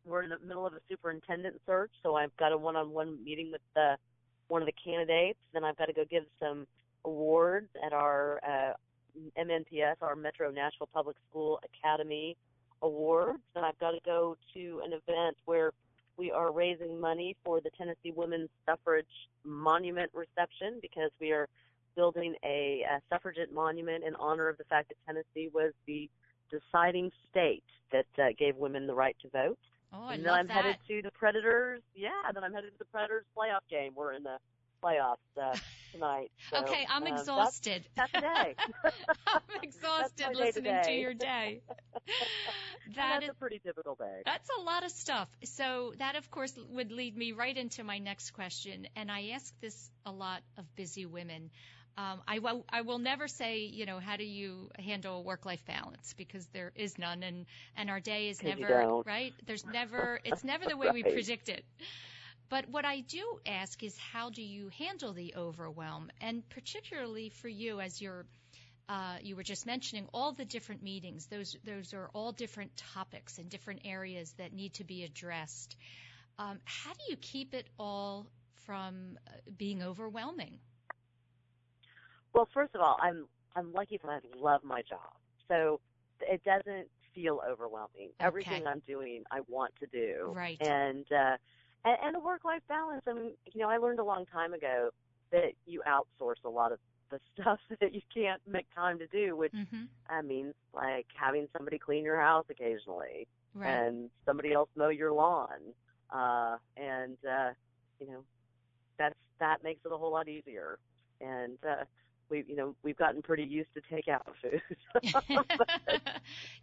we're 0.04 0.22
in 0.22 0.30
the 0.30 0.38
middle 0.46 0.66
of 0.66 0.74
a 0.74 0.80
superintendent 0.88 1.60
search, 1.66 1.90
so 2.02 2.14
I've 2.14 2.34
got 2.36 2.52
a 2.52 2.56
one-on-one 2.56 3.22
meeting 3.24 3.50
with 3.50 3.60
the, 3.74 3.96
one 4.48 4.62
of 4.62 4.66
the 4.66 4.74
candidates. 4.84 5.38
Then 5.52 5.64
I've 5.64 5.76
got 5.76 5.86
to 5.86 5.92
go 5.92 6.04
give 6.08 6.24
some 6.40 6.66
awards 7.04 7.68
at 7.84 7.92
our 7.92 8.40
uh, 8.46 8.72
MNPS, 9.38 9.96
our 10.00 10.14
Metro 10.14 10.50
Nashville 10.50 10.88
Public 10.92 11.16
School 11.28 11.60
Academy 11.64 12.36
Awards. 12.82 13.42
And 13.54 13.66
I've 13.66 13.78
got 13.78 13.90
to 13.90 14.00
go 14.04 14.36
to 14.54 14.82
an 14.84 14.92
event 14.92 15.36
where 15.44 15.72
we 16.16 16.30
are 16.30 16.52
raising 16.52 17.00
money 17.00 17.36
for 17.44 17.60
the 17.60 17.70
Tennessee 17.76 18.12
Women's 18.14 18.50
Suffrage 18.66 19.06
Monument 19.44 20.10
reception 20.14 20.78
because 20.80 21.10
we 21.20 21.32
are 21.32 21.48
building 21.96 22.34
a, 22.44 22.84
a 22.90 23.00
suffragette 23.10 23.52
monument 23.52 24.04
in 24.04 24.14
honor 24.16 24.48
of 24.48 24.56
the 24.58 24.64
fact 24.64 24.88
that 24.88 24.96
Tennessee 25.06 25.50
was 25.52 25.72
the 25.86 26.08
deciding 26.50 27.10
state 27.30 27.64
that 27.92 28.06
uh, 28.18 28.28
gave 28.38 28.56
women 28.56 28.86
the 28.86 28.94
right 28.94 29.16
to 29.22 29.28
vote. 29.28 29.58
oh, 29.92 30.04
I 30.06 30.14
and 30.14 30.24
then 30.24 30.30
love 30.32 30.40
I'm 30.40 30.46
that. 30.48 30.56
headed 30.56 30.76
to 30.88 31.02
the 31.02 31.10
Predators. 31.12 31.80
Yeah, 31.94 32.10
then 32.32 32.44
I'm 32.44 32.52
headed 32.52 32.72
to 32.72 32.78
the 32.78 32.84
Predators 32.86 33.24
playoff 33.36 33.60
game. 33.70 33.92
We're 33.96 34.12
in 34.12 34.22
the 34.22 34.36
playoffs 34.82 35.16
uh, 35.40 35.56
tonight. 35.92 36.30
So, 36.50 36.58
okay, 36.58 36.86
I'm 36.88 36.98
um, 36.98 37.04
that's- 37.04 37.20
exhausted. 37.20 37.84
That's, 37.96 38.12
today. 38.12 38.54
I'm 39.26 39.40
exhausted 39.62 40.28
listening 40.34 40.82
to 40.84 40.92
your 40.92 41.14
day. 41.14 41.60
that 42.94 42.94
that's 42.94 43.24
is 43.24 43.30
a 43.30 43.34
pretty 43.34 43.60
typical 43.64 43.94
day. 43.96 44.22
That's 44.24 44.48
a 44.58 44.62
lot 44.62 44.84
of 44.84 44.90
stuff. 44.90 45.28
So 45.44 45.92
that, 45.98 46.16
of 46.16 46.30
course, 46.30 46.56
would 46.70 46.92
lead 46.92 47.16
me 47.16 47.32
right 47.32 47.56
into 47.56 47.82
my 47.84 47.98
next 47.98 48.30
question. 48.32 48.86
And 48.96 49.10
I 49.10 49.30
ask 49.34 49.52
this 49.60 49.90
a 50.06 50.12
lot 50.12 50.42
of 50.56 50.64
busy 50.76 51.06
women. 51.06 51.50
Um, 51.98 52.22
I, 52.28 52.38
will, 52.38 52.64
never 52.98 53.28
say, 53.28 53.60
you 53.64 53.86
know, 53.86 53.98
how 54.00 54.16
do 54.16 54.24
you 54.24 54.70
handle 54.78 55.24
work-life 55.24 55.64
balance 55.66 56.14
because 56.16 56.46
there 56.48 56.72
is 56.76 56.98
none, 56.98 57.22
and 57.24 57.46
and 57.76 57.90
our 57.90 58.00
day 58.00 58.30
is 58.30 58.42
never 58.42 58.86
right. 59.04 59.34
There's 59.46 59.66
never 59.66 60.20
it's 60.24 60.44
never 60.44 60.66
the 60.66 60.76
way 60.78 60.90
we 60.92 61.04
Right. 61.04 61.04
predict 61.04 61.48
it. 61.48 61.64
But 62.50 62.68
what 62.68 62.84
I 62.84 63.00
do 63.00 63.40
ask 63.46 63.82
is, 63.82 63.96
how 63.98 64.30
do 64.30 64.42
you 64.42 64.70
handle 64.78 65.12
the 65.14 65.34
overwhelm, 65.36 66.10
and 66.20 66.48
particularly 66.50 67.30
for 67.30 67.48
you 67.48 67.80
as 67.80 68.00
you're 68.00 68.26
uh, 68.88 69.18
you 69.22 69.36
were 69.36 69.44
just 69.44 69.66
mentioning 69.66 70.06
all 70.14 70.32
the 70.32 70.44
different 70.44 70.82
meetings. 70.82 71.26
Those 71.26 71.56
those 71.64 71.94
are 71.94 72.10
all 72.14 72.32
different 72.32 72.76
topics 72.76 73.38
and 73.38 73.48
different 73.50 73.82
areas 73.84 74.32
that 74.38 74.52
need 74.52 74.74
to 74.74 74.84
be 74.84 75.04
addressed. 75.04 75.76
Um, 76.38 76.60
how 76.64 76.92
do 76.92 77.00
you 77.10 77.16
keep 77.16 77.54
it 77.54 77.68
all 77.78 78.26
from 78.66 79.18
uh, 79.26 79.32
being 79.56 79.82
overwhelming? 79.82 80.58
Well, 82.38 82.48
first 82.54 82.72
of 82.76 82.80
all, 82.80 82.96
I'm 83.02 83.26
I'm 83.56 83.72
lucky 83.72 83.98
that 84.00 84.08
I 84.08 84.20
love 84.40 84.62
my 84.62 84.80
job, 84.82 85.10
so 85.48 85.80
it 86.20 86.40
doesn't 86.44 86.86
feel 87.12 87.40
overwhelming. 87.50 88.10
Everything 88.20 88.64
I'm 88.64 88.80
doing, 88.86 89.24
I 89.32 89.40
want 89.48 89.72
to 89.80 89.86
do. 89.88 90.30
Right. 90.36 90.56
And 90.60 91.04
uh, 91.10 91.36
and, 91.84 91.96
and 92.04 92.14
the 92.14 92.20
work-life 92.20 92.62
balance. 92.68 93.02
I 93.08 93.14
mean, 93.14 93.32
you 93.52 93.60
know, 93.60 93.68
I 93.68 93.78
learned 93.78 93.98
a 93.98 94.04
long 94.04 94.24
time 94.26 94.54
ago 94.54 94.90
that 95.32 95.50
you 95.66 95.82
outsource 95.84 96.44
a 96.44 96.48
lot 96.48 96.70
of 96.70 96.78
the 97.10 97.18
stuff 97.40 97.58
that 97.80 97.92
you 97.92 98.02
can't 98.14 98.40
make 98.46 98.72
time 98.72 99.00
to 99.00 99.08
do, 99.08 99.34
which 99.34 99.52
hmm 99.52 99.86
I 100.08 100.22
mean, 100.22 100.54
like 100.72 101.06
having 101.20 101.48
somebody 101.56 101.76
clean 101.76 102.04
your 102.04 102.20
house 102.20 102.44
occasionally, 102.48 103.26
Right. 103.52 103.68
and 103.68 104.10
somebody 104.24 104.52
else 104.52 104.68
mow 104.76 104.90
your 104.90 105.10
lawn, 105.12 105.58
uh, 106.14 106.56
and 106.76 107.16
uh, 107.28 107.50
you 107.98 108.06
know, 108.06 108.22
that's 108.96 109.16
that 109.40 109.64
makes 109.64 109.80
it 109.84 109.90
a 109.92 109.96
whole 109.96 110.12
lot 110.12 110.28
easier. 110.28 110.78
And 111.20 111.58
uh, 111.68 111.82
we, 112.30 112.44
you 112.46 112.56
know, 112.56 112.74
we've 112.82 112.96
gotten 112.96 113.22
pretty 113.22 113.44
used 113.44 113.70
to 113.74 113.80
takeout 113.82 114.22
food, 114.42 114.60
but, 115.56 115.68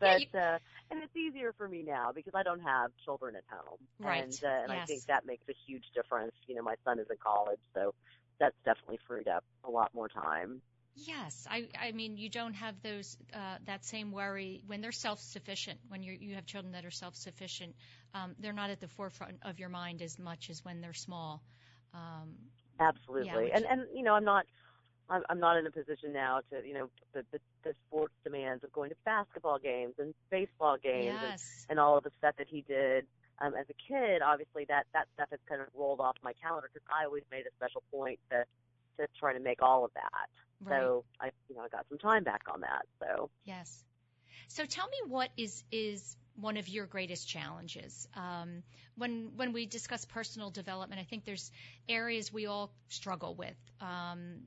Yeah, 0.02 0.14
you- 0.16 0.26
but 0.32 0.40
uh, 0.40 0.58
and 0.90 1.02
it's 1.04 1.16
easier 1.16 1.54
for 1.58 1.68
me 1.68 1.84
now 1.86 2.12
because 2.14 2.34
I 2.36 2.44
don't 2.44 2.62
have 2.62 2.92
children 3.04 3.36
at 3.36 3.44
home, 3.50 3.80
Right, 4.00 4.28
and 4.28 4.38
uh, 4.44 4.64
and 4.64 4.72
I 4.72 4.80
think 4.88 5.04
that 5.08 5.26
makes 5.26 5.48
a 5.50 5.54
huge 5.68 5.86
difference. 5.96 6.34
You 6.48 6.56
know, 6.56 6.64
my 6.64 6.76
son 6.84 7.00
is 7.00 7.08
in 7.10 7.18
college, 7.24 7.60
so 7.74 7.94
that's 8.40 8.56
definitely 8.66 9.00
freed 9.08 9.28
up 9.28 9.44
a 9.66 9.70
lot 9.70 9.92
more 9.94 10.10
time. 10.10 10.62
Yes, 10.96 11.48
I, 11.50 11.68
I 11.80 11.92
mean 11.92 12.18
you 12.18 12.30
don't 12.30 12.54
have 12.54 12.82
those 12.82 13.18
uh, 13.34 13.58
that 13.66 13.86
same 13.86 14.12
worry 14.12 14.62
when 14.68 14.82
they're 14.82 14.92
self-sufficient. 14.92 15.80
When 15.88 16.02
you 16.04 16.14
you 16.20 16.36
have 16.36 16.46
children 16.46 16.74
that 16.74 16.86
are 16.86 16.92
self-sufficient, 16.92 17.76
um, 18.14 18.36
they're 18.40 18.54
not 18.54 18.70
at 18.70 18.80
the 18.80 18.88
forefront 18.88 19.38
of 19.44 19.60
your 19.60 19.70
mind 19.70 20.02
as 20.02 20.18
much 20.20 20.50
as 20.50 20.64
when 20.66 20.82
they're 20.82 20.94
small. 20.94 21.44
Um, 21.94 22.36
Absolutely. 22.80 23.52
which- 23.52 23.54
and 23.54 23.66
and 23.66 23.88
you 23.94 24.04
know, 24.04 24.14
I'm 24.16 24.24
not 24.26 24.46
I'm 25.10 25.24
I'm 25.30 25.40
not 25.40 25.58
in 25.58 25.68
a 25.68 25.72
position 25.72 26.14
now 26.14 26.42
to, 26.52 26.66
you 26.66 26.74
know, 26.74 26.90
the 27.14 27.24
the, 27.32 27.40
the 27.64 27.74
sports 27.88 28.14
demands 28.24 28.64
of 28.64 28.72
going 28.72 28.90
to 28.90 28.96
basketball 29.06 29.60
games 29.60 29.94
and 30.00 30.14
baseball 30.30 30.78
games 30.82 31.18
and, 31.22 31.34
and 31.70 31.80
all 31.80 31.98
of 31.98 32.04
the 32.04 32.12
stuff 32.18 32.36
that 32.38 32.48
he 32.50 32.64
did 32.68 33.06
um 33.42 33.54
as 33.56 33.66
a 33.70 33.74
kid, 33.88 34.22
obviously 34.22 34.66
that 34.70 34.86
that 34.94 35.08
stuff 35.14 35.28
has 35.32 35.40
kind 35.48 35.62
of 35.62 35.68
rolled 35.76 36.00
off 36.00 36.16
my 36.24 36.34
calendar 36.42 36.70
because 36.74 36.88
I 36.90 37.06
always 37.06 37.24
made 37.32 37.46
a 37.46 37.54
special 37.58 37.84
point 37.92 38.20
to 38.32 38.44
to 38.98 39.08
try 39.20 39.34
to 39.34 39.40
make 39.40 39.62
all 39.62 39.86
of 39.86 39.92
that. 39.94 40.28
right. 40.62 40.80
So 40.80 41.04
I 41.20 41.32
you 41.50 41.56
know, 41.56 41.62
I 41.62 41.68
got 41.70 41.86
some 41.90 41.98
time 41.98 42.24
back 42.24 42.44
on 42.52 42.62
that. 42.62 42.86
So 43.00 43.30
Yes. 43.44 43.84
So 44.48 44.66
tell 44.66 44.88
me 44.88 44.98
what 45.08 45.30
is 45.38 45.64
is 45.72 46.18
one 46.36 46.58
of 46.58 46.68
your 46.68 46.86
greatest 46.86 47.28
challenges 47.28 48.08
um, 48.16 48.64
when 48.98 49.32
when 49.36 49.54
we 49.54 49.66
discuss 49.66 50.06
personal 50.06 50.50
development. 50.50 51.00
I 51.00 51.06
think 51.06 51.26
there's 51.26 51.52
areas 51.88 52.32
we 52.32 52.46
all 52.46 52.72
struggle 52.90 53.36
with. 53.36 53.58
Um, 53.82 54.42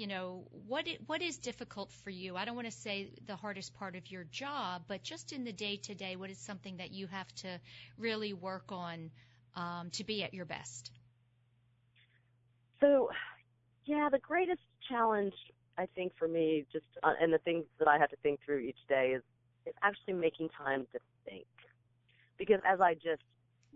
you 0.00 0.06
know 0.06 0.44
what 0.66 0.86
i 0.88 0.96
what 1.06 1.20
is 1.22 1.36
difficult 1.38 1.92
for 1.92 2.10
you? 2.10 2.36
I 2.36 2.44
don't 2.46 2.56
want 2.56 2.70
to 2.70 2.78
say 2.86 3.10
the 3.26 3.36
hardest 3.36 3.74
part 3.74 3.96
of 3.96 4.10
your 4.10 4.24
job, 4.24 4.82
but 4.88 5.02
just 5.02 5.32
in 5.32 5.44
the 5.44 5.52
day 5.52 5.76
to 5.88 5.94
day, 5.94 6.16
what 6.16 6.30
is 6.30 6.38
something 6.38 6.76
that 6.78 6.90
you 6.92 7.06
have 7.08 7.30
to 7.44 7.60
really 7.98 8.32
work 8.32 8.68
on 8.70 9.10
um, 9.56 9.90
to 9.92 10.04
be 10.04 10.22
at 10.22 10.32
your 10.32 10.46
best? 10.46 10.90
So, 12.80 13.10
yeah, 13.84 14.08
the 14.10 14.18
greatest 14.18 14.62
challenge 14.88 15.34
I 15.76 15.86
think 15.94 16.12
for 16.18 16.28
me, 16.28 16.66
just 16.72 16.86
uh, 17.02 17.14
and 17.20 17.32
the 17.32 17.38
things 17.38 17.64
that 17.78 17.88
I 17.88 17.98
have 17.98 18.10
to 18.10 18.16
think 18.22 18.40
through 18.44 18.60
each 18.60 18.82
day 18.88 19.12
is 19.16 19.22
is 19.66 19.74
actually 19.82 20.14
making 20.14 20.48
time 20.56 20.86
to 20.92 20.98
think, 21.26 21.46
because 22.38 22.60
as 22.66 22.80
I 22.80 22.94
just 22.94 23.22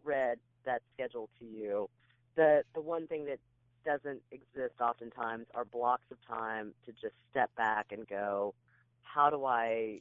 read 0.05 0.39
that 0.65 0.81
schedule 0.95 1.29
to 1.39 1.45
you, 1.45 1.89
the 2.37 2.63
the 2.75 2.81
one 2.81 3.07
thing 3.07 3.27
that 3.27 3.39
doesn't 3.85 4.23
exist 4.31 4.81
oftentimes 4.81 5.47
are 5.55 5.65
blocks 5.65 6.05
of 6.11 6.19
time 6.27 6.73
to 6.87 6.93
just 6.93 7.15
step 7.31 7.55
back 7.57 7.87
and 7.91 8.07
go, 8.09 8.55
how 9.03 9.31
do 9.31 9.45
I 9.45 10.01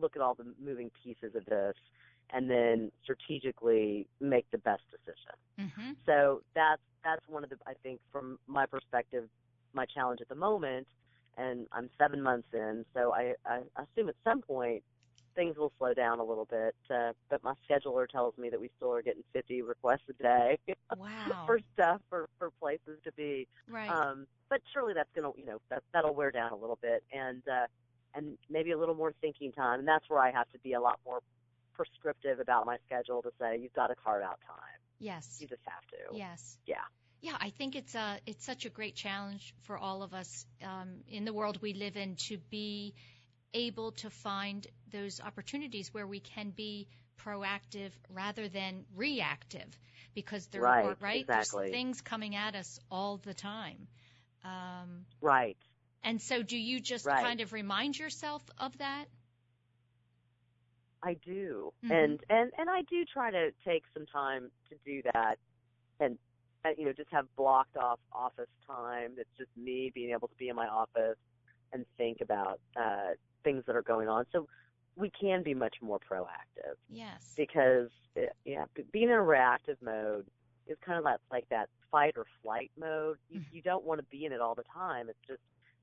look 0.00 0.16
at 0.16 0.22
all 0.22 0.34
the 0.34 0.46
moving 0.62 0.90
pieces 1.02 1.34
of 1.34 1.44
this 1.46 1.74
and 2.32 2.48
then 2.48 2.92
strategically 3.02 4.06
make 4.20 4.48
the 4.50 4.58
best 4.58 4.82
decision. 4.90 5.34
Mm-hmm. 5.58 5.92
So 6.06 6.42
that's 6.54 6.82
that's 7.04 7.26
one 7.28 7.44
of 7.44 7.50
the 7.50 7.56
I 7.66 7.74
think 7.82 8.00
from 8.12 8.38
my 8.46 8.66
perspective, 8.66 9.24
my 9.72 9.86
challenge 9.86 10.20
at 10.20 10.28
the 10.28 10.34
moment, 10.34 10.86
and 11.36 11.66
I'm 11.72 11.90
seven 11.98 12.22
months 12.22 12.48
in, 12.52 12.84
so 12.94 13.12
I, 13.12 13.34
I 13.46 13.60
assume 13.76 14.08
at 14.08 14.16
some 14.24 14.42
point 14.42 14.82
things 15.34 15.56
will 15.56 15.72
slow 15.78 15.94
down 15.94 16.18
a 16.18 16.24
little 16.24 16.44
bit. 16.46 16.74
Uh, 16.90 17.12
but 17.28 17.42
my 17.44 17.54
scheduler 17.68 18.08
tells 18.08 18.36
me 18.38 18.48
that 18.50 18.60
we 18.60 18.70
still 18.76 18.92
are 18.92 19.02
getting 19.02 19.22
50 19.32 19.62
requests 19.62 20.08
a 20.08 20.22
day 20.22 20.58
Wow. 20.96 21.44
for 21.46 21.60
stuff 21.74 22.00
for 22.08 22.28
for 22.38 22.50
places 22.60 22.98
to 23.04 23.12
be. 23.12 23.46
right. 23.68 23.88
Um, 23.90 24.26
but 24.48 24.60
surely 24.72 24.94
that's 24.94 25.08
gonna 25.14 25.30
you 25.36 25.46
know 25.46 25.60
that 25.70 25.82
that'll 25.92 26.14
wear 26.14 26.30
down 26.30 26.52
a 26.52 26.56
little 26.56 26.78
bit 26.82 27.02
and 27.12 27.42
uh, 27.48 27.66
and 28.14 28.36
maybe 28.50 28.72
a 28.72 28.78
little 28.78 28.94
more 28.96 29.12
thinking 29.20 29.52
time. 29.52 29.78
And 29.80 29.88
that's 29.88 30.08
where 30.08 30.20
I 30.20 30.30
have 30.32 30.48
to 30.52 30.58
be 30.58 30.72
a 30.72 30.80
lot 30.80 30.98
more 31.06 31.20
prescriptive 31.74 32.40
about 32.40 32.66
my 32.66 32.76
schedule 32.86 33.22
to 33.22 33.30
say 33.40 33.58
you've 33.58 33.72
got 33.72 33.86
to 33.88 33.94
carve 33.94 34.22
out 34.22 34.38
time. 34.46 34.78
yes. 34.98 35.38
You 35.40 35.46
just 35.48 35.62
have 35.66 35.82
to. 35.88 36.16
Yes. 36.16 36.58
Yeah. 36.66 36.76
Yeah, 37.22 37.36
I 37.38 37.50
think 37.50 37.76
it's 37.76 37.94
a 37.94 38.18
it's 38.26 38.44
such 38.44 38.64
a 38.64 38.70
great 38.70 38.94
challenge 38.94 39.54
for 39.62 39.76
all 39.76 40.02
of 40.02 40.14
us 40.14 40.46
um, 40.64 40.88
in 41.06 41.24
the 41.26 41.32
world 41.34 41.58
we 41.60 41.74
live 41.74 41.96
in 41.96 42.16
to 42.28 42.38
be 42.50 42.94
able 43.54 43.92
to 43.92 44.10
find 44.10 44.66
those 44.90 45.20
opportunities 45.20 45.92
where 45.94 46.06
we 46.06 46.20
can 46.20 46.50
be 46.50 46.88
proactive 47.18 47.92
rather 48.08 48.48
than 48.48 48.84
reactive, 48.94 49.78
because 50.14 50.46
there 50.48 50.66
Right, 50.66 50.80
are 50.80 50.96
right 51.00 51.26
exactly. 51.28 51.30
there's 51.30 51.54
things 51.70 52.00
coming 52.00 52.34
at 52.36 52.54
us 52.54 52.78
all 52.90 53.18
the 53.18 53.34
time. 53.34 53.88
Um, 54.44 55.06
Right. 55.20 55.58
and 56.02 56.20
so, 56.20 56.42
do 56.42 56.56
you 56.56 56.80
just 56.80 57.14
Right. 57.14 57.16
kind 57.16 57.40
of 57.40 57.52
remind 57.52 57.98
yourself 57.98 58.42
of 58.58 58.76
that? 58.78 59.06
I 61.02 61.14
do, 61.24 61.72
Mhm. 61.82 61.90
and 61.90 62.20
and 62.28 62.52
and 62.58 62.70
I 62.70 62.82
do 62.82 63.04
try 63.04 63.30
to 63.30 63.50
take 63.66 63.84
some 63.94 64.06
time 64.06 64.50
to 64.70 64.76
do 64.84 65.02
that, 65.14 65.36
and 66.00 66.18
uh, 66.64 66.70
you 66.76 66.84
know 66.86 66.92
just 66.92 67.10
have 67.12 67.26
blocked 67.36 67.76
off 67.76 68.00
office 68.12 68.48
time. 68.66 69.12
That's 69.16 69.28
just 69.38 69.50
me 69.56 69.90
being 69.94 70.10
able 70.12 70.28
to 70.28 70.34
be 70.38 70.48
in 70.48 70.56
my 70.56 70.68
office 70.68 71.16
and 71.72 71.86
think 71.98 72.18
about 72.20 72.60
uh, 72.76 73.14
things 73.42 73.64
that 73.66 73.76
are 73.76 73.82
going 73.82 74.08
on. 74.08 74.24
So 74.32 74.46
we 74.96 75.10
can 75.10 75.42
be 75.42 75.54
much 75.54 75.76
more 75.80 75.98
proactive 75.98 76.76
Yes. 76.88 77.32
because 77.36 77.88
uh, 78.16 78.22
yeah, 78.44 78.64
being 78.92 79.04
in 79.08 79.14
a 79.14 79.22
reactive 79.22 79.76
mode 79.82 80.26
is 80.66 80.76
kind 80.84 80.98
of 80.98 81.04
like 81.04 81.18
like 81.30 81.48
that 81.50 81.68
fight 81.90 82.14
or 82.16 82.26
flight 82.42 82.70
mode. 82.78 83.18
You, 83.28 83.40
Mhm. 83.40 83.44
you 83.52 83.62
don't 83.62 83.84
want 83.84 84.00
to 84.00 84.06
be 84.10 84.24
in 84.24 84.32
it 84.32 84.40
all 84.40 84.54
the 84.54 84.64
time. 84.72 85.08
It's 85.08 85.18
just 85.26 85.40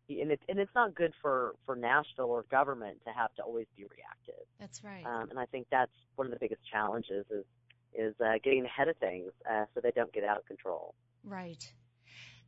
and 0.09 0.31
it's 0.31 0.43
and 0.47 0.59
it's 0.59 0.73
not 0.75 0.93
good 0.95 1.13
for 1.21 1.55
for 1.65 1.75
Nashville 1.75 2.25
or 2.31 2.43
government 2.43 2.99
to 3.05 3.11
have 3.11 3.33
to 3.35 3.43
always 3.43 3.67
be 3.75 3.83
reactive. 3.83 4.45
That's 4.59 4.83
right. 4.83 5.05
Um, 5.05 5.29
and 5.29 5.39
I 5.39 5.45
think 5.45 5.67
that's 5.71 5.91
one 6.15 6.27
of 6.27 6.31
the 6.31 6.39
biggest 6.39 6.61
challenges 6.69 7.25
is 7.29 7.45
is 7.93 8.13
uh, 8.21 8.33
getting 8.43 8.65
ahead 8.65 8.87
of 8.89 8.97
things 8.97 9.31
uh, 9.49 9.65
so 9.73 9.81
they 9.81 9.91
don't 9.91 10.11
get 10.13 10.23
out 10.23 10.37
of 10.37 10.45
control. 10.45 10.93
Right. 11.23 11.73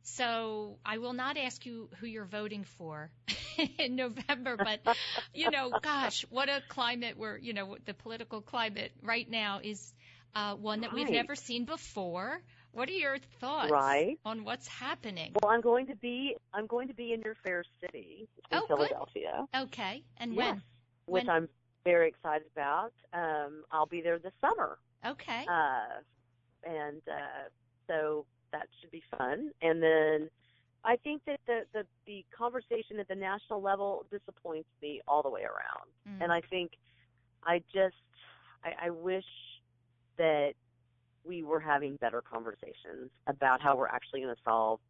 So 0.02 0.78
I 0.84 0.98
will 0.98 1.12
not 1.12 1.36
ask 1.36 1.64
you 1.66 1.88
who 2.00 2.06
you're 2.06 2.24
voting 2.24 2.64
for 2.64 3.10
in 3.78 3.96
November, 3.96 4.56
but 4.56 4.80
you 5.34 5.50
know, 5.50 5.72
gosh, 5.82 6.24
what 6.30 6.48
a 6.48 6.62
climate 6.68 7.16
where 7.18 7.36
you 7.36 7.52
know 7.52 7.76
the 7.84 7.94
political 7.94 8.40
climate 8.40 8.92
right 9.02 9.28
now 9.28 9.60
is 9.62 9.92
uh, 10.34 10.54
one 10.54 10.80
that 10.82 10.92
we've 10.92 11.10
never 11.10 11.34
seen 11.34 11.64
before. 11.64 12.40
What 12.72 12.88
are 12.88 12.92
your 12.92 13.18
thoughts 13.40 13.70
Right. 13.72 14.16
on 14.24 14.44
what's 14.44 14.68
happening? 14.68 15.32
Well, 15.42 15.50
I'm 15.50 15.60
going 15.60 15.86
to 15.88 15.96
be 15.96 16.36
I'm 16.54 16.66
going 16.66 16.88
to 16.88 16.94
be 16.94 17.12
in 17.12 17.20
your 17.22 17.34
fair 17.44 17.64
city 17.80 18.28
in 18.50 18.58
Oh, 18.58 18.66
good. 18.68 18.76
Philadelphia. 18.76 19.46
Okay, 19.56 20.02
and 20.18 20.34
Yes, 20.34 20.46
when? 20.46 20.62
which 21.06 21.24
When- 21.26 21.30
I'm 21.30 21.48
very 21.84 22.08
excited 22.08 22.46
about. 22.54 22.92
Um, 23.12 23.64
I'll 23.72 23.86
be 23.86 24.00
there 24.02 24.18
this 24.18 24.32
summer. 24.40 24.78
Okay. 25.04 25.46
Uh, 25.50 26.00
and 26.64 27.00
uh, 27.10 27.48
so 27.86 28.26
that 28.52 28.68
should 28.80 28.90
be 28.90 29.02
fun. 29.16 29.50
And 29.62 29.82
then 29.82 30.30
I 30.84 30.96
think 30.96 31.22
that 31.26 31.40
the, 31.46 31.62
the 31.72 31.86
the 32.06 32.24
conversation 32.36 32.98
at 32.98 33.08
the 33.08 33.14
national 33.14 33.60
level 33.60 34.06
disappoints 34.10 34.68
me 34.82 35.00
all 35.06 35.22
the 35.22 35.30
way 35.30 35.42
around. 35.42 35.88
Mm. 36.08 36.24
And 36.24 36.32
I 36.32 36.40
think 36.40 36.72
I 37.44 37.62
just 37.72 37.96
I, 38.64 38.86
I 38.86 38.90
wish 38.90 39.24
that 40.16 40.52
we 41.24 41.42
were 41.42 41.60
having 41.60 41.96
better 41.96 42.22
conversations 42.22 43.10
about 43.26 43.60
how 43.60 43.76
we're 43.76 43.88
actually 43.88 44.22
going 44.22 44.34
to 44.34 44.40
solve 44.42 44.80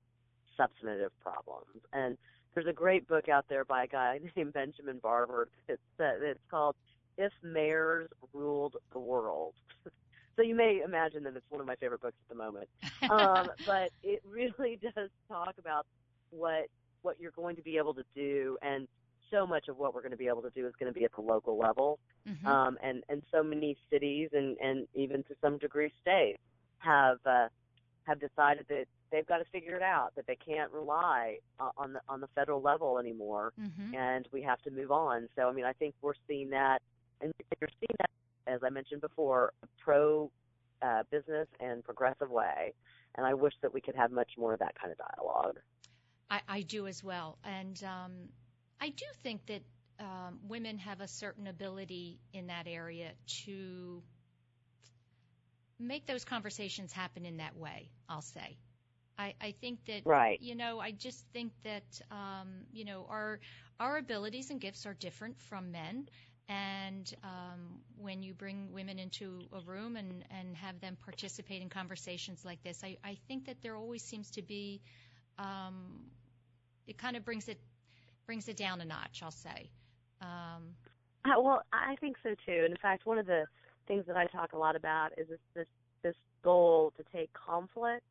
substantive 0.56 1.12
problems. 1.20 1.82
And 1.92 2.16
there's 2.54 2.66
a 2.66 2.72
great 2.72 3.08
book 3.08 3.28
out 3.28 3.46
there 3.48 3.64
by 3.64 3.84
a 3.84 3.86
guy 3.86 4.20
named 4.36 4.52
Benjamin 4.52 4.98
Barber. 4.98 5.48
It's 5.68 5.80
uh, 5.98 6.12
it's 6.20 6.40
called 6.50 6.76
If 7.18 7.32
Mayors 7.42 8.08
Ruled 8.32 8.76
the 8.92 9.00
World. 9.00 9.54
so 10.36 10.42
you 10.42 10.54
may 10.54 10.80
imagine 10.84 11.22
that 11.24 11.36
it's 11.36 11.46
one 11.50 11.60
of 11.60 11.66
my 11.66 11.76
favorite 11.76 12.00
books 12.00 12.16
at 12.22 12.28
the 12.28 12.42
moment. 12.42 12.68
Um, 13.10 13.50
but 13.66 13.90
it 14.02 14.20
really 14.24 14.78
does 14.96 15.10
talk 15.28 15.54
about 15.58 15.86
what 16.30 16.66
what 17.02 17.18
you're 17.18 17.32
going 17.32 17.56
to 17.56 17.62
be 17.62 17.76
able 17.78 17.94
to 17.94 18.04
do, 18.14 18.58
and 18.62 18.86
so 19.30 19.46
much 19.46 19.68
of 19.68 19.78
what 19.78 19.94
we're 19.94 20.02
going 20.02 20.10
to 20.10 20.16
be 20.18 20.26
able 20.28 20.42
to 20.42 20.50
do 20.50 20.66
is 20.66 20.74
going 20.78 20.92
to 20.92 20.98
be 20.98 21.04
at 21.04 21.12
the 21.14 21.22
local 21.22 21.56
level. 21.58 21.98
Mhm. 22.28 22.44
Um, 22.46 22.78
and 22.82 23.02
and 23.08 23.22
so 23.32 23.42
many 23.42 23.76
cities 23.90 24.28
and 24.32 24.56
and 24.58 24.86
even 24.94 25.22
to 25.24 25.34
some 25.40 25.56
degree 25.58 25.90
states 26.00 26.38
have 26.78 27.18
uh, 27.24 27.48
have 28.04 28.18
decided 28.20 28.66
that 28.68 28.86
they've 29.10 29.26
got 29.26 29.38
to 29.38 29.44
figure 29.46 29.76
it 29.76 29.82
out 29.82 30.14
that 30.16 30.26
they 30.26 30.36
can't 30.36 30.70
rely 30.72 31.38
on- 31.58 31.72
on 31.76 31.92
the 31.94 32.00
on 32.08 32.20
the 32.20 32.28
federal 32.34 32.60
level 32.60 32.98
anymore, 32.98 33.52
Mhm. 33.58 33.94
and 33.94 34.28
we 34.32 34.42
have 34.42 34.60
to 34.62 34.70
move 34.70 34.90
on. 34.92 35.28
So 35.36 35.48
I 35.48 35.52
mean, 35.52 35.64
I 35.64 35.72
think 35.74 35.94
we're 36.02 36.14
seeing 36.28 36.50
that, 36.50 36.82
and 37.20 37.32
you're 37.60 37.68
seeing 37.80 37.96
that 37.98 38.10
as 38.46 38.60
I 38.64 38.70
mentioned 38.70 39.00
before, 39.00 39.52
a 39.62 39.66
pro 39.82 40.30
uh, 40.82 41.02
business 41.10 41.48
and 41.60 41.84
progressive 41.84 42.30
way. 42.30 42.72
And 43.16 43.26
I 43.26 43.34
wish 43.34 43.54
that 43.62 43.74
we 43.74 43.80
could 43.80 43.96
have 43.96 44.12
much 44.12 44.32
more 44.38 44.52
of 44.52 44.60
that 44.60 44.74
kind 44.80 44.92
of 44.92 44.98
dialogue. 44.98 45.58
I, 46.30 46.40
I 46.48 46.60
do 46.62 46.86
as 46.86 47.02
well. 47.02 47.38
And 47.44 47.82
um, 47.84 48.12
I 48.80 48.90
do 48.90 49.04
think 49.22 49.46
that 49.46 49.62
um, 49.98 50.38
women 50.48 50.78
have 50.78 51.00
a 51.00 51.08
certain 51.08 51.46
ability 51.48 52.20
in 52.32 52.46
that 52.46 52.66
area 52.66 53.10
to 53.44 54.02
make 55.78 56.06
those 56.06 56.24
conversations 56.24 56.92
happen 56.92 57.26
in 57.26 57.38
that 57.38 57.56
way, 57.56 57.90
I'll 58.08 58.22
say. 58.22 58.56
I, 59.18 59.34
I 59.40 59.54
think 59.60 59.84
that, 59.86 60.02
Right. 60.06 60.40
you 60.40 60.54
know, 60.54 60.78
I 60.80 60.92
just 60.92 61.26
think 61.32 61.52
that, 61.64 62.00
um, 62.10 62.48
you 62.72 62.84
know, 62.84 63.06
our, 63.10 63.40
our 63.78 63.98
abilities 63.98 64.50
and 64.50 64.60
gifts 64.60 64.86
are 64.86 64.94
different 64.94 65.38
from 65.40 65.72
men. 65.72 66.08
And 66.50 67.14
um, 67.24 67.80
when 67.96 68.22
you 68.22 68.34
bring 68.34 68.72
women 68.72 68.98
into 68.98 69.48
a 69.52 69.60
room 69.60 69.96
and, 69.96 70.24
and 70.30 70.56
have 70.56 70.80
them 70.80 70.98
participate 71.04 71.62
in 71.62 71.70
conversations 71.70 72.44
like 72.44 72.62
this, 72.64 72.84
I, 72.84 72.98
I 73.04 73.16
think 73.28 73.46
that 73.46 73.58
there 73.62 73.76
always 73.76 74.02
seems 74.04 74.30
to 74.32 74.42
be 74.42 74.82
um, 75.38 76.10
it 76.86 76.98
kind 76.98 77.16
of 77.16 77.24
brings 77.24 77.48
it 77.48 77.60
brings 78.26 78.48
it 78.48 78.56
down 78.56 78.80
a 78.80 78.86
notch, 78.86 79.22
I'll 79.22 79.30
say. 79.32 79.70
Um, 80.20 80.76
Uh, 81.24 81.40
well, 81.40 81.62
I 81.72 81.96
think 82.00 82.16
so 82.22 82.30
too. 82.46 82.62
And 82.64 82.72
in 82.72 82.78
fact, 82.78 83.06
one 83.06 83.18
of 83.18 83.26
the 83.26 83.46
things 83.88 84.04
that 84.06 84.16
I 84.16 84.26
talk 84.26 84.52
a 84.52 84.58
lot 84.58 84.76
about 84.76 85.10
is 85.18 85.28
this 85.28 85.40
this, 85.54 85.68
this 86.02 86.16
goal 86.42 86.92
to 86.96 87.04
take 87.12 87.30
conflict 87.34 88.04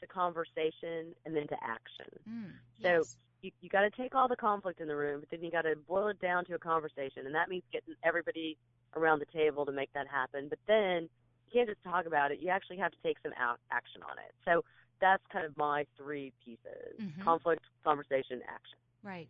to 0.00 0.06
conversation 0.08 1.14
and 1.24 1.36
then 1.36 1.48
to 1.48 1.56
action. 1.62 2.18
mm, 2.28 2.60
So 2.82 3.06
yes. 3.06 3.16
You, 3.44 3.52
you 3.60 3.68
got 3.68 3.82
to 3.82 3.90
take 3.90 4.14
all 4.14 4.28
the 4.28 4.36
conflict 4.36 4.80
in 4.80 4.88
the 4.88 4.96
room, 4.96 5.20
but 5.20 5.30
then 5.30 5.44
you 5.44 5.50
got 5.50 5.62
to 5.62 5.76
boil 5.88 6.08
it 6.08 6.20
down 6.20 6.44
to 6.46 6.54
a 6.54 6.58
conversation, 6.58 7.26
and 7.26 7.34
that 7.34 7.48
means 7.48 7.62
getting 7.72 7.94
everybody 8.04 8.56
around 8.96 9.20
the 9.20 9.26
table 9.38 9.66
to 9.66 9.72
make 9.72 9.92
that 9.94 10.06
happen. 10.08 10.48
But 10.48 10.58
then 10.66 11.08
you 11.46 11.52
can't 11.52 11.68
just 11.68 11.82
talk 11.84 12.06
about 12.06 12.32
it; 12.32 12.40
you 12.40 12.48
actually 12.50 12.78
have 12.78 12.92
to 12.92 12.98
take 13.04 13.18
some 13.22 13.32
out, 13.38 13.60
action 13.70 14.02
on 14.02 14.18
it. 14.18 14.32
So 14.44 14.62
that's 15.00 15.22
kind 15.32 15.46
of 15.46 15.56
my 15.56 15.86
three 15.96 16.32
pieces: 16.44 17.00
Mhm. 17.00 17.22
conflict, 17.22 17.62
conversation, 17.84 18.40
action. 18.48 18.78
Right. 19.02 19.28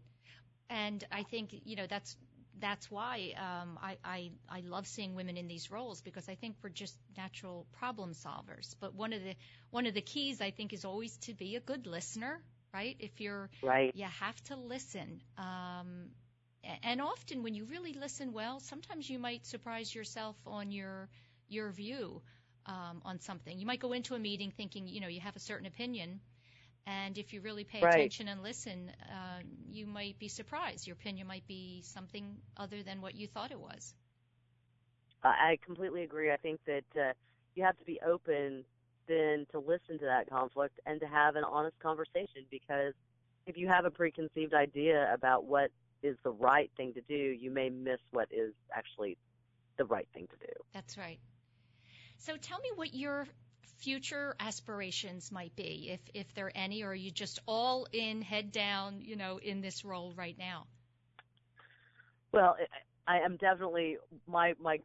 And 0.70 1.04
I 1.12 1.22
think 1.24 1.50
you 1.64 1.76
know 1.76 1.86
that's 1.86 2.16
that's 2.60 2.90
why 2.90 3.34
um, 3.36 3.78
I, 3.82 3.98
I 4.04 4.30
I 4.48 4.60
love 4.60 4.86
seeing 4.86 5.14
women 5.14 5.36
in 5.36 5.48
these 5.48 5.70
roles 5.70 6.00
because 6.02 6.28
I 6.28 6.34
think 6.36 6.56
we're 6.62 6.70
just 6.70 6.96
natural 7.16 7.66
problem 7.72 8.12
solvers. 8.12 8.74
But 8.80 8.94
one 8.94 9.12
of 9.12 9.22
the 9.22 9.34
one 9.70 9.86
of 9.86 9.94
the 9.94 10.02
keys 10.02 10.40
I 10.40 10.50
think 10.50 10.72
is 10.72 10.84
always 10.84 11.16
to 11.18 11.34
be 11.34 11.56
a 11.56 11.60
good 11.60 11.86
listener, 11.86 12.40
right? 12.74 12.96
If 13.00 13.20
you're 13.20 13.50
Right. 13.62 13.94
you 13.94 14.04
have 14.06 14.40
to 14.44 14.56
listen. 14.56 15.22
Um, 15.38 16.10
and 16.84 17.00
often 17.00 17.42
when 17.42 17.54
you 17.54 17.64
really 17.64 17.94
listen 17.94 18.32
well, 18.32 18.60
sometimes 18.60 19.08
you 19.10 19.18
might 19.18 19.46
surprise 19.46 19.94
yourself 19.94 20.36
on 20.46 20.70
your 20.72 21.08
your 21.48 21.70
view 21.70 22.22
um, 22.66 23.02
on 23.04 23.20
something. 23.20 23.58
You 23.58 23.66
might 23.66 23.80
go 23.80 23.92
into 23.92 24.14
a 24.14 24.20
meeting 24.20 24.50
thinking, 24.50 24.88
you 24.88 25.00
know, 25.00 25.08
you 25.08 25.20
have 25.20 25.36
a 25.36 25.40
certain 25.40 25.66
opinion, 25.66 26.20
and 26.86 27.18
if 27.18 27.32
you 27.32 27.40
really 27.40 27.64
pay 27.64 27.82
Right. 27.82 28.12
attention 28.12 28.28
and 28.28 28.42
listen, 28.42 28.90
uh, 29.10 29.40
you 29.70 29.86
might 29.86 30.18
be 30.18 30.28
surprised. 30.28 30.86
Your 30.86 30.94
opinion 30.94 31.26
might 31.26 31.46
be 31.46 31.82
something 31.84 32.36
other 32.56 32.82
than 32.82 33.00
what 33.02 33.14
you 33.14 33.26
thought 33.28 33.52
it 33.52 33.60
was. 33.60 33.94
I 35.22 35.28
I 35.52 35.58
completely 35.64 36.02
agree. 36.04 36.32
I 36.32 36.36
think 36.36 36.60
that 36.66 36.84
uh, 36.98 37.12
you 37.54 37.64
have 37.64 37.76
to 37.78 37.84
be 37.84 38.00
open 38.06 38.64
then 39.06 39.46
to 39.52 39.58
listen 39.58 39.98
to 39.98 40.04
that 40.04 40.28
conflict 40.28 40.78
and 40.86 41.00
to 41.00 41.06
have 41.06 41.36
an 41.36 41.44
honest 41.44 41.78
conversation 41.80 42.44
because 42.50 42.94
if 43.46 43.56
you 43.56 43.68
have 43.68 43.84
a 43.84 43.90
preconceived 43.90 44.54
idea 44.54 45.12
about 45.12 45.44
what 45.44 45.70
is 46.02 46.16
the 46.22 46.30
right 46.30 46.70
thing 46.76 46.92
to 46.94 47.00
do, 47.02 47.14
you 47.14 47.50
may 47.50 47.70
miss 47.70 48.00
what 48.10 48.28
is 48.30 48.52
actually 48.74 49.16
the 49.76 49.84
right 49.84 50.08
thing 50.14 50.26
to 50.28 50.46
do. 50.46 50.52
That's 50.72 50.96
right. 50.96 51.18
So 52.18 52.36
tell 52.36 52.58
me 52.60 52.70
what 52.74 52.94
your 52.94 53.26
future 53.78 54.34
aspirations 54.40 55.32
might 55.32 55.54
be, 55.56 55.90
if 55.90 56.00
if 56.14 56.34
there 56.34 56.46
are 56.46 56.52
any, 56.54 56.82
or 56.82 56.90
are 56.90 56.94
you 56.94 57.10
just 57.10 57.40
all 57.46 57.86
in, 57.92 58.22
head 58.22 58.52
down, 58.52 59.00
you 59.00 59.16
know, 59.16 59.38
in 59.38 59.60
this 59.60 59.84
role 59.84 60.12
right 60.16 60.36
now? 60.38 60.66
Well, 62.32 62.56
I 63.06 63.18
am 63.18 63.36
definitely 63.36 63.98
my 64.26 64.54
my 64.58 64.80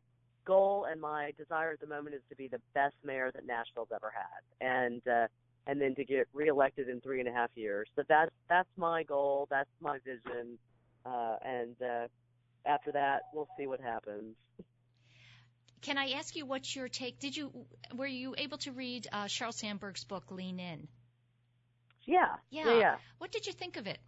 goal 0.50 0.88
and 0.90 1.00
my 1.00 1.32
desire 1.38 1.72
at 1.72 1.80
the 1.80 1.88
moment 1.88 2.16
is 2.16 2.22
to 2.30 2.36
be 2.36 2.48
the 2.48 2.60
best 2.74 2.96
mayor 3.04 3.32
that 3.32 3.46
Nashville's 3.46 3.90
ever 3.94 4.12
had, 4.14 4.68
and 4.68 5.02
uh, 5.08 5.28
and 5.68 5.80
then 5.80 5.94
to 5.96 6.04
get 6.04 6.28
reelected 6.34 6.90
in 6.90 7.00
three 7.02 7.20
and 7.20 7.30
a 7.30 7.32
half 7.32 7.52
years. 7.56 7.88
So 7.96 8.02
that's 8.10 8.32
that's 8.50 8.70
my 8.76 9.04
goal. 9.04 9.48
That's 9.52 9.70
my 9.80 10.00
vision, 10.00 10.58
uh, 11.06 11.36
and 11.46 11.76
uh, 11.82 12.08
after 12.66 12.92
that, 12.94 13.22
we'll 13.32 13.48
see 13.58 13.68
what 13.68 13.80
happens. 13.80 14.36
Can 15.82 15.98
I 15.98 16.12
ask 16.18 16.36
you 16.36 16.46
what's 16.48 16.76
your 16.76 16.90
take? 16.90 17.20
Did 17.20 17.38
you 17.38 17.52
were 17.96 18.08
you 18.08 18.34
able 18.38 18.58
to 18.60 18.72
read 18.72 19.08
uh, 19.12 19.26
Sheryl 19.26 19.54
Sandberg's 19.54 20.04
book 20.04 20.32
Lean 20.32 20.60
In? 20.60 20.88
Yeah. 22.06 22.26
Yeah. 22.50 22.66
Yeah. 22.66 22.80
yeah. 22.80 22.96
What 23.20 23.32
did 23.32 23.46
you 23.46 23.54
think 23.54 23.78
of 23.78 23.86
it? 23.86 24.00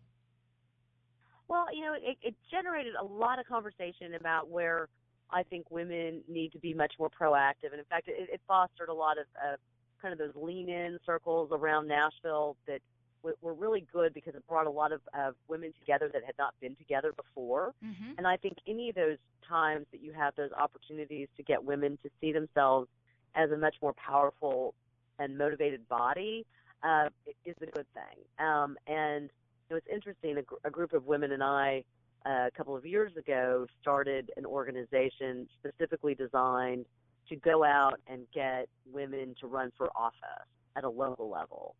Well, 1.48 1.68
you 1.74 1.82
know, 1.82 1.94
it, 1.94 2.18
it 2.22 2.36
generated 2.50 2.94
a 3.00 3.04
lot 3.04 3.38
of 3.38 3.46
conversation 3.46 4.16
about 4.16 4.50
where 4.50 4.88
I 5.32 5.44
think 5.44 5.72
women 5.72 6.22
need 6.28 6.52
to 6.54 6.60
be 6.60 6.74
much 6.74 6.94
more 7.00 7.10
proactive, 7.10 7.72
and 7.72 7.80
in 7.80 7.86
fact, 7.90 8.08
it, 8.08 8.30
it 8.32 8.42
fostered 8.48 8.90
a 8.90 8.94
lot 8.94 9.18
of 9.18 9.26
uh, 9.42 9.56
kind 10.02 10.12
of 10.12 10.18
those 10.18 10.36
lean-in 10.36 11.00
circles 11.06 11.50
around 11.52 11.88
Nashville 11.88 12.58
that 12.68 12.82
w- 13.22 13.38
were 13.42 13.54
really 13.54 13.86
good 13.94 14.14
because 14.14 14.36
it 14.36 14.46
brought 14.48 14.68
a 14.68 14.72
lot 14.72 14.92
of 14.92 15.02
uh, 15.14 15.32
women 15.48 15.74
together 15.80 16.10
that 16.14 16.24
had 16.26 16.36
not 16.38 16.54
been 16.60 16.76
together 16.76 17.14
before. 17.14 17.74
Mm-hmm. 17.86 18.14
And 18.18 18.28
I 18.28 18.38
think 18.38 18.58
any 18.68 18.90
of 18.90 18.96
those 18.96 19.18
times 19.48 19.86
that 19.92 20.02
you 20.02 20.12
have 20.14 20.36
those 20.36 20.52
opportunities 20.52 21.28
to 21.38 21.44
get 21.44 21.64
women 21.64 21.98
to 22.04 22.10
see 22.20 22.32
themselves 22.32 22.88
as 23.36 23.52
a 23.52 23.58
much 23.58 23.76
more 23.82 23.94
powerful 23.94 24.74
and 25.20 25.38
motivated 25.38 25.88
body 25.88 26.46
uh, 26.84 27.10
is 27.46 27.56
a 27.62 27.66
good 27.68 27.86
thing. 27.94 28.46
Um, 28.46 28.78
and 28.88 29.30
it 29.70 29.74
was 29.74 29.84
interesting. 29.92 30.38
A, 30.38 30.42
gr- 30.42 30.56
a 30.66 30.70
group 30.70 30.94
of 30.94 31.06
women 31.06 31.32
and 31.32 31.44
I, 31.44 31.84
a 32.26 32.50
couple 32.56 32.76
of 32.76 32.86
years 32.86 33.16
ago, 33.18 33.66
started 33.82 34.32
an 34.38 34.46
organization 34.46 35.48
specifically 35.60 36.16
designed 36.16 36.86
to 37.30 37.36
go 37.36 37.64
out 37.64 38.00
and 38.08 38.26
get 38.34 38.68
women 38.92 39.36
to 39.40 39.48
run 39.48 39.72
for 39.78 39.90
office 39.96 40.48
at 40.76 40.84
a 40.84 40.90
local 40.90 41.30
level. 41.30 41.76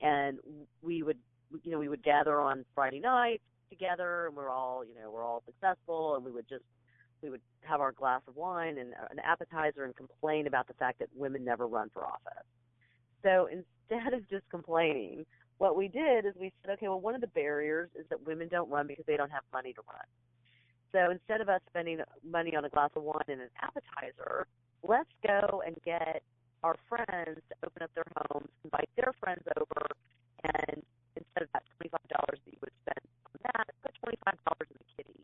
And 0.00 0.38
we 0.82 1.02
would, 1.02 1.18
you 1.62 1.70
know, 1.70 1.78
we 1.78 1.88
would 1.88 2.02
gather 2.02 2.40
on 2.40 2.64
Friday 2.74 3.00
nights 3.00 3.42
together, 3.70 4.26
and 4.26 4.36
we're 4.36 4.50
all, 4.50 4.84
you 4.84 4.94
know, 4.94 5.10
we're 5.10 5.24
all 5.24 5.42
successful, 5.46 6.16
and 6.16 6.24
we 6.24 6.30
would 6.30 6.48
just 6.48 6.64
we 7.22 7.30
would 7.30 7.40
have 7.62 7.80
our 7.80 7.92
glass 7.92 8.20
of 8.28 8.36
wine 8.36 8.78
and 8.78 8.92
an 9.10 9.18
appetizer 9.24 9.84
and 9.84 9.96
complain 9.96 10.46
about 10.46 10.68
the 10.68 10.74
fact 10.74 10.98
that 10.98 11.08
women 11.16 11.44
never 11.44 11.66
run 11.66 11.90
for 11.92 12.04
office. 12.04 12.44
So 13.22 13.48
instead 13.50 14.12
of 14.12 14.28
just 14.28 14.48
complaining, 14.50 15.24
what 15.58 15.76
we 15.76 15.88
did 15.88 16.26
is 16.26 16.34
we 16.38 16.52
said, 16.62 16.72
okay, 16.74 16.88
well, 16.88 17.00
one 17.00 17.14
of 17.14 17.20
the 17.20 17.32
barriers 17.32 17.88
is 17.98 18.04
that 18.10 18.26
women 18.26 18.48
don't 18.48 18.68
run 18.70 18.86
because 18.86 19.04
they 19.06 19.16
don't 19.16 19.30
have 19.30 19.42
money 19.52 19.72
to 19.72 19.80
run. 19.88 20.06
So 20.92 21.10
instead 21.10 21.40
of 21.40 21.48
us 21.48 21.60
spending 21.68 22.00
money 22.24 22.54
on 22.56 22.64
a 22.64 22.68
glass 22.68 22.90
of 22.96 23.02
wine 23.02 23.28
and 23.28 23.40
an 23.40 23.52
appetizer, 23.60 24.46
let's 24.86 25.10
go 25.26 25.62
and 25.64 25.76
get 25.84 26.22
our 26.62 26.76
friends 26.88 27.40
to 27.48 27.54
open 27.64 27.82
up 27.82 27.90
their 27.94 28.08
homes, 28.16 28.48
invite 28.64 28.88
their 28.96 29.12
friends 29.20 29.42
over, 29.56 29.82
and 30.44 30.82
instead 31.16 31.42
of 31.42 31.48
that 31.52 31.64
$25 31.80 31.92
that 32.08 32.40
you 32.44 32.60
would 32.60 32.76
spend 32.84 33.04
on 33.32 33.36
that, 33.52 33.66
put 33.80 33.92
$25 34.04 34.72
in 34.72 34.76
the 34.76 34.88
kitty. 34.96 35.20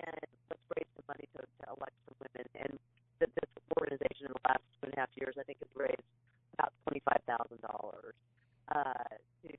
And 0.00 0.28
let's 0.48 0.64
raise 0.76 0.88
some 0.96 1.04
money 1.08 1.28
to, 1.36 1.44
to 1.44 1.64
elect 1.76 1.96
some 2.08 2.16
women. 2.20 2.46
And 2.56 2.72
the, 3.20 3.28
this 3.36 3.48
organization 3.76 4.28
in 4.28 4.32
the 4.32 4.44
last 4.48 4.64
two 4.80 4.88
and 4.88 4.94
a 4.96 5.00
half 5.04 5.12
years, 5.20 5.36
I 5.36 5.44
think, 5.44 5.60
has 5.60 5.72
raised 5.76 6.08
about 6.56 6.72
$25,000 6.88 7.60
uh, 8.74 9.16
to 9.42 9.52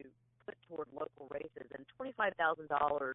put 0.46 0.56
toward 0.68 0.88
local 0.94 1.28
races. 1.30 1.70
And 1.76 1.86
$25,000 2.00 3.14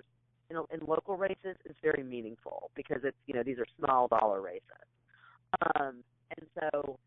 in, 0.50 0.56
in 0.56 0.86
local 0.86 1.16
races 1.16 1.56
is 1.64 1.76
very 1.82 2.02
meaningful 2.02 2.70
because 2.74 3.00
it's, 3.04 3.16
you 3.26 3.34
know, 3.34 3.42
these 3.42 3.58
are 3.58 3.66
small 3.78 4.08
dollar 4.08 4.40
races. 4.40 4.62
Um, 5.76 6.04
and 6.36 6.46
so 6.58 6.98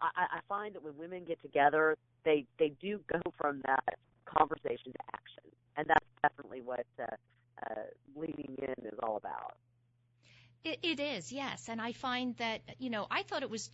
I, 0.00 0.38
I 0.38 0.40
find 0.48 0.74
that 0.74 0.82
when 0.82 0.96
women 0.96 1.24
get 1.24 1.40
together, 1.42 1.96
they 2.24 2.44
they 2.58 2.72
do 2.80 3.00
go 3.10 3.20
from 3.38 3.62
that 3.66 3.98
conversation 4.24 4.92
to 4.92 4.98
action, 5.14 5.44
and 5.76 5.86
that's 5.88 6.04
definitely 6.22 6.60
what 6.62 6.86
uh, 7.00 7.04
uh, 7.66 7.82
leaning 8.14 8.56
in 8.58 8.86
is 8.86 8.98
all 9.02 9.16
about. 9.16 9.56
It, 10.66 10.80
it 10.82 11.00
is, 11.00 11.30
yes, 11.30 11.68
and 11.68 11.80
I 11.80 11.92
find 11.92 12.36
that 12.38 12.60
you 12.80 12.90
know 12.90 13.06
I 13.08 13.22
thought 13.22 13.44
it 13.44 13.50
was 13.50 13.70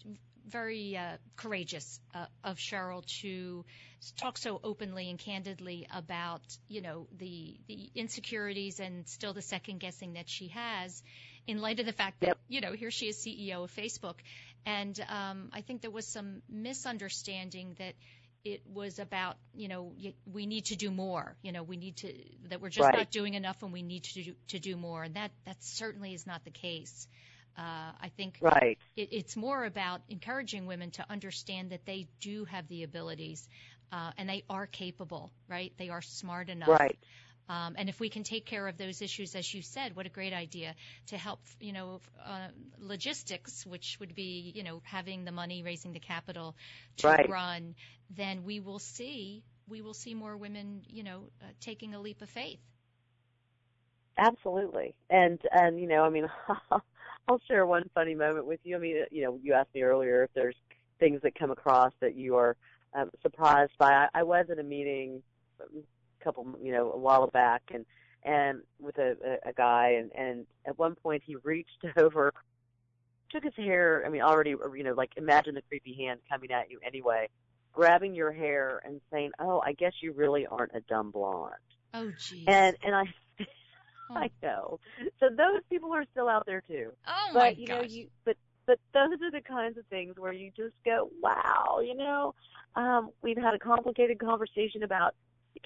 very 0.46 0.94
uh, 0.94 1.16
courageous 1.36 2.00
uh, 2.14 2.26
of 2.44 2.58
Sheryl 2.58 3.02
to 3.22 3.64
talk 4.18 4.36
so 4.36 4.60
openly 4.62 5.08
and 5.08 5.18
candidly 5.18 5.86
about 5.90 6.42
you 6.68 6.82
know 6.82 7.06
the 7.16 7.56
the 7.66 7.90
insecurities 7.94 8.78
and 8.78 9.08
still 9.08 9.32
the 9.32 9.40
second 9.40 9.80
guessing 9.80 10.14
that 10.14 10.28
she 10.28 10.48
has 10.48 11.02
in 11.46 11.62
light 11.62 11.80
of 11.80 11.86
the 11.86 11.94
fact 11.94 12.20
that 12.20 12.26
Yep. 12.26 12.38
you 12.48 12.60
know 12.60 12.72
here 12.72 12.90
she 12.90 13.06
is 13.08 13.16
CEO 13.16 13.64
of 13.64 13.74
Facebook, 13.74 14.16
and 14.66 15.00
um, 15.08 15.48
I 15.50 15.62
think 15.62 15.80
there 15.80 15.90
was 15.90 16.06
some 16.06 16.42
misunderstanding 16.50 17.74
that 17.78 17.94
it 18.44 18.62
was 18.66 18.98
about 18.98 19.36
you 19.54 19.68
know 19.68 19.92
we 20.32 20.46
need 20.46 20.64
to 20.66 20.76
do 20.76 20.90
more 20.90 21.36
you 21.42 21.52
know 21.52 21.62
we 21.62 21.76
need 21.76 21.96
to 21.96 22.12
that 22.48 22.60
we're 22.60 22.68
just 22.68 22.92
Right. 22.92 22.92
not 22.92 23.10
doing 23.10 23.34
enough 23.34 23.62
and 23.62 23.72
we 23.72 23.82
need 23.82 24.04
to 24.04 24.22
do, 24.22 24.34
to 24.48 24.58
do 24.58 24.76
more 24.76 25.02
and 25.04 25.14
that 25.14 25.30
that 25.46 25.56
certainly 25.62 26.14
is 26.14 26.26
not 26.26 26.44
the 26.44 26.50
case. 26.50 27.06
Uh, 27.58 27.92
I 28.00 28.10
think 28.16 28.40
Right. 28.40 28.78
it, 28.96 29.08
it's 29.12 29.36
more 29.36 29.64
about 29.64 30.00
encouraging 30.08 30.66
women 30.66 30.90
to 30.92 31.04
understand 31.10 31.70
that 31.70 31.84
they 31.86 32.08
do 32.20 32.44
have 32.46 32.66
the 32.68 32.82
abilities 32.82 33.48
uh, 33.92 34.10
and 34.16 34.28
they 34.28 34.42
are 34.48 34.66
capable, 34.66 35.30
right? 35.48 35.72
They 35.78 35.90
are 35.90 36.02
smart 36.02 36.48
enough. 36.48 36.80
Right. 36.80 36.98
Um, 37.48 37.74
and 37.76 37.88
if 37.88 38.00
we 38.00 38.08
can 38.08 38.22
take 38.22 38.46
care 38.46 38.66
of 38.68 38.78
those 38.78 39.02
issues, 39.02 39.34
as 39.34 39.52
you 39.52 39.62
said, 39.62 39.96
what 39.96 40.06
a 40.06 40.10
great 40.10 40.32
idea 40.32 40.74
to 41.08 41.18
help, 41.18 41.40
you 41.60 41.72
know, 41.72 42.00
uh, 42.24 42.48
logistics, 42.78 43.66
which 43.66 43.98
would 44.00 44.14
be, 44.14 44.52
you 44.54 44.62
know, 44.62 44.80
having 44.84 45.24
the 45.24 45.32
money, 45.32 45.62
raising 45.62 45.92
the 45.92 46.00
capital 46.00 46.56
to 46.98 47.18
Right. 47.18 47.26
run, 47.26 47.74
then 48.16 48.44
we 48.44 48.60
will 48.60 48.78
see, 48.78 49.42
we 49.68 49.80
will 49.80 49.94
see 49.94 50.14
more 50.14 50.36
women, 50.36 50.82
you 50.88 51.02
know, 51.02 51.24
uh, 51.42 51.46
taking 51.60 51.94
a 51.94 52.00
leap 52.00 52.22
of 52.22 52.28
faith. 52.28 52.60
Absolutely. 54.18 54.94
And 55.10 55.38
and 55.52 55.80
you 55.80 55.88
know, 55.88 56.04
I 56.04 56.10
mean, 56.10 56.28
I'll 57.28 57.40
share 57.48 57.66
one 57.66 57.88
funny 57.94 58.14
moment 58.14 58.46
with 58.46 58.60
you. 58.64 58.76
I 58.76 58.78
mean, 58.78 59.04
you 59.10 59.22
know, 59.24 59.38
you 59.42 59.54
asked 59.54 59.74
me 59.74 59.82
earlier 59.82 60.24
if 60.24 60.30
there's 60.34 60.56
things 60.98 61.20
that 61.22 61.38
come 61.38 61.50
across 61.50 61.92
that 62.00 62.14
you 62.14 62.36
are 62.36 62.56
um, 62.94 63.10
surprised 63.22 63.72
by. 63.78 63.90
I, 63.90 64.08
I 64.14 64.22
was 64.22 64.46
at 64.50 64.58
a 64.58 64.62
meeting 64.62 65.22
a 65.60 66.24
couple, 66.24 66.46
you 66.62 66.72
know, 66.72 66.92
a 66.92 66.98
while 66.98 67.26
back, 67.28 67.62
and 67.72 67.86
and 68.24 68.60
with 68.78 68.98
a, 68.98 69.16
a, 69.24 69.50
a 69.50 69.52
guy, 69.52 69.96
and 69.98 70.10
and 70.14 70.46
at 70.66 70.78
one 70.78 70.94
point 70.94 71.22
he 71.24 71.36
reached 71.36 71.84
over, 71.96 72.32
took 73.30 73.44
his 73.44 73.54
hair. 73.56 74.04
I 74.04 74.10
mean, 74.10 74.22
already, 74.22 74.50
you 74.50 74.84
know, 74.84 74.94
like 74.94 75.12
imagine 75.16 75.54
the 75.54 75.62
creepy 75.62 75.94
hand 75.94 76.20
coming 76.30 76.50
at 76.50 76.70
you 76.70 76.78
anyway, 76.86 77.28
grabbing 77.72 78.14
your 78.14 78.32
hair 78.32 78.80
and 78.84 79.00
saying, 79.12 79.32
"Oh, 79.38 79.62
I 79.64 79.72
guess 79.72 79.92
you 80.02 80.12
really 80.12 80.46
aren't 80.46 80.72
a 80.74 80.80
dumb 80.88 81.10
blonde." 81.10 81.54
Oh, 81.94 82.10
geez. 82.18 82.44
And 82.46 82.76
and 82.82 82.94
I 82.94 83.04
Oh. 84.10 84.14
I 84.16 84.30
know. 84.42 84.80
So 85.20 85.28
those 85.30 85.62
people 85.70 85.92
are 85.94 86.04
still 86.10 86.28
out 86.28 86.44
there 86.44 86.62
too. 86.68 86.90
oh 87.06 87.30
but 87.32 87.38
my 87.38 87.48
you 87.56 87.66
gosh. 87.66 87.76
know, 87.76 87.82
you 87.82 88.06
but 88.24 88.36
but 88.66 88.78
those 88.94 89.18
are 89.22 89.30
the 89.30 89.40
kinds 89.40 89.78
of 89.78 89.86
things 89.86 90.14
where 90.18 90.32
you 90.32 90.50
just 90.56 90.74
go, 90.84 91.08
Wow, 91.22 91.80
you 91.82 91.94
know, 91.96 92.34
um, 92.76 93.10
we've 93.22 93.36
had 93.38 93.54
a 93.54 93.58
complicated 93.58 94.18
conversation 94.20 94.82
about, 94.82 95.14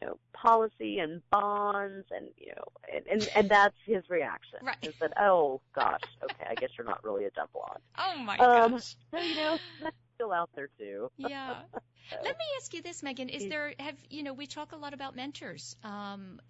you 0.01 0.09
know, 0.09 0.18
policy 0.32 0.99
and 0.99 1.22
bonds 1.30 2.07
and 2.11 2.28
you 2.36 2.53
know 2.57 2.64
and 2.94 3.07
and, 3.11 3.28
and 3.34 3.49
that's 3.51 3.76
his 3.84 4.05
reaction. 4.09 4.61
Right. 4.61 4.76
Is 4.82 4.94
that, 5.01 5.12
Oh 5.20 5.61
gosh, 5.74 6.03
okay, 6.24 6.47
I 6.51 6.57
guess 6.57 6.70
you're 6.76 6.86
not 6.86 7.03
really 7.05 7.24
a 7.24 7.30
dumb 7.30 7.49
blonde. 7.53 7.82
oh 7.99 8.18
my 8.18 8.38
um, 8.38 8.72
gosh. 8.72 8.97
So, 9.11 9.20
you 9.22 9.34
know, 9.34 9.59
that's 9.80 9.97
still 10.14 10.32
out 10.32 10.51
there 10.55 10.68
too. 10.78 11.11
Yeah. 11.18 11.62
So, 12.11 12.16
Let 12.22 12.38
me 12.38 12.44
ask 12.59 12.72
you 12.74 12.82
this, 12.82 13.03
Megan. 13.03 13.28
Is 13.28 13.47
there 13.47 13.74
have 13.78 13.97
you 14.11 14.22
know 14.22 14.32
we 14.34 14.47
talk 14.47 14.72
a 14.72 14.76
lot 14.76 14.94
about 14.94 15.14
mentors? 15.16 15.76
Um, 15.82 16.40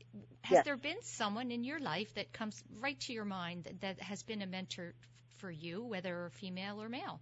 has 0.43 0.59
Yes. 0.59 0.65
there 0.65 0.77
been 0.77 1.03
someone 1.03 1.51
in 1.51 1.65
your 1.65 1.81
life 1.81 2.15
that 2.15 2.33
comes 2.33 2.63
right 2.81 2.99
to 3.01 3.13
your 3.13 3.25
mind 3.25 3.65
that, 3.65 3.81
that 3.81 4.01
has 4.01 4.23
been 4.23 4.43
a 4.43 4.47
mentor 4.47 4.95
for 5.39 5.51
you, 5.51 5.85
whether 5.85 6.31
female 6.35 6.81
or 6.83 6.89
male? 6.89 7.21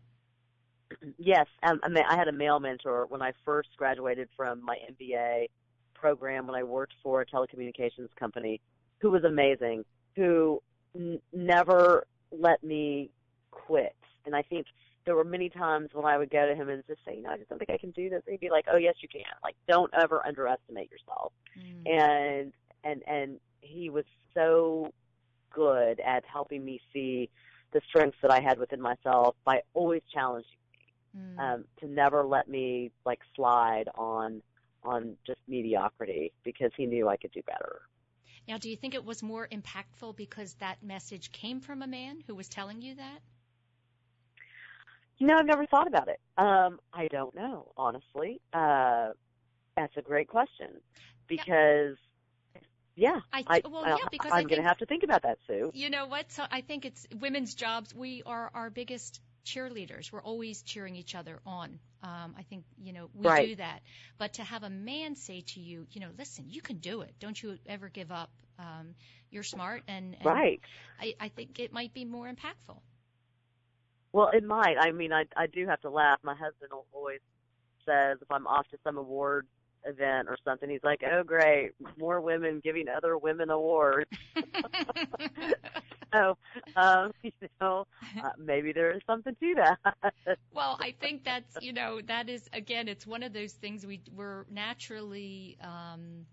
Yes, 1.19 1.47
um, 1.63 1.81
I, 1.83 1.89
mean, 1.89 2.05
I 2.09 2.17
had 2.17 2.29
a 2.29 2.33
male 2.33 2.61
mentor 2.61 3.07
when 3.09 3.23
I 3.23 3.33
first 3.45 3.71
graduated 3.77 4.29
from 4.37 4.63
my 4.65 4.77
MBA 4.91 5.49
program 6.09 6.47
when 6.47 6.55
I 6.55 6.63
worked 6.63 6.93
for 7.03 7.23
a 7.23 7.27
telecommunications 7.27 8.09
company 8.21 8.61
who 8.99 9.11
was 9.11 9.25
amazing, 9.25 9.87
who 10.17 10.61
n- 10.95 11.19
never 11.33 12.07
let 12.31 12.63
me 12.63 13.09
quit. 13.51 13.97
And 14.27 14.37
I 14.37 14.43
think 14.43 14.67
there 15.07 15.17
were 15.17 15.25
many 15.25 15.49
times 15.49 15.89
when 15.95 16.05
I 16.05 16.19
would 16.19 16.29
go 16.29 16.47
to 16.47 16.55
him 16.55 16.69
and 16.69 16.83
just 16.87 17.01
say, 17.07 17.17
you 17.17 17.23
know, 17.23 17.31
I 17.31 17.39
just 17.39 17.49
don't 17.49 17.59
think 17.59 17.71
I 17.71 17.79
can 17.79 17.91
do 17.93 18.11
this. 18.11 18.21
And 18.27 18.33
he'd 18.35 18.41
be 18.41 18.51
like, 18.51 18.67
oh, 18.71 18.77
yes, 18.77 18.97
you 19.01 19.09
can. 19.09 19.23
Like, 19.43 19.57
don't 19.67 19.91
ever 19.99 20.27
underestimate 20.27 20.91
yourself 20.91 21.33
Mm. 21.59 21.89
and 22.01 22.53
and 22.83 23.03
and 23.07 23.41
he 23.61 23.89
was 23.89 24.05
so 24.35 24.93
good 25.55 26.01
at 26.01 26.25
helping 26.27 26.65
me 26.65 26.81
see 26.93 27.31
the 27.73 27.81
strengths 27.89 28.19
that 28.23 28.33
I 28.33 28.41
had 28.41 28.59
within 28.59 28.81
myself 28.81 29.37
by 29.45 29.63
always 29.73 30.03
challenging 30.13 30.51
me 31.15 31.21
Mm. 31.21 31.39
um, 31.39 31.65
to 31.79 31.87
never 31.87 32.25
let 32.25 32.49
me 32.49 32.91
like 33.07 33.21
slide 33.37 33.89
on 33.95 34.43
on 34.85 35.17
just 35.27 35.41
mediocrity 35.49 36.33
because 36.45 36.71
he 36.77 36.87
knew 36.87 37.09
I 37.09 37.17
could 37.17 37.33
do 37.33 37.43
better. 37.43 37.83
Now, 38.47 38.59
do 38.59 38.69
you 38.69 38.77
think 38.77 38.95
it 38.95 39.05
was 39.05 39.23
more 39.23 39.49
impactful 39.49 40.17
because 40.17 40.55
that 40.55 40.83
message 40.83 41.33
came 41.33 41.61
from 41.61 41.83
a 41.83 41.87
man 41.87 42.23
who 42.27 42.35
was 42.35 42.49
telling 42.49 42.83
you 42.83 42.95
that? 42.97 43.21
You 45.19 45.27
know, 45.27 45.37
I've 45.39 45.47
never 45.47 45.65
thought 45.67 45.87
about 45.87 46.09
it. 46.09 46.21
Um, 46.37 46.81
I 46.93 47.09
don't 47.09 47.35
know, 47.35 47.73
honestly. 47.77 48.41
Uh, 48.53 49.11
that's 49.77 49.97
a 49.97 50.03
great 50.03 50.29
question 50.29 50.69
because, 51.29 51.97
yeah, 52.97 53.21
I- 53.33 53.45
I, 53.47 53.63
well, 53.69 53.85
I- 53.85 53.91
yeah, 53.91 54.09
because 54.11 54.33
I'm 54.33 54.47
going 54.47 54.61
to 54.61 54.69
have 54.69 54.79
to 54.79 54.87
think 54.87 55.05
about 55.05 55.23
that, 55.23 55.39
Sue. 55.47 55.71
You 55.73 55.89
know 55.89 56.07
what? 56.07 56.31
So 56.33 56.45
I 56.51 56.61
think 56.61 56.85
it's 56.85 57.07
women's 57.21 57.55
jobs. 57.55 57.95
We 57.95 58.23
are 58.27 58.51
our 58.55 58.71
biggest 58.71 59.21
cheerleaders. 59.45 60.13
We're 60.13 60.23
always 60.23 60.63
cheering 60.63 60.97
each 60.97 61.15
other 61.15 61.41
on. 61.47 61.79
Um, 62.03 62.35
I 62.39 62.43
think 62.43 62.65
you 62.79 62.93
know 62.93 63.11
we 63.15 63.29
Right. 63.29 63.53
do 63.53 63.57
that. 63.57 63.81
But 64.19 64.35
to 64.35 64.45
have 64.45 64.63
a 64.65 64.71
man 64.71 65.17
say 65.17 65.43
to 65.43 65.61
you, 65.61 65.87
you 65.91 66.01
know, 66.01 66.11
listen, 66.19 66.47
you 66.51 66.63
can 66.63 66.79
do 66.79 67.03
it. 67.03 67.15
Don't 67.21 67.41
you 67.43 67.59
ever 67.67 67.89
give 67.89 68.11
up. 68.13 68.31
Um, 68.59 68.95
you're 69.31 69.43
smart, 69.45 69.83
and, 69.89 70.17
and 70.21 70.41
Right. 70.41 70.63
I, 71.01 71.15
I 71.21 71.29
think 71.29 71.59
it 71.59 71.73
might 71.73 71.93
be 71.95 72.05
more 72.05 72.27
impactful. 72.29 72.81
Well, 74.13 74.31
it 74.33 74.45
might. 74.45 74.77
I 74.79 74.93
mean, 74.93 75.13
I 75.13 75.25
I 75.37 75.47
do 75.47 75.67
have 75.67 75.81
to 75.83 75.91
laugh. 75.91 76.19
My 76.23 76.35
husband 76.35 76.73
always 76.93 77.21
says 77.87 78.19
if 78.23 78.31
I'm 78.31 78.47
off 78.47 78.69
to 78.71 78.79
some 78.85 78.97
award 78.99 79.47
event 79.85 80.29
or 80.29 80.37
something, 80.45 80.69
he's 80.71 80.85
like, 80.85 81.03
"Oh, 81.05 81.23
great, 81.25 81.73
more 81.99 82.21
women 82.21 82.61
giving 82.63 82.87
other 82.89 83.17
women 83.19 83.51
awards." 83.51 84.11
So, 86.13 86.37
um, 86.77 87.11
you 87.23 87.33
know, 87.61 87.85
uh, 88.23 88.31
maybe 88.39 88.73
there 88.73 88.93
is 88.95 89.03
something 89.07 89.35
to 89.41 89.55
that. 89.57 90.25
Well, 90.53 90.79
I 90.81 90.93
think 90.93 91.25
that's 91.25 91.61
you 91.61 91.73
know 91.73 92.01
that 92.03 92.29
is 92.29 92.49
again 92.53 92.89
it's 92.89 93.07
one 93.07 93.23
of 93.23 93.33
those 93.33 93.53
things 93.53 93.85
we 93.87 94.03
we're 94.13 94.45
naturally 94.51 95.57
um 95.61 96.27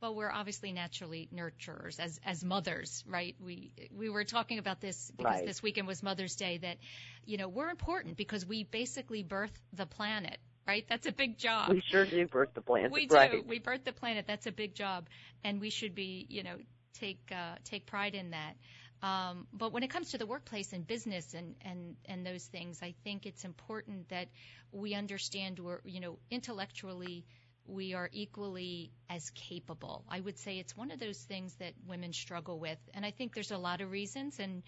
well 0.00 0.14
we're 0.14 0.30
obviously 0.30 0.72
naturally 0.72 1.28
nurturers 1.34 1.98
as 2.00 2.20
as 2.24 2.44
mothers, 2.44 3.04
right? 3.06 3.36
We 3.40 3.72
we 3.92 4.08
were 4.08 4.24
talking 4.24 4.58
about 4.58 4.80
this 4.80 5.10
because 5.16 5.40
Right. 5.40 5.42
this 5.42 5.62
weekend 5.62 5.86
was 5.86 6.02
Mother's 6.02 6.36
Day 6.36 6.58
that 6.58 6.78
you 7.24 7.36
know 7.36 7.48
we're 7.48 7.68
important 7.70 8.16
because 8.16 8.44
we 8.46 8.64
basically 8.64 9.22
birth 9.22 9.52
the 9.72 9.86
planet, 9.86 10.38
right? 10.66 10.84
That's 10.88 11.06
a 11.06 11.12
big 11.12 11.38
job. 11.38 11.70
we 11.70 11.82
sure 11.90 12.04
do 12.06 12.26
birth 12.26 12.50
the 12.54 12.60
planet, 12.60 12.92
We 12.92 13.06
do. 13.06 13.14
right? 13.14 13.46
We 13.46 13.58
birth 13.58 13.84
the 13.84 13.92
planet. 13.92 14.26
That's 14.26 14.46
a 14.46 14.52
big 14.52 14.74
job, 14.74 15.08
and 15.44 15.60
we 15.60 15.70
should 15.70 15.94
be, 15.94 16.26
you 16.28 16.42
know, 16.42 16.56
take 16.94 17.20
uh, 17.32 17.56
take 17.64 17.86
pride 17.86 18.14
in 18.14 18.30
that. 18.30 18.56
Um, 19.02 19.46
but 19.52 19.72
when 19.72 19.82
it 19.82 19.88
comes 19.88 20.10
to 20.10 20.18
the 20.18 20.26
workplace 20.26 20.72
and 20.72 20.86
business 20.86 21.34
and 21.34 21.54
and 21.62 21.96
and 22.04 22.26
those 22.26 22.44
things, 22.44 22.80
I 22.82 22.94
think 23.04 23.26
it's 23.26 23.44
important 23.44 24.08
that 24.10 24.28
we 24.72 24.94
understand 24.94 25.58
we're, 25.58 25.80
you 25.84 26.00
know, 26.00 26.18
intellectually 26.30 27.24
we 27.66 27.94
are 27.94 28.08
equally 28.12 28.90
as 29.08 29.30
capable. 29.30 30.04
I 30.08 30.20
would 30.20 30.38
say 30.38 30.58
it's 30.58 30.76
one 30.76 30.90
of 30.90 30.98
those 30.98 31.18
things 31.18 31.54
that 31.56 31.72
women 31.86 32.12
struggle 32.12 32.58
with, 32.58 32.78
and 32.94 33.04
I 33.06 33.10
think 33.10 33.34
there's 33.34 33.52
a 33.52 33.58
lot 33.58 33.80
of 33.80 33.90
reasons, 33.90 34.38
and 34.38 34.62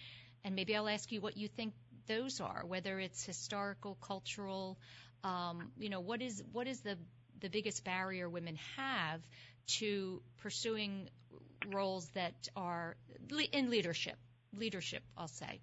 and 0.44 0.54
maybe 0.54 0.74
I'll 0.76 0.88
ask 0.88 1.12
you 1.12 1.20
what 1.20 1.36
you 1.36 1.48
think 1.48 1.74
those 2.06 2.40
are, 2.40 2.64
whether 2.66 2.98
it's 2.98 3.24
historical, 3.24 3.96
cultural, 4.00 4.78
um, 5.24 5.70
you 5.78 5.88
know, 5.88 6.00
what 6.00 6.22
is 6.22 6.42
what 6.52 6.66
is 6.66 6.80
the 6.80 6.96
the 7.40 7.48
biggest 7.48 7.84
barrier 7.84 8.28
women 8.28 8.56
have 8.76 9.20
to 9.66 10.22
pursuing 10.38 11.08
roles 11.72 12.08
that 12.10 12.34
are 12.56 12.96
le- 13.30 13.42
in 13.52 13.70
leadership. 13.70 14.16
Leadership, 14.56 15.02
I'll 15.16 15.28
say. 15.28 15.60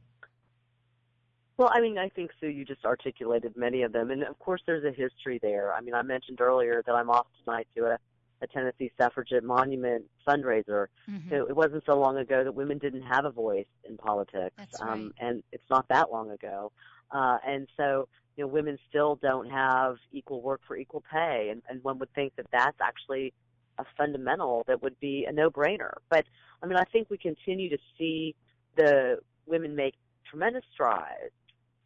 Well, 1.57 1.69
I 1.73 1.81
mean, 1.81 1.97
I 1.97 2.07
think 2.09 2.31
Sue, 2.39 2.47
you 2.47 2.63
just 2.63 2.85
articulated 2.85 3.57
many 3.57 3.81
of 3.83 3.91
them, 3.91 4.11
and 4.11 4.23
of 4.23 4.39
course, 4.39 4.61
there's 4.65 4.85
a 4.85 4.91
history 4.91 5.39
there. 5.41 5.73
I 5.73 5.81
mean, 5.81 5.93
I 5.93 6.01
mentioned 6.03 6.39
earlier 6.39 6.81
that 6.85 6.95
I'm 6.95 7.09
off 7.09 7.27
tonight 7.43 7.67
to 7.75 7.85
a, 7.85 7.97
a 8.41 8.47
Tennessee 8.47 8.91
Suffragette 8.97 9.43
Monument 9.43 10.05
fundraiser. 10.25 10.87
Mhm. 11.09 11.29
So 11.29 11.47
it 11.47 11.55
wasn't 11.55 11.83
so 11.85 11.99
long 11.99 12.17
ago 12.17 12.45
that 12.45 12.53
women 12.53 12.77
didn't 12.77 13.01
have 13.01 13.25
a 13.25 13.29
voice 13.29 13.67
in 13.83 13.97
politics, 13.97 14.55
That's 14.57 14.81
um, 14.81 15.13
and 15.19 15.43
it's 15.51 15.69
not 15.69 15.85
that 15.89 16.11
long 16.11 16.31
ago. 16.31 16.71
Uh, 17.11 17.39
and 17.45 17.67
so, 17.75 18.07
you 18.39 18.45
know, 18.45 18.47
women 18.47 18.77
still 18.87 19.19
don't 19.21 19.49
have 19.49 19.97
equal 20.13 20.41
work 20.41 20.61
for 20.65 20.77
equal 20.77 21.03
pay, 21.11 21.49
and, 21.51 21.61
and 21.67 21.83
one 21.83 21.99
would 21.99 22.13
think 22.13 22.31
that 22.37 22.45
that's 22.53 22.77
actually 22.81 23.33
a 23.77 23.83
fundamental 23.97 24.63
that 24.67 24.81
would 24.81 24.97
be 25.01 25.25
a 25.27 25.31
no-brainer. 25.33 25.91
But 26.09 26.23
I 26.63 26.65
mean, 26.65 26.77
I 26.77 26.85
think 26.85 27.09
we 27.09 27.17
continue 27.17 27.69
to 27.69 27.77
see 27.97 28.35
the 28.77 29.17
women 29.45 29.75
make 29.75 29.95
tremendous 30.29 30.63
strides, 30.73 31.33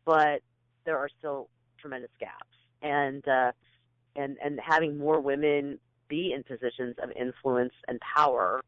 but 0.06 0.42
there 0.86 0.96
are 0.96 1.10
still 1.18 1.50
tremendous 1.80 2.12
gaps, 2.20 2.56
and 2.84 3.28
uh, 3.28 3.52
and 4.16 4.38
and 4.46 4.60
having 4.64 5.00
more 5.00 5.22
women 5.22 5.80
be 6.08 6.34
in 6.34 6.44
positions 6.44 6.98
of 7.02 7.10
influence 7.20 7.74
and 7.88 8.00
power 8.16 8.64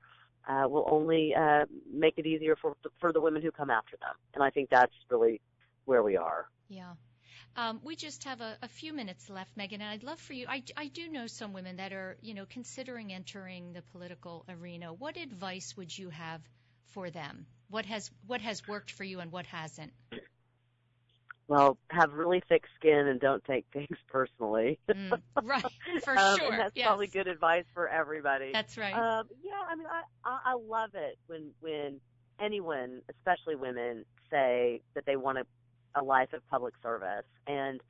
uh, 0.49 0.67
will 0.67 0.87
only 0.89 1.35
uh, 1.35 1.65
make 1.93 2.15
it 2.17 2.25
easier 2.25 2.55
for 2.59 2.75
for 2.99 3.13
the 3.13 3.21
women 3.21 3.43
who 3.43 3.51
come 3.51 3.69
after 3.69 3.95
them. 3.97 4.15
And 4.33 4.43
I 4.43 4.49
think 4.49 4.71
that's 4.71 4.95
really 5.11 5.39
where 5.85 6.01
we 6.01 6.17
are. 6.17 6.47
Yeah. 6.67 6.93
Um, 7.57 7.79
we 7.83 7.95
just 7.95 8.25
have 8.25 8.41
a, 8.41 8.57
a 8.61 8.67
few 8.67 8.91
minutes 8.91 9.29
left, 9.29 9.55
Megan, 9.55 9.81
and 9.81 9.89
I'd 9.89 10.03
love 10.03 10.19
for 10.19 10.33
you. 10.33 10.45
I, 10.49 10.61
I 10.75 10.87
do 10.87 11.07
know 11.07 11.27
some 11.27 11.53
women 11.53 11.77
that 11.77 11.93
are, 11.93 12.17
you 12.21 12.33
know, 12.33 12.45
considering 12.49 13.13
entering 13.13 13.71
the 13.71 13.81
political 13.81 14.45
arena. 14.49 14.93
What 14.93 15.15
advice 15.15 15.75
would 15.77 15.97
you 15.97 16.09
have 16.09 16.41
for 16.87 17.09
them? 17.09 17.45
What 17.69 17.85
has 17.85 18.11
what 18.27 18.41
has 18.41 18.67
worked 18.67 18.91
for 18.91 19.03
you 19.03 19.21
and 19.21 19.31
what 19.31 19.45
hasn't? 19.45 19.93
Well, 21.47 21.77
have 21.91 22.13
really 22.13 22.41
thick 22.49 22.63
skin 22.75 23.07
and 23.07 23.19
don't 23.19 23.43
take 23.45 23.65
things 23.71 23.97
personally. 24.11 24.79
Mm, 24.89 25.21
right, 25.43 25.63
for 26.03 26.17
um, 26.17 26.37
sure. 26.37 26.51
That's 26.51 26.75
yes. 26.75 26.87
probably 26.87 27.07
good 27.07 27.27
advice 27.27 27.65
for 27.73 27.87
everybody. 27.87 28.51
That's 28.51 28.77
right. 28.77 28.93
Um, 28.93 29.27
yeah, 29.41 29.61
I 29.69 29.75
mean, 29.75 29.87
I, 29.87 30.39
I 30.51 30.55
love 30.55 30.91
it 30.93 31.17
when 31.27 31.51
when 31.61 32.01
anyone, 32.39 33.01
especially 33.09 33.55
women, 33.55 34.03
say 34.29 34.81
that 34.93 35.05
they 35.05 35.15
want 35.15 35.37
a, 35.37 35.45
a 35.95 36.03
life 36.03 36.33
of 36.33 36.47
public 36.49 36.73
service, 36.81 37.25
and 37.47 37.81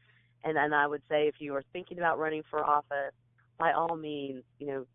and 0.43 0.57
and 0.57 0.73
I 0.75 0.87
would 0.87 1.01
say 1.09 1.27
if 1.27 1.35
you 1.39 1.55
are 1.55 1.63
thinking 1.73 1.97
about 1.97 2.19
running 2.19 2.43
for 2.49 2.63
office, 2.63 3.13
by 3.57 3.73
all 3.73 3.95
means, 3.95 4.43
you 4.59 4.67
know, 4.67 4.85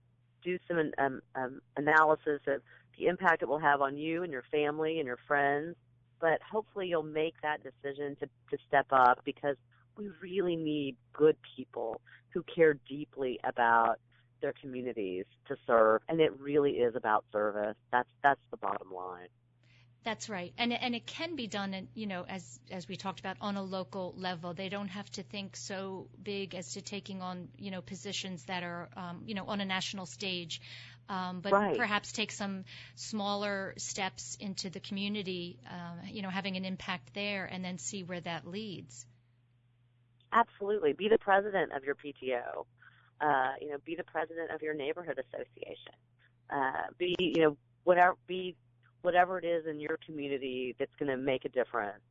do 0.42 0.58
some 0.68 0.92
um, 0.98 1.20
um, 1.34 1.60
analysis 1.76 2.40
of 2.46 2.62
the 2.98 3.06
impact 3.06 3.42
it 3.42 3.48
will 3.48 3.58
have 3.58 3.80
on 3.80 3.96
you 3.96 4.22
and 4.22 4.32
your 4.32 4.44
family 4.50 4.98
and 4.98 5.06
your 5.06 5.18
friends. 5.26 5.76
But 6.20 6.40
hopefully, 6.42 6.88
you'll 6.88 7.02
make 7.02 7.34
that 7.42 7.60
decision 7.62 8.16
to 8.16 8.26
to 8.26 8.62
step 8.68 8.86
up 8.90 9.20
because 9.24 9.56
we 9.96 10.08
really 10.22 10.56
need 10.56 10.96
good 11.12 11.36
people 11.56 12.00
who 12.32 12.42
care 12.54 12.74
deeply 12.88 13.38
about 13.44 13.98
their 14.40 14.54
communities 14.60 15.24
to 15.48 15.56
serve. 15.66 16.00
And 16.08 16.20
it 16.20 16.38
really 16.38 16.72
is 16.72 16.94
about 16.94 17.24
service. 17.32 17.76
That's 17.90 18.08
that's 18.22 18.40
the 18.50 18.56
bottom 18.56 18.92
line 18.92 19.28
That's 20.04 20.28
right, 20.28 20.52
and 20.58 20.72
and 20.72 20.94
it 20.94 21.06
can 21.06 21.36
be 21.36 21.46
done, 21.46 21.72
in, 21.74 21.88
you 21.94 22.06
know, 22.06 22.24
as 22.28 22.58
as 22.70 22.86
we 22.88 22.96
talked 22.96 23.20
about, 23.20 23.36
on 23.40 23.56
a 23.56 23.62
local 23.62 24.14
level. 24.16 24.52
They 24.54 24.68
don't 24.68 24.88
have 24.88 25.10
to 25.12 25.22
think 25.22 25.56
so 25.56 26.08
big 26.22 26.54
as 26.54 26.72
to 26.74 26.82
taking 26.82 27.20
on, 27.22 27.48
you 27.58 27.70
know, 27.70 27.80
positions 27.82 28.44
that 28.44 28.62
are, 28.62 28.88
um, 28.96 29.22
you 29.26 29.34
know, 29.34 29.44
on 29.46 29.60
a 29.60 29.64
national 29.64 30.06
stage, 30.06 30.60
um, 31.08 31.40
but 31.40 31.56
Right. 31.56 31.74
perhaps 31.74 32.12
take 32.12 32.32
some 32.32 32.64
smaller 32.94 33.74
steps 33.78 34.36
into 34.40 34.70
the 34.70 34.80
community, 34.80 35.58
uh, 35.70 35.96
you 36.06 36.22
know, 36.22 36.30
having 36.30 36.56
an 36.56 36.64
impact 36.64 37.12
there, 37.14 37.44
and 37.46 37.64
then 37.64 37.78
see 37.78 38.02
where 38.02 38.20
that 38.20 38.46
leads. 38.46 39.06
absolutely 40.32 40.92
be 40.92 41.08
the 41.08 41.18
president 41.18 41.72
of 41.72 41.84
your 41.84 41.94
pto 41.94 42.64
uh 43.20 43.52
you 43.60 43.68
know 43.70 43.76
be 43.84 43.94
the 43.96 44.04
president 44.04 44.50
of 44.50 44.62
your 44.62 44.74
neighborhood 44.74 45.18
association 45.18 45.92
uh 46.50 46.86
be 46.98 47.14
you 47.18 47.42
know 47.42 47.56
whatever 47.84 48.14
be 48.26 48.56
whatever 49.02 49.38
it 49.38 49.44
is 49.44 49.66
in 49.66 49.80
your 49.80 49.98
community 50.06 50.74
that's 50.78 50.94
going 50.98 51.10
to 51.10 51.16
make 51.16 51.44
a 51.44 51.48
difference 51.48 52.02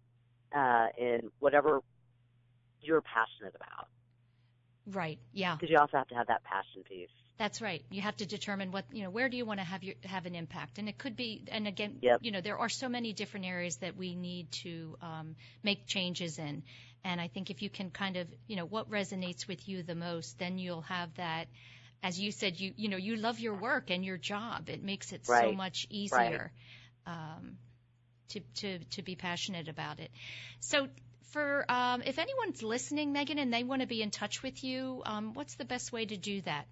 uh 0.55 0.87
in 0.97 1.29
whatever 1.39 1.81
you're 2.81 3.01
passionate 3.01 3.55
about 3.55 3.87
Right. 4.87 5.19
Yeah. 5.33 5.55
because 5.55 5.69
you 5.69 5.77
also 5.77 5.97
have 5.97 6.07
to 6.07 6.15
have 6.15 6.27
that 6.27 6.43
passion 6.43 6.83
piece 6.83 7.09
That's 7.37 7.61
right. 7.61 7.83
You 7.89 8.01
have 8.01 8.17
to 8.17 8.25
determine 8.25 8.71
what 8.71 8.85
you 8.91 9.03
know. 9.03 9.09
Where 9.11 9.29
do 9.29 9.37
you 9.37 9.45
want 9.45 9.59
to 9.59 9.65
have 9.65 9.83
your 9.83 9.95
have 10.03 10.25
an 10.25 10.35
impact? 10.35 10.77
And 10.79 10.89
it 10.89 10.97
could 10.97 11.15
be. 11.15 11.43
And 11.47 11.67
again, 11.67 11.99
Yep. 12.01 12.19
you 12.21 12.31
know, 12.31 12.41
there 12.41 12.57
are 12.57 12.69
so 12.69 12.89
many 12.89 13.13
different 13.13 13.45
areas 13.45 13.77
that 13.77 13.95
we 13.95 14.15
need 14.15 14.51
to 14.63 14.97
um, 15.01 15.35
make 15.63 15.85
changes 15.87 16.37
in. 16.39 16.63
And 17.03 17.21
I 17.21 17.27
think 17.27 17.49
if 17.49 17.61
you 17.61 17.69
can 17.69 17.91
kind 17.91 18.17
of, 18.17 18.27
you 18.47 18.55
know, 18.57 18.65
what 18.65 18.89
resonates 18.89 19.47
with 19.47 19.67
you 19.69 19.83
the 19.83 19.95
most, 19.95 20.37
then 20.39 20.57
you'll 20.57 20.81
have 20.81 21.13
that. 21.15 21.47
As 22.03 22.19
you 22.19 22.31
said, 22.31 22.59
you 22.59 22.73
you 22.75 22.89
know, 22.89 22.97
you 22.97 23.15
love 23.15 23.39
your 23.39 23.55
work 23.55 23.89
and 23.89 24.03
your 24.03 24.17
job. 24.17 24.69
It 24.69 24.83
makes 24.83 25.13
it 25.13 25.25
so 25.25 25.51
much 25.53 25.87
easier 25.89 26.51
um, 27.05 27.57
to 28.29 28.39
to 28.55 28.79
to 28.79 29.01
be 29.01 29.15
passionate 29.15 29.67
about 29.67 29.99
it. 29.99 30.11
So. 30.59 30.87
For 31.31 31.63
um, 31.69 32.01
if 32.03 32.17
anyone's 32.17 32.63
listening, 32.63 33.13
Megan, 33.13 33.37
and 33.37 33.53
they 33.53 33.63
want 33.63 33.81
to 33.81 33.87
be 33.87 34.01
in 34.01 34.09
touch 34.09 34.41
with 34.41 34.63
you, 34.63 35.03
um, 35.05 35.35
what's 35.35 35.53
the 35.57 35.63
best 35.63 35.91
way 35.91 36.03
to 36.03 36.17
do 36.17 36.41
that? 36.41 36.65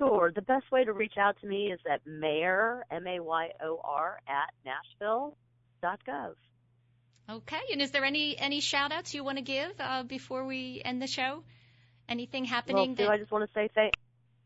Sure. 0.00 0.32
The 0.34 0.40
best 0.40 0.72
way 0.72 0.84
to 0.84 0.92
reach 0.94 1.18
out 1.18 1.36
to 1.42 1.46
me 1.46 1.70
is 1.70 1.80
at 1.90 2.00
mayor, 2.06 2.86
M-A-Y-O-R, 2.90 4.20
at 4.26 4.54
nashville.gov. 4.64 6.34
Okay. 7.30 7.60
And 7.72 7.82
is 7.82 7.90
there 7.90 8.04
any 8.04 8.36
any 8.38 8.60
shout 8.60 8.92
outs 8.92 9.12
you 9.14 9.22
want 9.22 9.36
to 9.36 9.44
give 9.44 9.72
uh, 9.78 10.02
before 10.02 10.46
we 10.46 10.80
end 10.84 11.02
the 11.02 11.06
show? 11.06 11.44
Anything 12.08 12.44
happening? 12.44 12.96
Well, 12.98 13.08
that... 13.08 13.10
I 13.10 13.18
just 13.18 13.30
want 13.30 13.44
to 13.44 13.50
say 13.54 13.68
thank. 13.74 13.92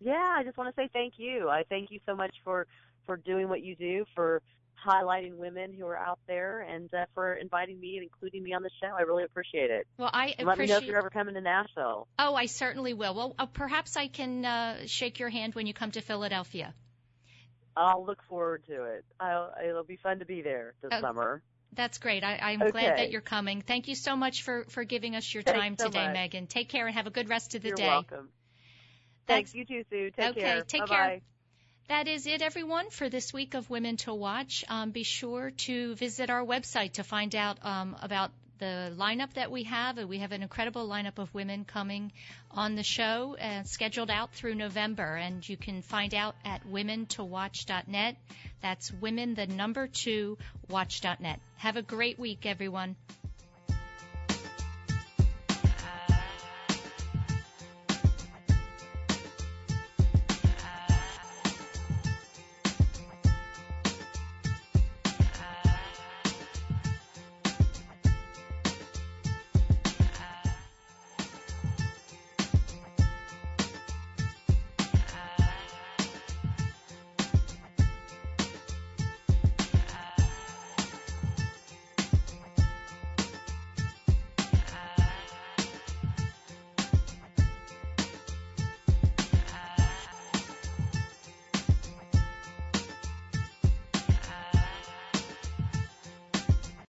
Yeah, 0.00 0.34
I 0.36 0.42
just 0.44 0.58
want 0.58 0.74
to 0.74 0.82
say 0.82 0.90
thank 0.92 1.14
you. 1.16 1.48
I 1.48 1.62
thank 1.68 1.90
you 1.90 2.00
so 2.04 2.14
much 2.14 2.34
for 2.42 2.66
for 3.06 3.16
doing 3.16 3.48
what 3.48 3.62
you 3.62 3.76
do, 3.76 4.04
for 4.14 4.42
highlighting 4.86 5.36
women 5.36 5.72
who 5.72 5.86
are 5.86 5.96
out 5.96 6.18
there, 6.26 6.60
and 6.60 6.92
uh, 6.92 7.06
for 7.14 7.34
inviting 7.34 7.80
me 7.80 7.96
and 7.96 8.02
including 8.02 8.42
me 8.42 8.52
on 8.52 8.62
the 8.62 8.70
show. 8.82 8.88
I 8.88 9.02
really 9.02 9.24
appreciate 9.24 9.70
it. 9.70 9.86
Well, 9.96 10.10
I 10.12 10.34
and 10.38 10.46
let 10.46 10.54
appreciate... 10.54 10.74
me 10.74 10.80
know 10.80 10.84
if 10.84 10.88
you're 10.88 10.98
ever 10.98 11.10
coming 11.10 11.34
to 11.34 11.40
Nashville. 11.40 12.06
Oh, 12.18 12.34
I 12.34 12.46
certainly 12.46 12.92
will. 12.92 13.14
Well, 13.14 13.34
uh, 13.38 13.46
perhaps 13.46 13.96
I 13.96 14.08
can 14.08 14.44
uh, 14.44 14.86
shake 14.86 15.18
your 15.18 15.30
hand 15.30 15.54
when 15.54 15.66
you 15.66 15.72
come 15.74 15.90
to 15.92 16.00
Philadelphia. 16.02 16.74
I'll 17.76 18.04
look 18.04 18.22
forward 18.28 18.62
to 18.68 18.84
it. 18.84 19.04
I'll, 19.18 19.52
it'll 19.66 19.84
be 19.84 19.96
fun 19.96 20.18
to 20.20 20.24
be 20.26 20.42
there 20.42 20.74
this 20.82 20.90
Oh, 20.92 21.00
summer. 21.00 21.42
That's 21.72 21.98
great. 21.98 22.22
I, 22.22 22.38
I'm 22.40 22.62
Okay. 22.62 22.70
glad 22.70 22.98
that 22.98 23.10
you're 23.10 23.20
coming. 23.20 23.62
Thank 23.62 23.88
you 23.88 23.96
so 23.96 24.14
much 24.16 24.42
for, 24.44 24.64
for 24.68 24.84
giving 24.84 25.16
us 25.16 25.32
your 25.34 25.42
Thanks 25.42 25.60
time 25.60 25.76
so 25.78 25.86
today, 25.86 26.04
much. 26.06 26.14
Megan. 26.14 26.46
Take 26.46 26.68
care 26.68 26.86
and 26.86 26.94
have 26.94 27.08
a 27.08 27.10
good 27.10 27.28
rest 27.28 27.56
of 27.56 27.62
the 27.62 27.68
You're 27.68 27.76
day. 27.76 27.86
welcome. 27.88 28.28
That's- 29.26 29.50
Thanks. 29.50 29.54
You 29.54 29.64
too, 29.64 29.84
Sue. 29.90 30.10
Take 30.16 30.30
Okay, 30.32 30.40
care. 30.40 30.60
take 30.62 30.80
Bye-bye. 30.82 30.94
care. 30.94 31.20
That 31.88 32.08
is 32.08 32.26
it, 32.26 32.40
everyone, 32.40 32.88
for 32.88 33.10
this 33.10 33.30
week 33.34 33.52
of 33.52 33.68
Women 33.68 33.98
to 33.98 34.14
Watch. 34.14 34.64
Um, 34.68 34.90
be 34.90 35.02
sure 35.02 35.50
to 35.50 35.94
visit 35.96 36.30
our 36.30 36.42
website 36.42 36.92
to 36.92 37.04
find 37.04 37.34
out 37.34 37.58
um, 37.62 37.94
about 38.00 38.30
the 38.58 38.90
lineup 38.96 39.34
that 39.34 39.50
we 39.50 39.64
have. 39.64 39.98
We 39.98 40.20
have 40.20 40.32
an 40.32 40.42
incredible 40.42 40.88
lineup 40.88 41.18
of 41.18 41.34
women 41.34 41.66
coming 41.66 42.10
on 42.50 42.74
the 42.74 42.82
show, 42.82 43.36
uh, 43.38 43.64
scheduled 43.64 44.10
out 44.10 44.32
through 44.32 44.54
November. 44.54 45.14
And 45.14 45.46
you 45.46 45.58
can 45.58 45.82
find 45.82 46.14
out 46.14 46.36
at 46.42 46.66
womentowatch.net. 46.66 48.16
That's 48.62 48.90
women, 48.90 49.34
the 49.34 49.46
number 49.46 49.86
two, 49.86 50.38
watch.net. 50.70 51.38
Have 51.56 51.76
a 51.76 51.82
great 51.82 52.18
week, 52.18 52.46
everyone. 52.46 52.96